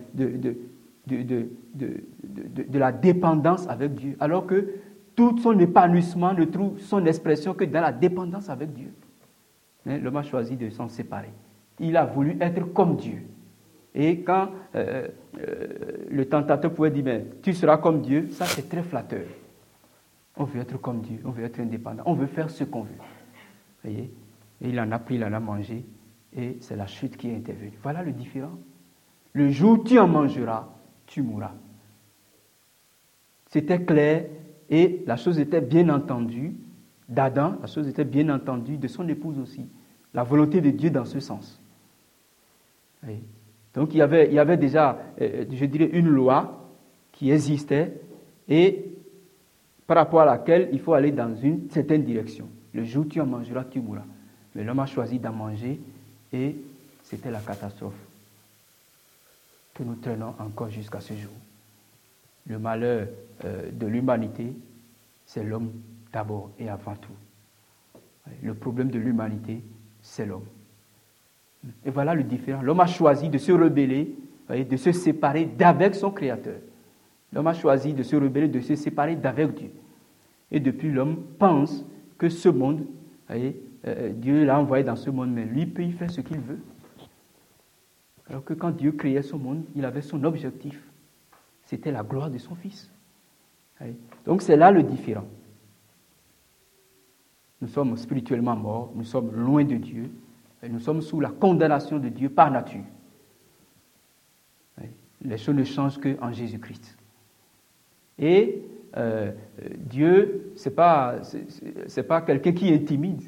la 2.77 2.91
dépendance 2.91 3.67
avec 3.67 3.95
Dieu, 3.95 4.15
alors 4.19 4.45
que 4.45 4.75
tout 5.15 5.37
son 5.39 5.57
épanouissement 5.59 6.33
ne 6.33 6.45
trouve 6.45 6.79
son 6.79 7.03
expression 7.05 7.55
que 7.55 7.65
dans 7.65 7.81
la 7.81 7.91
dépendance 7.91 8.49
avec 8.49 8.73
Dieu. 8.73 8.93
L'homme 9.85 10.17
a 10.17 10.23
choisi 10.23 10.55
de 10.55 10.69
s'en 10.69 10.87
séparer. 10.87 11.31
Il 11.79 11.97
a 11.97 12.05
voulu 12.05 12.37
être 12.39 12.71
comme 12.73 12.95
Dieu. 12.95 13.23
Et 13.95 14.19
quand 14.21 14.49
euh, 14.75 15.07
euh, 15.39 15.67
le 16.11 16.25
tentateur 16.25 16.71
pouvait 16.71 16.91
dire, 16.91 17.03
mais 17.03 17.25
tu 17.41 17.53
seras 17.53 17.77
comme 17.77 18.01
Dieu, 18.01 18.27
ça 18.31 18.45
c'est 18.45 18.69
très 18.69 18.83
flatteur. 18.83 19.25
On 20.37 20.43
veut 20.43 20.61
être 20.61 20.79
comme 20.79 21.01
Dieu, 21.01 21.19
on 21.25 21.31
veut 21.31 21.43
être 21.43 21.59
indépendant, 21.59 22.03
on 22.05 22.13
veut 22.13 22.27
faire 22.27 22.51
ce 22.51 22.63
qu'on 22.63 22.83
veut. 22.83 22.99
Voyez? 23.83 24.13
Et 24.61 24.69
il 24.69 24.79
en 24.79 24.91
a 24.91 24.99
pris, 24.99 25.15
il 25.15 25.23
en 25.23 25.33
a 25.33 25.39
mangé, 25.39 25.85
et 26.37 26.57
c'est 26.61 26.75
la 26.75 26.85
chute 26.85 27.17
qui 27.17 27.29
est 27.29 27.35
intervenue. 27.35 27.79
Voilà 27.81 28.03
le 28.03 28.11
différent. 28.11 28.59
Le 29.33 29.49
jour 29.49 29.79
où 29.79 29.83
tu 29.83 29.99
en 29.99 30.07
mangeras, 30.07 30.67
tu 31.05 31.21
mourras. 31.21 31.53
C'était 33.47 33.83
clair, 33.83 34.25
et 34.69 35.03
la 35.05 35.17
chose 35.17 35.39
était 35.39 35.61
bien 35.61 35.89
entendue 35.89 36.55
d'Adam, 37.07 37.55
la 37.61 37.67
chose 37.67 37.87
était 37.87 38.05
bien 38.05 38.29
entendue 38.29 38.77
de 38.77 38.87
son 38.87 39.07
épouse 39.07 39.39
aussi. 39.39 39.67
La 40.13 40.23
volonté 40.23 40.61
de 40.61 40.69
Dieu 40.69 40.89
dans 40.89 41.05
ce 41.05 41.19
sens. 41.19 41.59
Donc 43.73 43.93
il 43.93 43.97
y, 43.97 44.01
avait, 44.01 44.57
déjà, 44.57 44.97
euh, 45.21 45.45
je 45.51 45.65
dirais, 45.65 45.89
une 45.93 46.09
loi 46.09 46.69
qui 47.11 47.31
existait 47.31 47.99
et 48.47 48.85
par 49.87 49.97
rapport 49.97 50.21
à 50.21 50.25
laquelle 50.25 50.69
il 50.71 50.79
faut 50.79 50.93
aller 50.93 51.11
dans 51.11 51.35
une 51.35 51.69
certaine 51.69 52.03
direction. 52.03 52.47
Le 52.73 52.83
jour 52.83 53.05
où 53.05 53.09
tu 53.09 53.21
en 53.21 53.25
mangeras, 53.25 53.63
tu 53.65 53.79
mourras. 53.79 54.05
Mais 54.53 54.63
l'homme 54.63 54.79
a 54.79 54.85
choisi 54.85 55.17
d'en 55.19 55.33
manger 55.33 55.79
et 56.33 56.55
c'était 57.03 57.31
la 57.31 57.39
catastrophe 57.39 58.08
que 59.79 59.83
nous 59.83 59.95
traînons 59.95 60.35
encore 60.39 60.69
jusqu'à 60.69 60.99
ce 60.99 61.13
jour 61.13 61.31
le 62.49 62.59
malheur 62.59 63.07
euh, 63.45 63.71
de 63.71 63.87
l'humanité, 63.87 64.53
c'est 65.25 65.43
l'homme 65.43 65.71
d'abord 66.11 66.49
et 66.59 66.67
avant 66.67 66.95
tout. 66.95 67.13
Le 68.43 68.53
problème 68.53 68.89
de 68.89 68.99
l'humanité, 68.99 69.61
c'est 70.01 70.25
l'homme. 70.25 70.45
Et 71.85 71.91
voilà 71.91 72.13
le 72.15 72.23
différent. 72.23 72.61
L'homme 72.61 72.79
a 72.79 72.87
choisi 72.87 73.29
de 73.29 73.37
se 73.37 73.51
rebeller, 73.51 74.15
de 74.49 74.77
se 74.77 74.91
séparer 74.91 75.45
d'avec 75.45 75.95
son 75.95 76.11
Créateur. 76.11 76.57
L'homme 77.31 77.47
a 77.47 77.53
choisi 77.53 77.93
de 77.93 78.01
se 78.01 78.15
rebeller, 78.15 78.47
de 78.47 78.59
se 78.59 78.75
séparer 78.75 79.15
d'avec 79.15 79.53
Dieu. 79.53 79.71
Et 80.51 80.59
depuis, 80.59 80.91
l'homme 80.91 81.23
pense 81.37 81.85
que 82.17 82.29
ce 82.29 82.49
monde, 82.49 82.85
euh, 83.29 83.51
Dieu 84.13 84.45
l'a 84.45 84.59
envoyé 84.59 84.83
dans 84.83 84.95
ce 84.95 85.09
monde, 85.09 85.31
mais 85.31 85.45
lui 85.45 85.67
peut 85.67 85.83
y 85.83 85.91
faire 85.91 86.09
ce 86.09 86.21
qu'il 86.21 86.39
veut. 86.39 86.59
Alors 88.29 88.43
que 88.43 88.53
quand 88.53 88.71
Dieu 88.71 88.91
créait 88.91 89.21
ce 89.21 89.35
monde, 89.35 89.65
il 89.75 89.85
avait 89.85 90.01
son 90.01 90.23
objectif 90.23 90.79
c'était 91.69 91.91
la 91.91 92.01
gloire 92.01 92.31
de 92.31 92.39
son 92.39 92.55
Fils. 92.55 92.91
Donc 94.25 94.41
c'est 94.41 94.57
là 94.57 94.71
le 94.71 94.81
différent. 94.81 95.27
Nous 97.61 97.67
sommes 97.67 97.95
spirituellement 97.95 98.55
morts, 98.55 98.91
nous 98.95 99.03
sommes 99.03 99.31
loin 99.35 99.63
de 99.63 99.75
Dieu, 99.75 100.09
nous 100.67 100.79
sommes 100.79 101.03
sous 101.03 101.19
la 101.19 101.29
condamnation 101.29 101.99
de 101.99 102.09
Dieu 102.09 102.29
par 102.29 102.49
nature. 102.49 102.83
Les 105.21 105.37
choses 105.37 105.55
ne 105.55 105.63
changent 105.63 105.99
qu'en 105.99 106.31
Jésus-Christ. 106.31 106.97
Et 108.17 108.63
euh, 108.97 109.31
Dieu, 109.77 110.53
ce 110.55 110.69
n'est 110.69 110.75
pas, 110.75 111.17
pas 112.07 112.21
quelqu'un 112.21 112.53
qui 112.53 112.69
est 112.69 112.83
timide. 112.83 113.21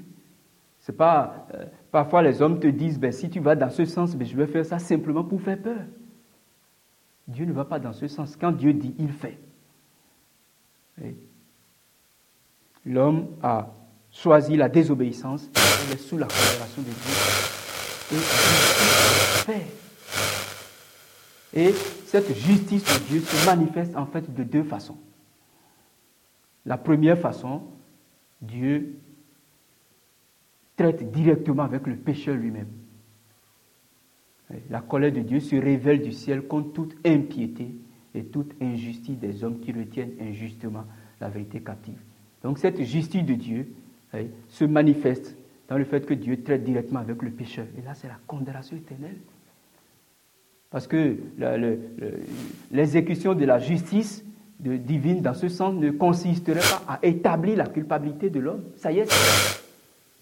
C'est 0.79 0.97
pas, 0.97 1.45
euh, 1.53 1.65
parfois 1.91 2.21
les 2.21 2.41
hommes 2.41 2.59
te 2.59 2.67
disent, 2.67 2.99
ben, 2.99 3.11
si 3.11 3.29
tu 3.29 3.39
vas 3.39 3.55
dans 3.55 3.69
ce 3.69 3.85
sens, 3.85 4.15
ben, 4.15 4.27
je 4.27 4.35
vais 4.35 4.47
faire 4.47 4.65
ça 4.65 4.79
simplement 4.79 5.23
pour 5.23 5.41
faire 5.41 5.61
peur. 5.61 5.83
Dieu 7.27 7.45
ne 7.45 7.53
va 7.53 7.65
pas 7.65 7.79
dans 7.79 7.93
ce 7.93 8.07
sens. 8.07 8.35
Quand 8.35 8.51
Dieu 8.51 8.73
dit, 8.73 8.95
il 8.97 9.11
fait. 9.11 9.37
L'homme 12.85 13.27
a 13.41 13.73
choisi 14.11 14.55
la 14.55 14.69
désobéissance, 14.69 15.49
il 15.87 15.93
est 15.93 15.97
sous 15.97 16.17
la 16.17 16.27
considération 16.27 16.81
de 16.81 16.87
Dieu. 16.87 16.95
Et 18.13 18.19
fait. 19.45 19.67
Et 21.53 21.73
cette 22.05 22.35
justice 22.37 22.83
de 22.83 23.07
Dieu 23.07 23.19
se 23.21 23.45
manifeste 23.45 23.95
en 23.95 24.05
fait 24.05 24.33
de 24.33 24.43
deux 24.43 24.63
façons. 24.63 24.97
La 26.65 26.77
première 26.77 27.17
façon, 27.17 27.63
Dieu 28.41 28.99
traite 30.75 31.11
directement 31.11 31.63
avec 31.63 31.87
le 31.87 31.95
pécheur 31.95 32.35
lui-même. 32.35 32.67
La 34.69 34.81
colère 34.81 35.13
de 35.13 35.21
Dieu 35.21 35.39
se 35.39 35.55
révèle 35.55 36.01
du 36.01 36.11
ciel 36.11 36.43
contre 36.43 36.73
toute 36.73 36.95
impiété 37.05 37.69
et 38.13 38.25
toute 38.25 38.53
injustice 38.61 39.17
des 39.17 39.43
hommes 39.43 39.59
qui 39.59 39.71
retiennent 39.71 40.13
injustement 40.19 40.83
la 41.19 41.29
vérité 41.29 41.61
captive. 41.61 41.99
Donc 42.43 42.57
cette 42.57 42.81
justice 42.81 43.23
de 43.23 43.33
Dieu 43.33 43.71
se 44.49 44.65
manifeste 44.65 45.37
dans 45.69 45.77
le 45.77 45.85
fait 45.85 46.05
que 46.05 46.13
Dieu 46.13 46.43
traite 46.43 46.63
directement 46.63 46.99
avec 46.99 47.21
le 47.21 47.31
pécheur. 47.31 47.65
Et 47.77 47.81
là, 47.81 47.93
c'est 47.93 48.09
la 48.09 48.19
condamnation 48.27 48.75
éternelle. 48.75 49.15
Parce 50.69 50.87
que 50.87 51.17
l'exécution 52.71 53.33
de 53.35 53.45
la 53.45 53.59
justice 53.59 54.25
divine 54.59 55.21
dans 55.21 55.33
ce 55.33 55.47
sens 55.47 55.75
ne 55.75 55.91
consisterait 55.91 56.59
pas 56.59 56.83
à 56.87 56.99
établir 57.03 57.57
la 57.57 57.67
culpabilité 57.67 58.29
de 58.29 58.39
l'homme. 58.39 58.63
Ça 58.75 58.91
y 58.91 58.99
est, 58.99 59.60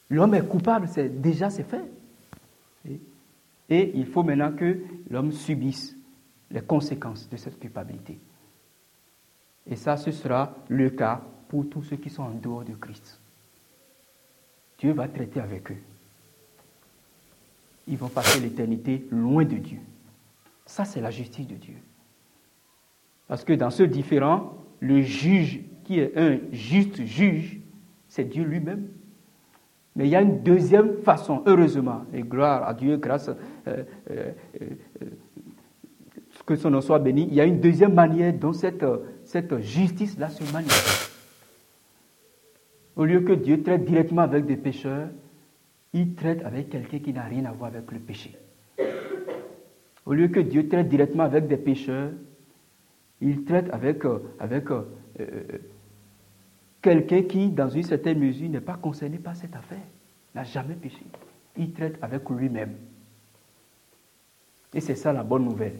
l'homme 0.10 0.34
est 0.36 0.48
coupable, 0.48 0.88
c'est 0.88 1.22
déjà 1.22 1.50
c'est 1.50 1.64
fait. 1.64 1.86
Et 3.70 3.92
il 3.96 4.08
faut 4.08 4.24
maintenant 4.24 4.52
que 4.52 4.80
l'homme 5.10 5.32
subisse 5.32 5.96
les 6.50 6.62
conséquences 6.62 7.30
de 7.30 7.38
cette 7.38 7.60
culpabilité. 7.60 8.20
Et 9.68 9.76
ça, 9.76 9.96
ce 9.98 10.12
sera 10.12 10.56
le 10.68 10.90
cas 10.90 11.22
pour 11.48 11.70
tous 11.70 11.84
ceux 11.84 11.98
qui 11.98 12.10
sont 12.10 12.24
en 12.24 12.32
dehors 12.32 12.64
de 12.64 12.74
Christ. 12.74 13.20
Dieu 14.80 14.94
va 14.94 15.08
traiter 15.08 15.40
avec 15.40 15.72
eux. 15.72 15.78
Ils 17.88 17.98
vont 17.98 18.08
passer 18.08 18.40
l'éternité 18.40 19.06
loin 19.12 19.46
de 19.46 19.58
Dieu. 19.58 19.80
Ça, 20.66 20.86
c'est 20.86 21.02
la 21.02 21.12
justice 21.12 21.48
de 21.48 21.56
Dieu. 21.56 21.76
Parce 23.28 23.44
que 23.44 23.54
dans 23.54 23.70
ce 23.70 23.84
différent, 23.84 24.58
le 24.80 25.02
juge 25.02 25.62
qui 25.84 26.00
est 26.00 26.18
un 26.18 26.40
juste 26.52 27.04
juge, 27.04 27.60
c'est 28.08 28.24
Dieu 28.24 28.44
lui-même. 28.44 28.88
Mais 29.96 30.06
il 30.06 30.12
y 30.12 30.16
a 30.16 30.22
une 30.22 30.42
deuxième 30.44 30.98
façon, 31.04 31.44
heureusement, 31.46 32.04
et 32.14 32.22
gloire 32.22 32.68
à 32.68 32.74
Dieu, 32.74 32.98
grâce, 32.98 33.30
euh, 33.30 33.84
euh, 34.12 34.32
euh, 34.62 34.66
que 36.46 36.56
son 36.56 36.70
nom 36.70 36.82
soit 36.82 37.00
béni, 37.00 37.28
il 37.28 37.34
y 37.34 37.42
a 37.42 37.46
une 37.46 37.60
deuxième 37.60 37.94
manière 37.94 38.34
dont 38.34 38.54
cette, 38.54 38.86
cette 39.24 39.60
justice-là 39.60 40.30
se 40.30 40.52
manifeste. 40.54 41.12
Au 42.96 43.06
lieu 43.06 43.22
que 43.22 43.34
Dieu 43.34 43.62
traite 43.62 43.86
directement 43.86 44.22
avec 44.22 44.46
des 44.46 44.58
pécheurs, 44.58 45.10
il 45.94 46.16
traite 46.16 46.44
avec 46.44 46.70
quelqu'un 46.70 47.00
qui 47.00 47.14
n'a 47.14 47.24
rien 47.24 47.46
à 47.46 47.52
voir 47.52 47.72
avec 47.72 47.92
le 47.92 48.00
péché. 48.00 48.38
Au 50.06 50.14
lieu 50.14 50.28
que 50.28 50.40
Dieu 50.40 50.68
traite 50.68 50.90
directement 50.90 51.24
avec 51.24 51.48
des 51.48 51.58
pécheurs, 51.58 52.12
il 53.22 53.44
traite 53.44 53.70
avec, 53.72 54.04
avec 54.40 54.66
quelqu'un 56.82 57.24
qui, 57.24 57.50
dans 57.50 57.70
une 57.70 57.84
certaine 57.84 58.20
mesure, 58.20 58.50
n'est 58.50 58.62
pas 58.62 58.76
concerné 58.76 59.18
par 59.18 59.36
cette 59.36 59.56
affaire, 59.56 59.78
n'a 60.34 60.44
jamais 60.44 60.76
péché. 60.76 61.04
Il 61.58 61.74
traite 61.74 61.98
avec 62.02 62.30
lui-même. 62.30 62.76
Et 64.74 64.82
c'est 64.82 64.96
ça 64.96 65.12
la 65.12 65.24
bonne 65.24 65.46
nouvelle. 65.46 65.80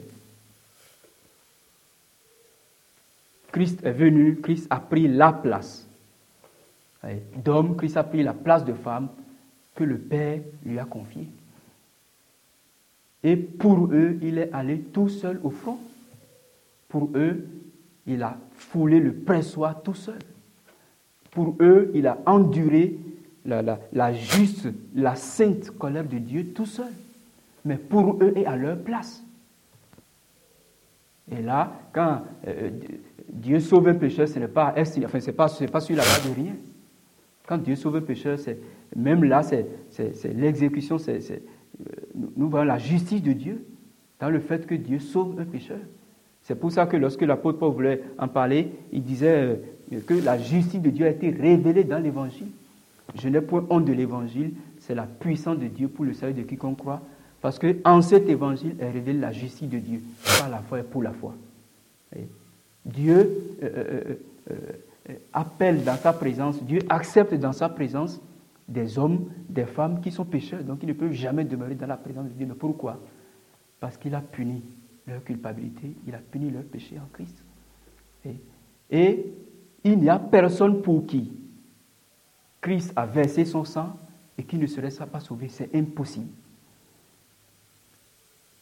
Christ 3.52 3.84
est 3.84 3.92
venu, 3.92 4.40
Christ 4.40 4.66
a 4.70 4.78
pris 4.78 5.08
la 5.08 5.32
place 5.32 5.86
d'homme, 7.36 7.76
Christ 7.76 7.96
a 7.96 8.04
pris 8.04 8.22
la 8.22 8.34
place 8.34 8.64
de 8.64 8.74
femme 8.74 9.08
que 9.74 9.84
le 9.84 9.98
Père 9.98 10.40
lui 10.64 10.78
a 10.78 10.84
confiée. 10.84 11.28
Et 13.22 13.36
pour 13.36 13.86
eux, 13.92 14.18
il 14.22 14.38
est 14.38 14.52
allé 14.52 14.78
tout 14.80 15.08
seul 15.08 15.40
au 15.42 15.50
front. 15.50 15.78
Pour 16.88 17.10
eux, 17.14 17.46
il 18.06 18.22
a 18.22 18.38
foulé 18.54 18.98
le 18.98 19.14
pressoir 19.14 19.82
tout 19.82 19.94
seul. 19.94 20.18
Pour 21.30 21.56
eux, 21.60 21.90
il 21.94 22.06
a 22.06 22.18
enduré 22.26 22.98
la, 23.44 24.12
juste, 24.12 24.68
la 24.94 25.14
sainte 25.14 25.70
colère 25.70 26.04
de 26.04 26.18
Dieu 26.18 26.46
tout 26.52 26.66
seul. 26.66 26.92
Mais 27.64 27.76
pour 27.76 28.18
eux 28.22 28.32
et 28.36 28.46
à 28.46 28.56
leur 28.56 28.78
place. 28.78 29.22
Et 31.30 31.42
là, 31.42 31.72
quand 31.92 32.22
euh, 32.48 32.70
Dieu 33.32 33.60
sauve 33.60 33.88
un 33.88 33.94
pécheur, 33.94 34.26
ce 34.26 34.38
n'est 34.38 34.48
pas, 34.48 34.74
enfin, 34.76 35.20
pas, 35.32 35.48
pas 35.48 35.80
sur 35.80 35.96
la 35.96 36.02
base 36.02 36.28
de 36.28 36.34
rien. 36.34 36.56
Quand 37.46 37.58
Dieu 37.58 37.76
sauve 37.76 37.96
un 37.96 38.00
pécheur, 38.00 38.38
même 38.96 39.24
là, 39.24 39.42
c'est, 39.42 39.66
l'exécution, 40.34 40.98
c'est, 40.98 41.42
nous 42.36 42.48
voyons 42.48 42.66
la 42.66 42.78
justice 42.78 43.22
de 43.22 43.32
Dieu 43.32 43.64
dans 44.18 44.30
le 44.30 44.40
fait 44.40 44.66
que 44.66 44.74
Dieu 44.74 44.98
sauve 44.98 45.38
un 45.38 45.44
pécheur. 45.44 45.78
C'est 46.42 46.54
pour 46.54 46.72
ça 46.72 46.86
que 46.86 46.96
lorsque 46.96 47.22
l'apôtre 47.22 47.58
Paul 47.58 47.72
voulait 47.72 48.02
en 48.18 48.28
parler, 48.28 48.72
il 48.92 49.02
disait 49.02 49.44
euh, 49.44 49.56
que 50.06 50.14
la 50.14 50.38
justice 50.38 50.80
de 50.80 50.90
Dieu 50.90 51.06
a 51.06 51.10
été 51.10 51.30
révélée 51.30 51.84
dans 51.84 51.98
l'évangile. 51.98 52.48
Je 53.14 53.28
n'ai 53.28 53.40
point 53.40 53.66
honte 53.70 53.84
de 53.84 53.92
l'évangile, 53.92 54.52
c'est 54.78 54.94
la 54.94 55.06
puissance 55.06 55.58
de 55.58 55.66
Dieu 55.66 55.88
pour 55.88 56.04
le 56.04 56.14
salut 56.14 56.34
de 56.34 56.42
quiconque 56.42 56.78
croit. 56.78 57.02
Parce 57.40 57.58
qu'en 57.58 58.02
cet 58.02 58.28
évangile 58.28 58.76
est 58.78 58.90
révélée 58.90 59.18
la 59.18 59.32
justice 59.32 59.68
de 59.68 59.78
Dieu, 59.78 60.00
par 60.38 60.48
la 60.50 60.58
foi 60.58 60.80
et 60.80 60.82
pour 60.82 61.02
la 61.02 61.12
foi. 61.12 61.34
Dieu 62.84 63.56
euh, 63.62 64.14
euh, 64.50 65.14
appelle 65.32 65.84
dans 65.84 65.96
sa 65.96 66.12
présence, 66.12 66.62
Dieu 66.62 66.80
accepte 66.88 67.34
dans 67.34 67.52
sa 67.52 67.68
présence 67.68 68.20
des 68.68 68.98
hommes, 68.98 69.30
des 69.48 69.64
femmes 69.64 70.00
qui 70.00 70.12
sont 70.12 70.24
pécheurs, 70.24 70.62
donc 70.62 70.78
ils 70.82 70.88
ne 70.88 70.92
peuvent 70.92 71.12
jamais 71.12 71.44
demeurer 71.44 71.74
dans 71.74 71.86
la 71.86 71.96
présence 71.96 72.26
de 72.26 72.30
Dieu. 72.30 72.46
Mais 72.46 72.54
pourquoi? 72.54 73.00
Parce 73.80 73.96
qu'il 73.96 74.14
a 74.14 74.20
puni 74.20 74.62
leur 75.06 75.24
culpabilité, 75.24 75.92
il 76.06 76.14
a 76.14 76.18
puni 76.18 76.50
leur 76.50 76.62
péché 76.62 76.98
en 76.98 77.08
Christ. 77.12 77.36
Et, 78.90 79.24
il 79.84 79.98
n'y 79.98 80.08
a 80.08 80.18
personne 80.18 80.82
pour 80.82 81.06
qui 81.06 81.32
Christ 82.60 82.92
a 82.96 83.06
versé 83.06 83.44
son 83.44 83.64
sang 83.64 83.96
et 84.36 84.44
qui 84.44 84.56
ne 84.56 84.66
serait 84.66 84.90
pas 85.06 85.20
sauvé. 85.20 85.48
C'est 85.48 85.74
impossible. 85.74 86.28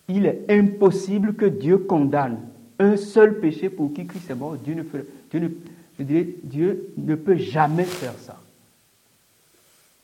Il 0.08 0.24
est 0.26 0.46
impossible 0.48 1.34
que 1.34 1.46
Dieu 1.46 1.78
condamne 1.78 2.38
un 2.78 2.96
seul 2.96 3.40
péché 3.40 3.68
pour 3.68 3.92
qui 3.92 4.06
Christ 4.06 4.30
est 4.30 4.34
mort. 4.34 4.56
Dieu 4.56 4.74
ne 4.74 4.82
peut, 4.82 5.06
Dieu 6.44 6.92
ne 6.96 7.14
peut 7.14 7.36
jamais 7.36 7.84
faire 7.84 8.14
ça. 8.18 8.40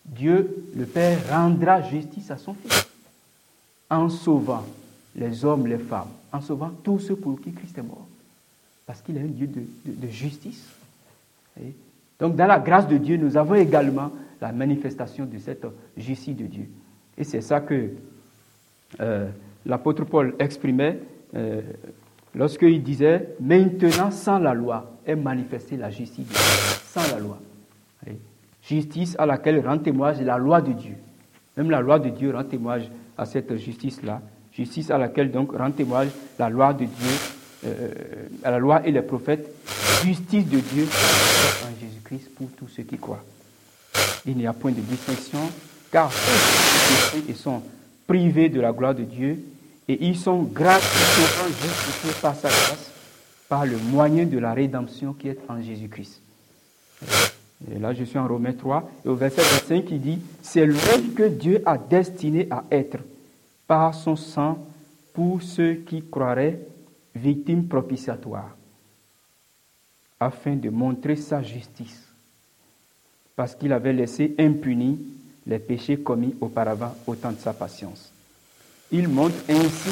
Dieu, 0.04 0.66
le 0.76 0.84
Père, 0.84 1.18
rendra 1.30 1.80
justice 1.82 2.30
à 2.30 2.36
son 2.36 2.54
Fils 2.54 2.86
en 3.88 4.08
sauvant 4.08 4.64
les 5.16 5.44
hommes, 5.44 5.66
les 5.66 5.78
femmes, 5.78 6.10
en 6.32 6.40
sauvant 6.40 6.70
tous 6.82 6.98
ceux 6.98 7.16
pour 7.16 7.40
qui 7.40 7.52
Christ 7.52 7.78
est 7.78 7.82
mort. 7.82 8.06
Parce 8.86 9.00
qu'il 9.00 9.16
est 9.16 9.20
un 9.20 9.26
Dieu 9.26 9.46
de, 9.46 10.08
justice. 10.08 10.64
Donc 12.18 12.36
dans 12.36 12.46
la 12.46 12.58
grâce 12.58 12.88
de 12.88 12.96
Dieu, 12.96 13.16
nous 13.16 13.36
avons 13.36 13.54
également 13.54 14.10
la 14.40 14.52
manifestation 14.52 15.24
de 15.24 15.38
cette 15.38 15.66
justice 15.96 16.36
de 16.36 16.46
Dieu. 16.46 16.68
Et 17.16 17.24
c'est 17.24 17.40
ça 17.40 17.60
que 17.60 17.90
euh, 19.00 19.28
l'apôtre 19.64 20.04
Paul 20.04 20.34
exprimait 20.38 20.98
euh, 21.34 21.62
lorsqu'il 22.34 22.82
disait, 22.82 23.34
maintenant 23.40 24.10
sans 24.10 24.38
la 24.38 24.54
loi 24.54 24.98
est 25.06 25.16
manifestée 25.16 25.76
la 25.76 25.90
justice 25.90 26.26
de 26.26 26.32
Dieu. 26.32 26.40
Sans 26.86 27.14
la 27.14 27.20
loi. 27.20 27.38
Justice 28.62 29.14
à 29.18 29.26
laquelle 29.26 29.66
rend 29.66 29.78
témoignage 29.78 30.22
la 30.22 30.38
loi 30.38 30.60
de 30.60 30.72
Dieu. 30.72 30.94
Même 31.56 31.70
la 31.70 31.80
loi 31.80 31.98
de 31.98 32.08
Dieu 32.08 32.34
rend 32.34 32.44
témoignage 32.44 32.90
à 33.16 33.26
cette 33.26 33.56
justice-là 33.56 34.20
justice 34.56 34.90
à 34.90 34.98
laquelle 34.98 35.30
donc 35.30 35.54
rend 35.56 35.70
témoignage 35.70 36.12
la 36.38 36.48
loi 36.48 36.72
de 36.72 36.84
Dieu, 36.84 37.10
euh, 37.66 37.88
à 38.42 38.50
la 38.50 38.58
loi 38.58 38.86
et 38.86 38.92
les 38.92 39.02
prophètes, 39.02 39.48
justice 40.04 40.46
de 40.46 40.58
Dieu 40.58 40.86
en 41.64 41.80
Jésus-Christ 41.80 42.34
pour 42.34 42.48
tous 42.56 42.68
ceux 42.68 42.82
qui 42.82 42.98
croient. 42.98 43.24
Il 44.26 44.36
n'y 44.36 44.46
a 44.46 44.52
point 44.52 44.72
de 44.72 44.80
distinction, 44.80 45.38
car 45.90 46.10
ils 47.28 47.36
sont 47.36 47.62
privés 48.06 48.48
de 48.48 48.60
la 48.60 48.72
gloire 48.72 48.94
de 48.94 49.04
Dieu 49.04 49.38
et 49.88 50.06
ils 50.06 50.16
sont 50.16 50.42
gratuitement 50.42 51.48
justifiés 51.62 52.20
par 52.20 52.34
sa 52.34 52.48
grâce, 52.48 52.90
par 53.48 53.66
le 53.66 53.76
moyen 53.76 54.24
de 54.24 54.38
la 54.38 54.54
rédemption 54.54 55.12
qui 55.12 55.28
est 55.28 55.38
en 55.48 55.60
Jésus-Christ. 55.62 56.20
Et 57.74 57.78
là, 57.78 57.94
je 57.94 58.04
suis 58.04 58.18
en 58.18 58.26
Romains 58.26 58.52
3, 58.52 58.90
et 59.04 59.08
au 59.08 59.14
verset 59.14 59.42
25, 59.42 59.84
il 59.90 60.00
dit 60.00 60.18
C'est 60.42 60.66
l'homme 60.66 61.14
que 61.16 61.28
Dieu 61.28 61.62
a 61.64 61.78
destiné 61.78 62.46
à 62.50 62.64
être 62.70 62.98
par 63.66 63.94
son 63.94 64.16
sang 64.16 64.58
pour 65.14 65.42
ceux 65.42 65.74
qui 65.74 66.02
croiraient 66.02 66.58
victimes 67.14 67.66
propitiatoires, 67.68 68.56
afin 70.18 70.56
de 70.56 70.70
montrer 70.70 71.16
sa 71.16 71.42
justice, 71.42 72.02
parce 73.36 73.54
qu'il 73.54 73.72
avait 73.72 73.92
laissé 73.92 74.34
impunis 74.38 74.98
les 75.46 75.58
péchés 75.58 75.98
commis 75.98 76.34
auparavant 76.40 76.94
au 77.06 77.14
temps 77.14 77.32
de 77.32 77.38
sa 77.38 77.52
patience. 77.52 78.12
Il 78.90 79.08
montre 79.08 79.36
ainsi 79.48 79.90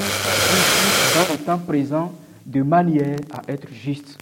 dans 1.15 1.33
le 1.33 1.39
temps 1.45 1.59
présent 1.59 2.13
de 2.47 2.63
manière 2.63 3.19
à 3.33 3.43
être 3.49 3.69
juste, 3.73 4.19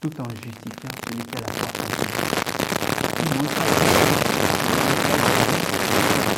tout 0.00 0.20
en 0.20 0.28
justifiant 0.30 0.90
celui 1.04 1.22
qui 1.24 1.36
a 1.36 1.40
la 1.40 1.52
foi 1.52 1.68
Il 3.18 3.24
montre 3.36 3.60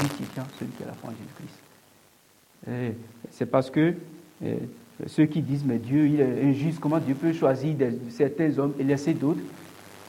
justifiant 0.03 0.47
celui 0.59 0.73
en 1.05 1.11
Jésus-Christ. 1.11 1.59
C'est 3.31 3.47
parce 3.47 3.71
que 3.71 3.95
euh, 4.45 4.57
ceux 5.07 5.27
qui 5.27 5.43
disent, 5.43 5.65
mais 5.65 5.79
Dieu, 5.79 6.07
il 6.07 6.21
est 6.21 6.45
injuste, 6.45 6.79
comment 6.81 6.99
Dieu 6.99 7.15
peut 7.15 7.33
choisir 7.33 7.75
certains 8.11 8.57
hommes 8.59 8.75
et 8.79 8.85
laisser 8.85 9.15
d'autres? 9.15 9.41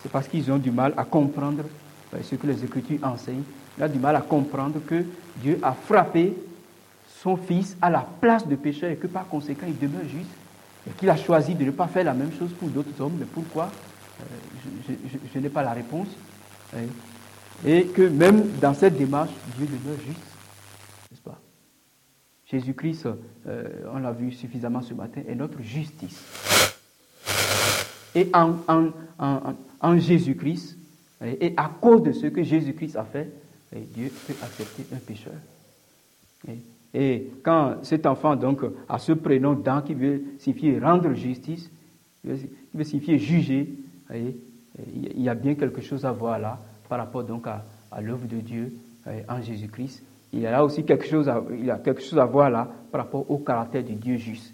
C'est 0.01 0.11
parce 0.11 0.27
qu'ils 0.27 0.51
ont 0.51 0.57
du 0.57 0.71
mal 0.71 0.93
à 0.97 1.05
comprendre 1.05 1.63
euh, 2.13 2.17
ce 2.23 2.35
que 2.35 2.45
les 2.45 2.63
Écritures 2.63 2.99
enseignent. 3.03 3.43
Ils 3.77 3.83
ont 3.83 3.89
du 3.89 3.99
mal 3.99 4.15
à 4.15 4.21
comprendre 4.21 4.79
que 4.85 5.03
Dieu 5.37 5.59
a 5.63 5.73
frappé 5.73 6.33
son 7.07 7.37
Fils 7.37 7.77
à 7.81 7.89
la 7.89 8.05
place 8.21 8.47
de 8.47 8.55
pécheur 8.55 8.91
et 8.91 8.97
que 8.97 9.07
par 9.07 9.27
conséquent, 9.27 9.65
il 9.67 9.77
demeure 9.77 10.03
juste. 10.03 10.29
Et 10.87 10.91
qu'il 10.91 11.09
a 11.09 11.15
choisi 11.15 11.55
de 11.55 11.63
ne 11.63 11.71
pas 11.71 11.87
faire 11.87 12.03
la 12.03 12.13
même 12.13 12.31
chose 12.37 12.51
pour 12.59 12.67
d'autres 12.67 12.99
hommes. 12.99 13.15
Mais 13.17 13.25
pourquoi? 13.25 13.71
Euh, 14.19 14.91
Je, 15.33 15.39
n'ai 15.39 15.49
pas 15.49 15.63
la 15.63 15.71
réponse. 15.71 16.09
Et 17.65 17.85
que 17.85 18.01
même 18.01 18.49
dans 18.59 18.73
cette 18.73 18.97
démarche, 18.97 19.31
Dieu 19.57 19.65
demeure 19.65 19.99
juste. 20.05 20.19
N'est-ce 21.09 21.21
pas? 21.21 21.39
Jésus-Christ, 22.53 23.07
euh, 23.47 23.67
on 23.91 23.97
l'a 23.97 24.11
vu 24.11 24.31
suffisamment 24.31 24.83
ce 24.83 24.93
matin, 24.93 25.21
est 25.27 25.33
notre 25.33 25.59
justice. 25.63 26.23
Et 28.13 28.29
en, 28.31 29.97
Jésus-Christ, 29.97 30.77
et 31.23 31.53
à 31.57 31.71
cause 31.81 32.03
de 32.03 32.11
ce 32.11 32.27
que 32.27 32.43
Jésus-Christ 32.43 32.95
a 32.95 33.05
fait, 33.05 33.33
Dieu 33.75 34.11
peut 34.27 34.35
accepter 34.43 34.85
un 34.93 34.99
pécheur. 34.99 35.33
Et, 36.93 37.31
quand 37.41 37.77
cet 37.81 38.05
enfant 38.05 38.35
donc 38.35 38.61
a 38.87 38.99
ce 38.99 39.13
prénom 39.13 39.53
Dan 39.53 39.83
qui 39.83 39.95
veut 39.95 40.21
signifier 40.37 40.77
rendre 40.77 41.11
justice, 41.13 41.71
qui 42.21 42.49
veut 42.71 42.83
signifier 42.83 43.17
juger, 43.17 43.73
il 44.13 45.21
y 45.21 45.27
a 45.27 45.33
bien 45.33 45.55
quelque 45.55 45.81
chose 45.81 46.05
à 46.05 46.11
voir 46.11 46.37
là 46.37 46.59
par 46.87 46.99
rapport 46.99 47.23
donc 47.23 47.47
à, 47.47 47.65
à 47.91 47.99
l'œuvre 47.99 48.27
de 48.27 48.37
Dieu 48.37 48.73
en 49.27 49.41
Jésus-Christ 49.41 50.03
il 50.33 50.39
y 50.39 50.47
a 50.47 50.51
là 50.51 50.65
aussi 50.65 50.83
quelque 50.83 51.05
chose 51.05 51.29
à, 51.29 52.25
voir 52.25 52.49
là 52.49 52.67
par 52.91 53.05
rapport 53.05 53.29
au 53.29 53.37
caractère 53.37 53.83
du 53.83 53.93
Dieu 53.93 54.17
juste, 54.17 54.53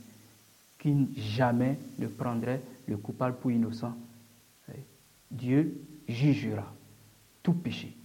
qui 0.77 1.07
jamais 1.15 1.77
ne 1.97 2.07
prendrait 2.07 2.61
le 2.85 2.97
coupable 2.97 3.37
pour 3.37 3.51
innocent. 3.51 3.93
Dieu 5.31 5.79
jugera 6.07 6.73
tout 7.43 7.53
péché. 7.53 7.95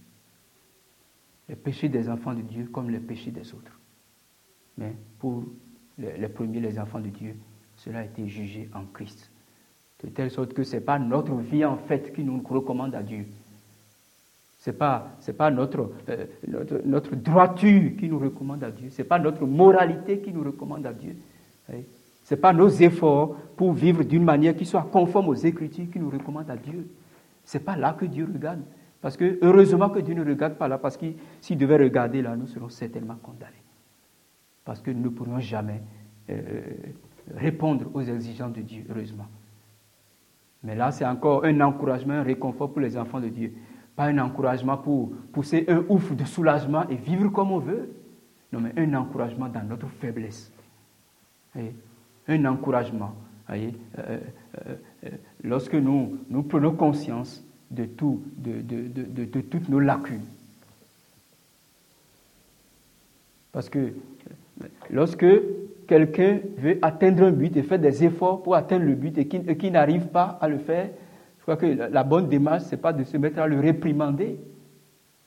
Les 1.49 1.55
péchés 1.55 1.89
des 1.89 2.07
enfants 2.07 2.33
de 2.33 2.41
Dieu 2.41 2.69
comme 2.71 2.89
les 2.89 2.99
péchés 2.99 3.31
des 3.31 3.53
autres. 3.53 3.79
Mais 4.77 4.93
pour 5.19 5.43
les, 5.97 6.29
premiers, 6.29 6.59
les 6.59 6.79
enfants 6.79 6.99
de 6.99 7.09
Dieu, 7.09 7.35
cela 7.77 7.99
a 7.99 8.03
été 8.03 8.27
jugé 8.27 8.69
en 8.73 8.85
Christ. 8.85 9.31
De 10.03 10.09
telle 10.09 10.31
sorte 10.31 10.53
que 10.53 10.63
ce 10.63 10.75
n'est 10.75 10.81
pas 10.81 10.99
notre 10.99 11.33
vie 11.35 11.65
en 11.65 11.77
fait 11.77 12.13
qui 12.13 12.23
nous 12.23 12.41
recommande 12.41 12.95
à 12.95 13.03
Dieu. 13.03 13.25
Ce 14.65 14.71
n'est 14.71 14.77
pas, 14.77 15.11
euh, 15.29 16.25
notre, 16.47 17.15
droiture 17.15 17.91
qui 17.99 18.09
nous 18.09 18.17
recommande 18.17 18.63
à 18.63 18.71
Dieu. 18.71 18.89
Ce 18.89 19.03
n'est 19.03 19.07
pas 19.07 19.19
notre 19.19 19.45
moralité 19.45 20.17
qui 20.21 20.33
nous 20.33 20.43
recommande 20.43 20.87
à 20.87 20.91
Dieu. 20.91 21.15
Ce 22.23 22.33
n'est 22.33 22.41
pas 22.41 22.51
nos 22.51 22.69
efforts 22.69 23.35
pour 23.55 23.73
vivre 23.73 24.03
d'une 24.03 24.23
manière 24.23 24.55
qui 24.55 24.65
soit 24.65 24.89
conforme 24.91 25.27
aux 25.29 25.35
Écritures 25.35 25.85
qui 25.93 25.99
nous 25.99 26.09
recommandent 26.09 26.49
à 26.49 26.55
Dieu. 26.57 26.87
Ce 27.43 27.59
n'est 27.59 27.63
pas 27.63 27.75
là 27.75 27.93
que 27.93 28.05
Dieu 28.05 28.27
regarde. 28.33 28.61
Parce 29.01 29.15
que 29.15 29.37
heureusement 29.43 29.89
que 29.89 29.99
Dieu 29.99 30.15
ne 30.15 30.25
regarde 30.25 30.55
pas 30.55 30.67
là, 30.67 30.79
parce 30.79 30.97
que 30.97 31.05
s'il 31.41 31.59
devait 31.59 31.77
regarder 31.77 32.23
là, 32.23 32.35
nous 32.35 32.47
serons 32.47 32.69
certainement 32.69 33.17
condamnés. 33.21 33.51
Parce 34.63 34.81
que 34.81 34.89
nous 34.89 35.03
ne 35.03 35.09
pourrions 35.09 35.39
jamais 35.39 35.83
euh, 36.31 36.61
répondre 37.35 37.85
aux 37.93 38.01
exigences 38.01 38.53
de 38.53 38.61
Dieu, 38.61 38.83
heureusement. 38.89 39.27
Mais 40.63 40.73
là, 40.73 40.89
c'est 40.89 41.05
encore 41.05 41.45
un 41.45 41.61
encouragement, 41.61 42.13
un 42.13 42.23
réconfort 42.23 42.71
pour 42.71 42.81
les 42.81 42.97
enfants 42.97 43.19
de 43.19 43.29
Dieu. 43.29 43.53
Pas 43.95 44.05
un 44.05 44.17
encouragement 44.17 44.77
pour 44.77 45.11
pousser 45.31 45.65
un 45.67 45.83
ouf 45.89 46.13
de 46.15 46.25
soulagement 46.25 46.87
et 46.89 46.95
vivre 46.95 47.29
comme 47.29 47.51
on 47.51 47.59
veut. 47.59 47.89
Non, 48.51 48.59
mais 48.59 48.73
un 48.77 48.93
encouragement 48.93 49.47
dans 49.47 49.63
notre 49.63 49.87
faiblesse. 49.87 50.51
Un 52.27 52.45
encouragement. 52.45 53.13
Euh, 53.49 53.71
euh, 53.99 54.17
euh, 55.05 55.09
lorsque 55.43 55.75
nous, 55.75 56.17
nous 56.29 56.43
prenons 56.43 56.71
conscience 56.71 57.43
de, 57.71 57.85
tout, 57.85 58.23
de, 58.37 58.61
de, 58.61 59.25
de 59.25 59.41
toutes 59.41 59.69
nos 59.69 59.79
lacunes. 59.79 60.25
Parce 63.51 63.69
que 63.69 63.93
lorsque 64.89 65.25
quelqu'un 65.87 66.39
veut 66.57 66.77
atteindre 66.81 67.23
un 67.23 67.31
but 67.31 67.55
et 67.55 67.63
fait 67.63 67.77
des 67.77 68.03
efforts 68.03 68.43
pour 68.43 68.55
atteindre 68.55 68.85
le 68.85 68.95
but 68.95 69.17
et 69.17 69.27
qui, 69.27 69.71
n'arrive 69.71 70.07
pas 70.07 70.37
à 70.41 70.49
le 70.49 70.57
faire, 70.57 70.89
crois 71.45 71.57
que 71.57 71.65
la 71.65 72.03
bonne 72.03 72.27
démarche, 72.27 72.63
ce 72.63 72.71
n'est 72.71 72.81
pas 72.81 72.91
de 72.91 73.03
se 73.03 73.17
mettre 73.17 73.39
à 73.39 73.47
le 73.47 73.59
réprimander. 73.59 74.39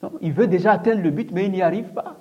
Non, 0.02 0.12
il 0.20 0.32
veut 0.32 0.48
déjà 0.48 0.72
atteindre 0.72 1.00
le 1.00 1.10
but, 1.10 1.30
mais 1.32 1.46
il 1.46 1.52
n'y 1.52 1.62
arrive 1.62 1.92
pas. 1.92 2.18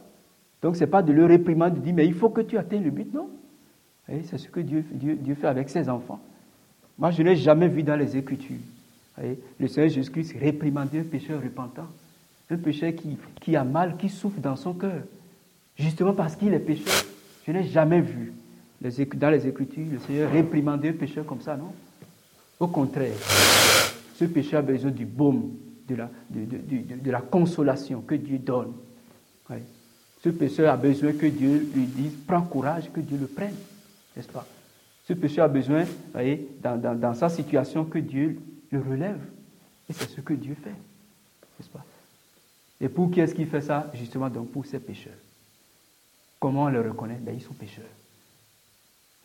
Donc 0.61 0.75
ce 0.75 0.81
n'est 0.81 0.89
pas 0.89 1.01
de 1.01 1.11
le 1.11 1.25
réprimander, 1.25 1.79
de 1.79 1.83
dire, 1.83 1.93
mais 1.95 2.05
il 2.05 2.13
faut 2.13 2.29
que 2.29 2.41
tu 2.41 2.57
atteignes 2.57 2.83
le 2.83 2.91
but, 2.91 3.11
non. 3.13 3.29
C'est 4.07 4.37
ce 4.37 4.47
que 4.47 4.59
Dieu, 4.59 4.85
Dieu, 4.91 5.35
fait 5.35 5.47
avec 5.47 5.69
ses 5.69 5.89
enfants. 5.89 6.19
Moi, 6.97 7.11
je 7.11 7.21
n'ai 7.23 7.35
jamais 7.35 7.67
vu 7.67 7.83
dans 7.83 7.95
les 7.95 8.15
Écritures 8.15 8.55
le 9.59 9.67
Seigneur 9.67 9.89
Jésus-Christ 9.89 10.35
réprimander 10.39 10.99
un 10.99 11.03
pécheur 11.03 11.41
repentant, 11.41 11.87
un 12.51 12.57
pécheur 12.57 12.93
qui, 12.93 13.17
qui 13.41 13.55
a 13.55 13.63
mal, 13.63 13.97
qui 13.97 14.09
souffre 14.09 14.39
dans 14.39 14.55
son 14.55 14.73
cœur, 14.73 15.01
justement 15.75 16.13
parce 16.13 16.35
qu'il 16.35 16.53
est 16.53 16.59
pécheur. 16.59 17.03
Je 17.47 17.51
n'ai 17.51 17.63
jamais 17.63 18.01
vu 18.01 18.31
dans 18.79 19.29
les 19.31 19.47
Écritures 19.47 19.85
le 19.91 19.99
Seigneur 19.99 20.31
réprimander 20.31 20.89
un 20.89 20.93
pécheur 20.93 21.25
comme 21.25 21.41
ça, 21.41 21.57
non 21.57 21.73
Au 22.59 22.67
contraire, 22.67 23.15
ce 24.15 24.25
pécheur 24.25 24.59
a 24.59 24.63
besoin 24.63 24.91
du 24.91 25.05
baume, 25.05 25.51
de 25.87 25.95
la, 27.11 27.21
consolation 27.21 28.01
que 28.01 28.15
Dieu 28.15 28.39
donne. 28.39 28.73
Ce 30.23 30.29
pécheur 30.29 30.73
a 30.73 30.77
besoin 30.77 31.13
que 31.13 31.27
Dieu 31.27 31.69
lui 31.73 31.85
dise 31.85 32.13
prends 32.25 32.41
courage, 32.41 32.91
que 32.91 32.99
Dieu 32.99 33.17
le 33.17 33.27
prenne, 33.27 33.53
n'est-ce 34.15 34.27
pas? 34.27 34.45
Ce 35.07 35.13
pécheur 35.13 35.45
a 35.45 35.47
besoin, 35.47 35.85
voyez, 36.11 36.49
dans, 36.61 36.77
dans 36.99 37.13
sa 37.13 37.29
situation, 37.29 37.85
que 37.85 37.99
Dieu 37.99 38.39
le 38.71 38.79
relève. 38.79 39.19
Et 39.89 39.93
c'est 39.93 40.09
ce 40.09 40.21
que 40.21 40.33
Dieu 40.33 40.55
fait, 40.61 40.69
n'est-ce 40.69 41.69
pas? 41.69 41.85
Et 42.81 42.89
pour 42.89 43.09
qui 43.09 43.19
est-ce 43.19 43.33
qu'il 43.33 43.47
fait 43.47 43.61
ça? 43.61 43.89
Justement, 43.93 44.29
donc 44.29 44.51
pour 44.51 44.65
ces 44.65 44.79
pécheurs. 44.79 45.13
Comment 46.39 46.63
on 46.63 46.67
les 46.67 46.79
reconnaît? 46.79 47.19
Ben, 47.21 47.35
Ils 47.35 47.41
sont 47.41 47.53
pécheurs. 47.53 47.85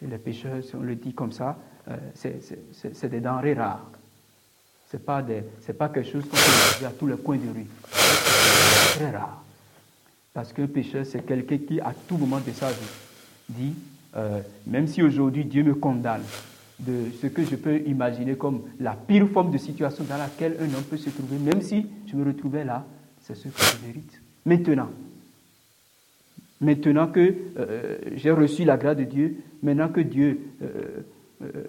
Les 0.09 0.18
pécheurs, 0.18 0.62
si 0.62 0.74
on 0.74 0.80
le 0.80 0.96
dit 0.96 1.14
comme 1.14 1.32
ça, 1.32 1.59
euh, 1.88 1.96
c'est 2.14 3.09
des 3.09 3.20
denrées 3.20 3.55
rares. 3.55 3.90
Ce 4.90 4.96
n'est 4.96 5.03
pas, 5.03 5.22
pas 5.78 5.88
quelque 5.88 6.11
chose 6.11 6.24
qu'on 6.24 6.36
peut 6.36 6.86
à 6.86 6.90
tous 6.90 7.07
les 7.07 7.16
coins 7.16 7.38
de 7.38 7.48
rue. 7.48 7.66
C'est 7.90 8.98
très 8.98 9.11
rare. 9.11 9.42
Parce 10.34 10.53
qu'un 10.53 10.66
pécheur, 10.66 11.05
c'est 11.07 11.24
quelqu'un 11.24 11.59
qui, 11.59 11.80
à 11.80 11.92
tout 12.07 12.16
moment 12.16 12.40
de 12.40 12.53
sa 12.53 12.70
vie, 12.70 12.76
dit, 13.48 13.74
euh, 14.16 14.40
même 14.66 14.86
si 14.86 15.03
aujourd'hui 15.03 15.44
Dieu 15.44 15.62
me 15.62 15.74
condamne 15.74 16.22
de 16.78 17.11
ce 17.20 17.26
que 17.26 17.44
je 17.44 17.57
peux 17.57 17.80
imaginer 17.86 18.36
comme 18.36 18.62
la 18.80 18.92
pire 18.92 19.28
forme 19.28 19.50
de 19.50 19.59
situation 19.59 20.05
dans 20.05 20.16
laquelle 20.16 20.57
un 20.61 20.74
homme 20.74 20.84
peut 20.84 20.96
se 20.96 21.11
trouver, 21.11 21.38
même 21.38 21.62
si 21.62 21.86
je 22.07 22.16
me 22.16 22.24
retrouvais 22.24 22.64
là, 22.64 22.84
c'est 23.20 23.34
ce 23.34 23.48
que 23.48 23.55
je 23.61 23.86
mérite. 23.86 24.20
Maintenant, 24.44 24.90
Maintenant 26.62 27.08
que 27.08 27.34
euh, 27.58 27.98
j'ai 28.14 28.30
reçu 28.30 28.64
la 28.64 28.76
grâce 28.76 28.96
de 28.96 29.04
Dieu, 29.04 29.36
maintenant 29.62 29.88
que 29.88 30.00
Dieu 30.00 30.40
euh, 30.62 31.00
euh, 31.42 31.62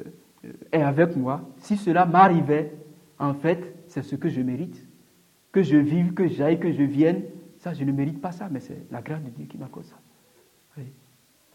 est 0.72 0.82
avec 0.82 1.16
moi, 1.16 1.50
si 1.58 1.78
cela 1.78 2.06
m'arrivait, 2.06 2.72
en 3.18 3.34
fait, 3.34 3.74
c'est 3.88 4.04
ce 4.04 4.16
que 4.16 4.30
je 4.30 4.42
mérite. 4.42 4.86
Que 5.52 5.64
je 5.64 5.78
vive, 5.78 6.14
que 6.14 6.28
j'aille, 6.28 6.60
que 6.60 6.72
je 6.72 6.84
vienne, 6.84 7.24
ça, 7.58 7.74
je 7.74 7.84
ne 7.84 7.92
mérite 7.92 8.22
pas 8.22 8.32
ça, 8.32 8.50
mais 8.52 8.60
c'est 8.60 8.78
la 8.92 9.02
grâce 9.02 9.24
de 9.24 9.30
Dieu 9.30 9.46
qui 9.46 9.58
m'accorde 9.58 9.86
ça. 9.86 9.96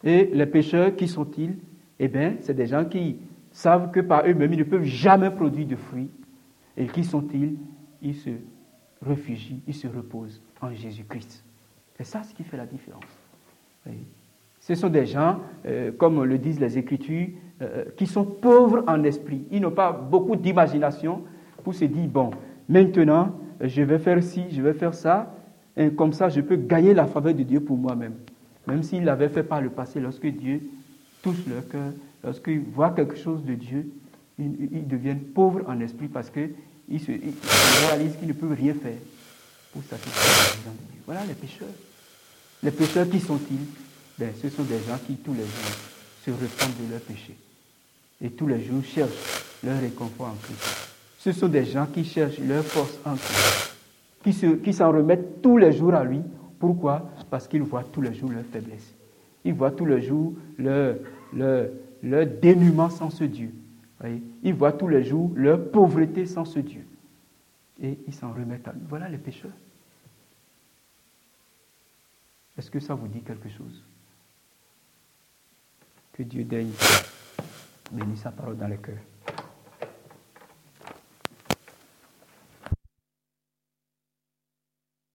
Et 0.05 0.27
les 0.33 0.47
pécheurs, 0.47 0.95
qui 0.95 1.09
sont-ils? 1.09 1.57
Eh 1.99 2.09
bien, 2.09 2.37
c'est 2.41 2.55
des 2.55 2.67
gens 2.67 2.85
qui 2.85 3.19
savent 3.51 3.91
que 3.91 4.01
par 4.01 4.27
eux-mêmes, 4.27 4.53
ils 4.53 4.61
ne 4.61 4.65
peuvent 4.65 4.85
jamais 4.85 5.31
produire 5.31 5.67
de 5.67 5.77
fruits. 5.77 6.11
Et 6.77 6.87
qui 6.87 7.03
sont-ils? 7.05 7.57
Ils 8.01 8.15
se 8.15 8.31
réfugient, 9.03 9.61
ils 9.67 9.75
se 9.75 9.89
reposent 9.89 10.41
en 10.61 10.73
Jésus-Christ. 10.73 11.45
C'est 11.97 12.05
ça 12.05 12.23
ce 12.23 12.33
qui 12.33 12.45
fait 12.45 12.57
la 12.57 12.67
différence. 12.67 13.18
Ce 14.61 14.75
sont 14.75 14.89
des 14.89 15.07
gens, 15.07 15.39
euh, 15.67 15.91
comme 15.97 16.23
le 16.25 16.39
disent 16.39 16.61
les 16.61 16.77
Écritures, 16.79 17.29
euh, 17.63 17.85
qui 17.97 18.07
sont 18.07 18.25
pauvres 18.25 18.85
en 18.87 19.03
esprit. 19.05 19.43
Ils 19.51 19.61
n'ont 19.61 19.71
pas 19.71 19.93
beaucoup 19.93 20.37
d'imagination 20.37 21.23
pour 21.65 21.75
se 21.75 21.87
dire, 21.87 22.07
bon, 22.07 22.31
maintenant, 22.69 23.33
je 23.61 23.83
vais 23.83 23.99
faire 23.99 24.23
ci, 24.23 24.45
je 24.51 24.63
vais 24.63 24.75
faire 24.75 24.95
ça, 24.95 25.35
et 25.77 25.91
comme 25.91 26.13
ça, 26.13 26.29
je 26.29 26.41
peux 26.41 26.57
gagner 26.57 26.95
la 26.95 27.07
faveur 27.07 27.35
de 27.35 27.43
Dieu 27.43 27.61
pour 27.61 27.77
moi-même. 27.77 28.15
Même 28.67 28.83
s'ils 28.83 29.05
l'avaient 29.05 29.29
fait 29.29 29.43
par 29.43 29.61
le 29.61 29.71
passé, 29.71 30.01
lorsque 30.01 30.27
Dieu 30.27 30.61
touche 31.23 31.47
leur 31.49 31.67
cœur, 31.69 31.93
lorsqu'ils 32.23 32.61
voient 32.61 32.91
quelque 32.91 33.17
chose 33.17 33.43
de 33.45 33.55
Dieu, 33.55 33.91
ils, 34.39 34.87
deviennent 34.87 35.21
pauvres 35.21 35.63
en 35.67 35.81
esprit 35.81 36.09
parce 36.09 36.31
qu'ils 36.31 36.53
réalisent 36.91 38.17
qu'ils 38.17 38.29
ne 38.29 38.33
peuvent 38.33 38.57
rien 38.57 38.75
faire 38.75 38.99
pour 39.73 39.83
satisfaire 39.83 40.59
les 40.65 40.71
de 40.71 40.77
Dieu. 40.93 41.01
Voilà 41.07 41.25
les 41.27 41.35
pécheurs. 41.35 41.69
Les 42.63 42.71
pécheurs, 42.71 43.09
qui 43.09 43.21
sont-ils? 43.21 43.67
Ben, 44.19 44.31
Ce 44.41 44.49
sont 44.49 44.65
des 44.65 44.79
gens 44.79 44.99
qui, 45.07 45.15
tous 45.17 45.33
les 45.33 45.41
jours, 45.41 45.77
se 46.25 46.31
repentent 46.31 46.87
de 46.87 46.93
leurs 46.93 47.01
péchés. 47.01 47.37
Et 48.21 48.31
tous 48.31 48.47
les 48.47 48.63
jours 48.65 48.83
cherchent 48.85 49.45
leur 49.63 49.81
réconfort 49.81 50.27
en 50.27 50.37
Christ. 50.43 50.89
Ce 51.19 51.33
sont 51.33 51.49
des 51.49 51.65
gens 51.65 51.87
qui 51.87 52.05
cherchent 52.05 52.39
leur 52.39 52.65
force 52.65 52.99
en 53.05 53.15
Christ. 53.15 54.63
Qui 54.65 54.73
s'en 54.73 54.93
remettent 54.93 55.41
tous 55.41 55.57
les 55.57 55.73
jours 55.73 55.95
à 55.95 56.05
lui. 56.05 56.21
Pourquoi? 56.59 57.09
Parce 57.31 57.47
qu'ils 57.47 57.63
voient 57.63 57.85
tous 57.85 58.03
les 58.03 58.15
jours 58.15 58.31
leur 58.31 58.45
faiblesse. 58.45 58.95
Ils 59.45 59.55
voient 59.55 59.71
tous 59.71 59.87
les 59.87 60.03
jours 60.03 60.35
leur, 60.59 60.97
dénuement 62.43 62.91
sans 62.91 63.11
ce 63.11 63.25
Dieu. 63.25 63.53
Ils 64.43 64.55
voient 64.55 64.73
tous 64.73 64.89
les 64.89 65.05
jours 65.05 65.31
leur 65.35 65.71
pauvreté 65.71 66.27
sans 66.27 66.45
ce 66.45 66.59
Dieu. 66.59 66.85
Et 67.81 67.99
ils 68.07 68.15
s'en 68.15 68.33
remettent 68.33 68.67
à 68.67 68.73
lui. 68.73 68.81
Voilà 68.89 69.09
les 69.09 69.19
pécheurs. 69.19 69.53
Est-ce 72.59 72.73
que 72.73 72.81
ça 72.81 72.95
vous 72.95 73.07
dit 73.07 73.23
quelque 73.23 73.49
chose? 73.49 73.85
Que 76.13 76.25
Dieu 76.25 76.43
daigne 76.43 76.73
bénir 77.93 78.19
sa 78.19 78.33
parole 78.33 78.57
dans 78.59 78.67
les 78.67 78.79
cœurs. 78.79 78.99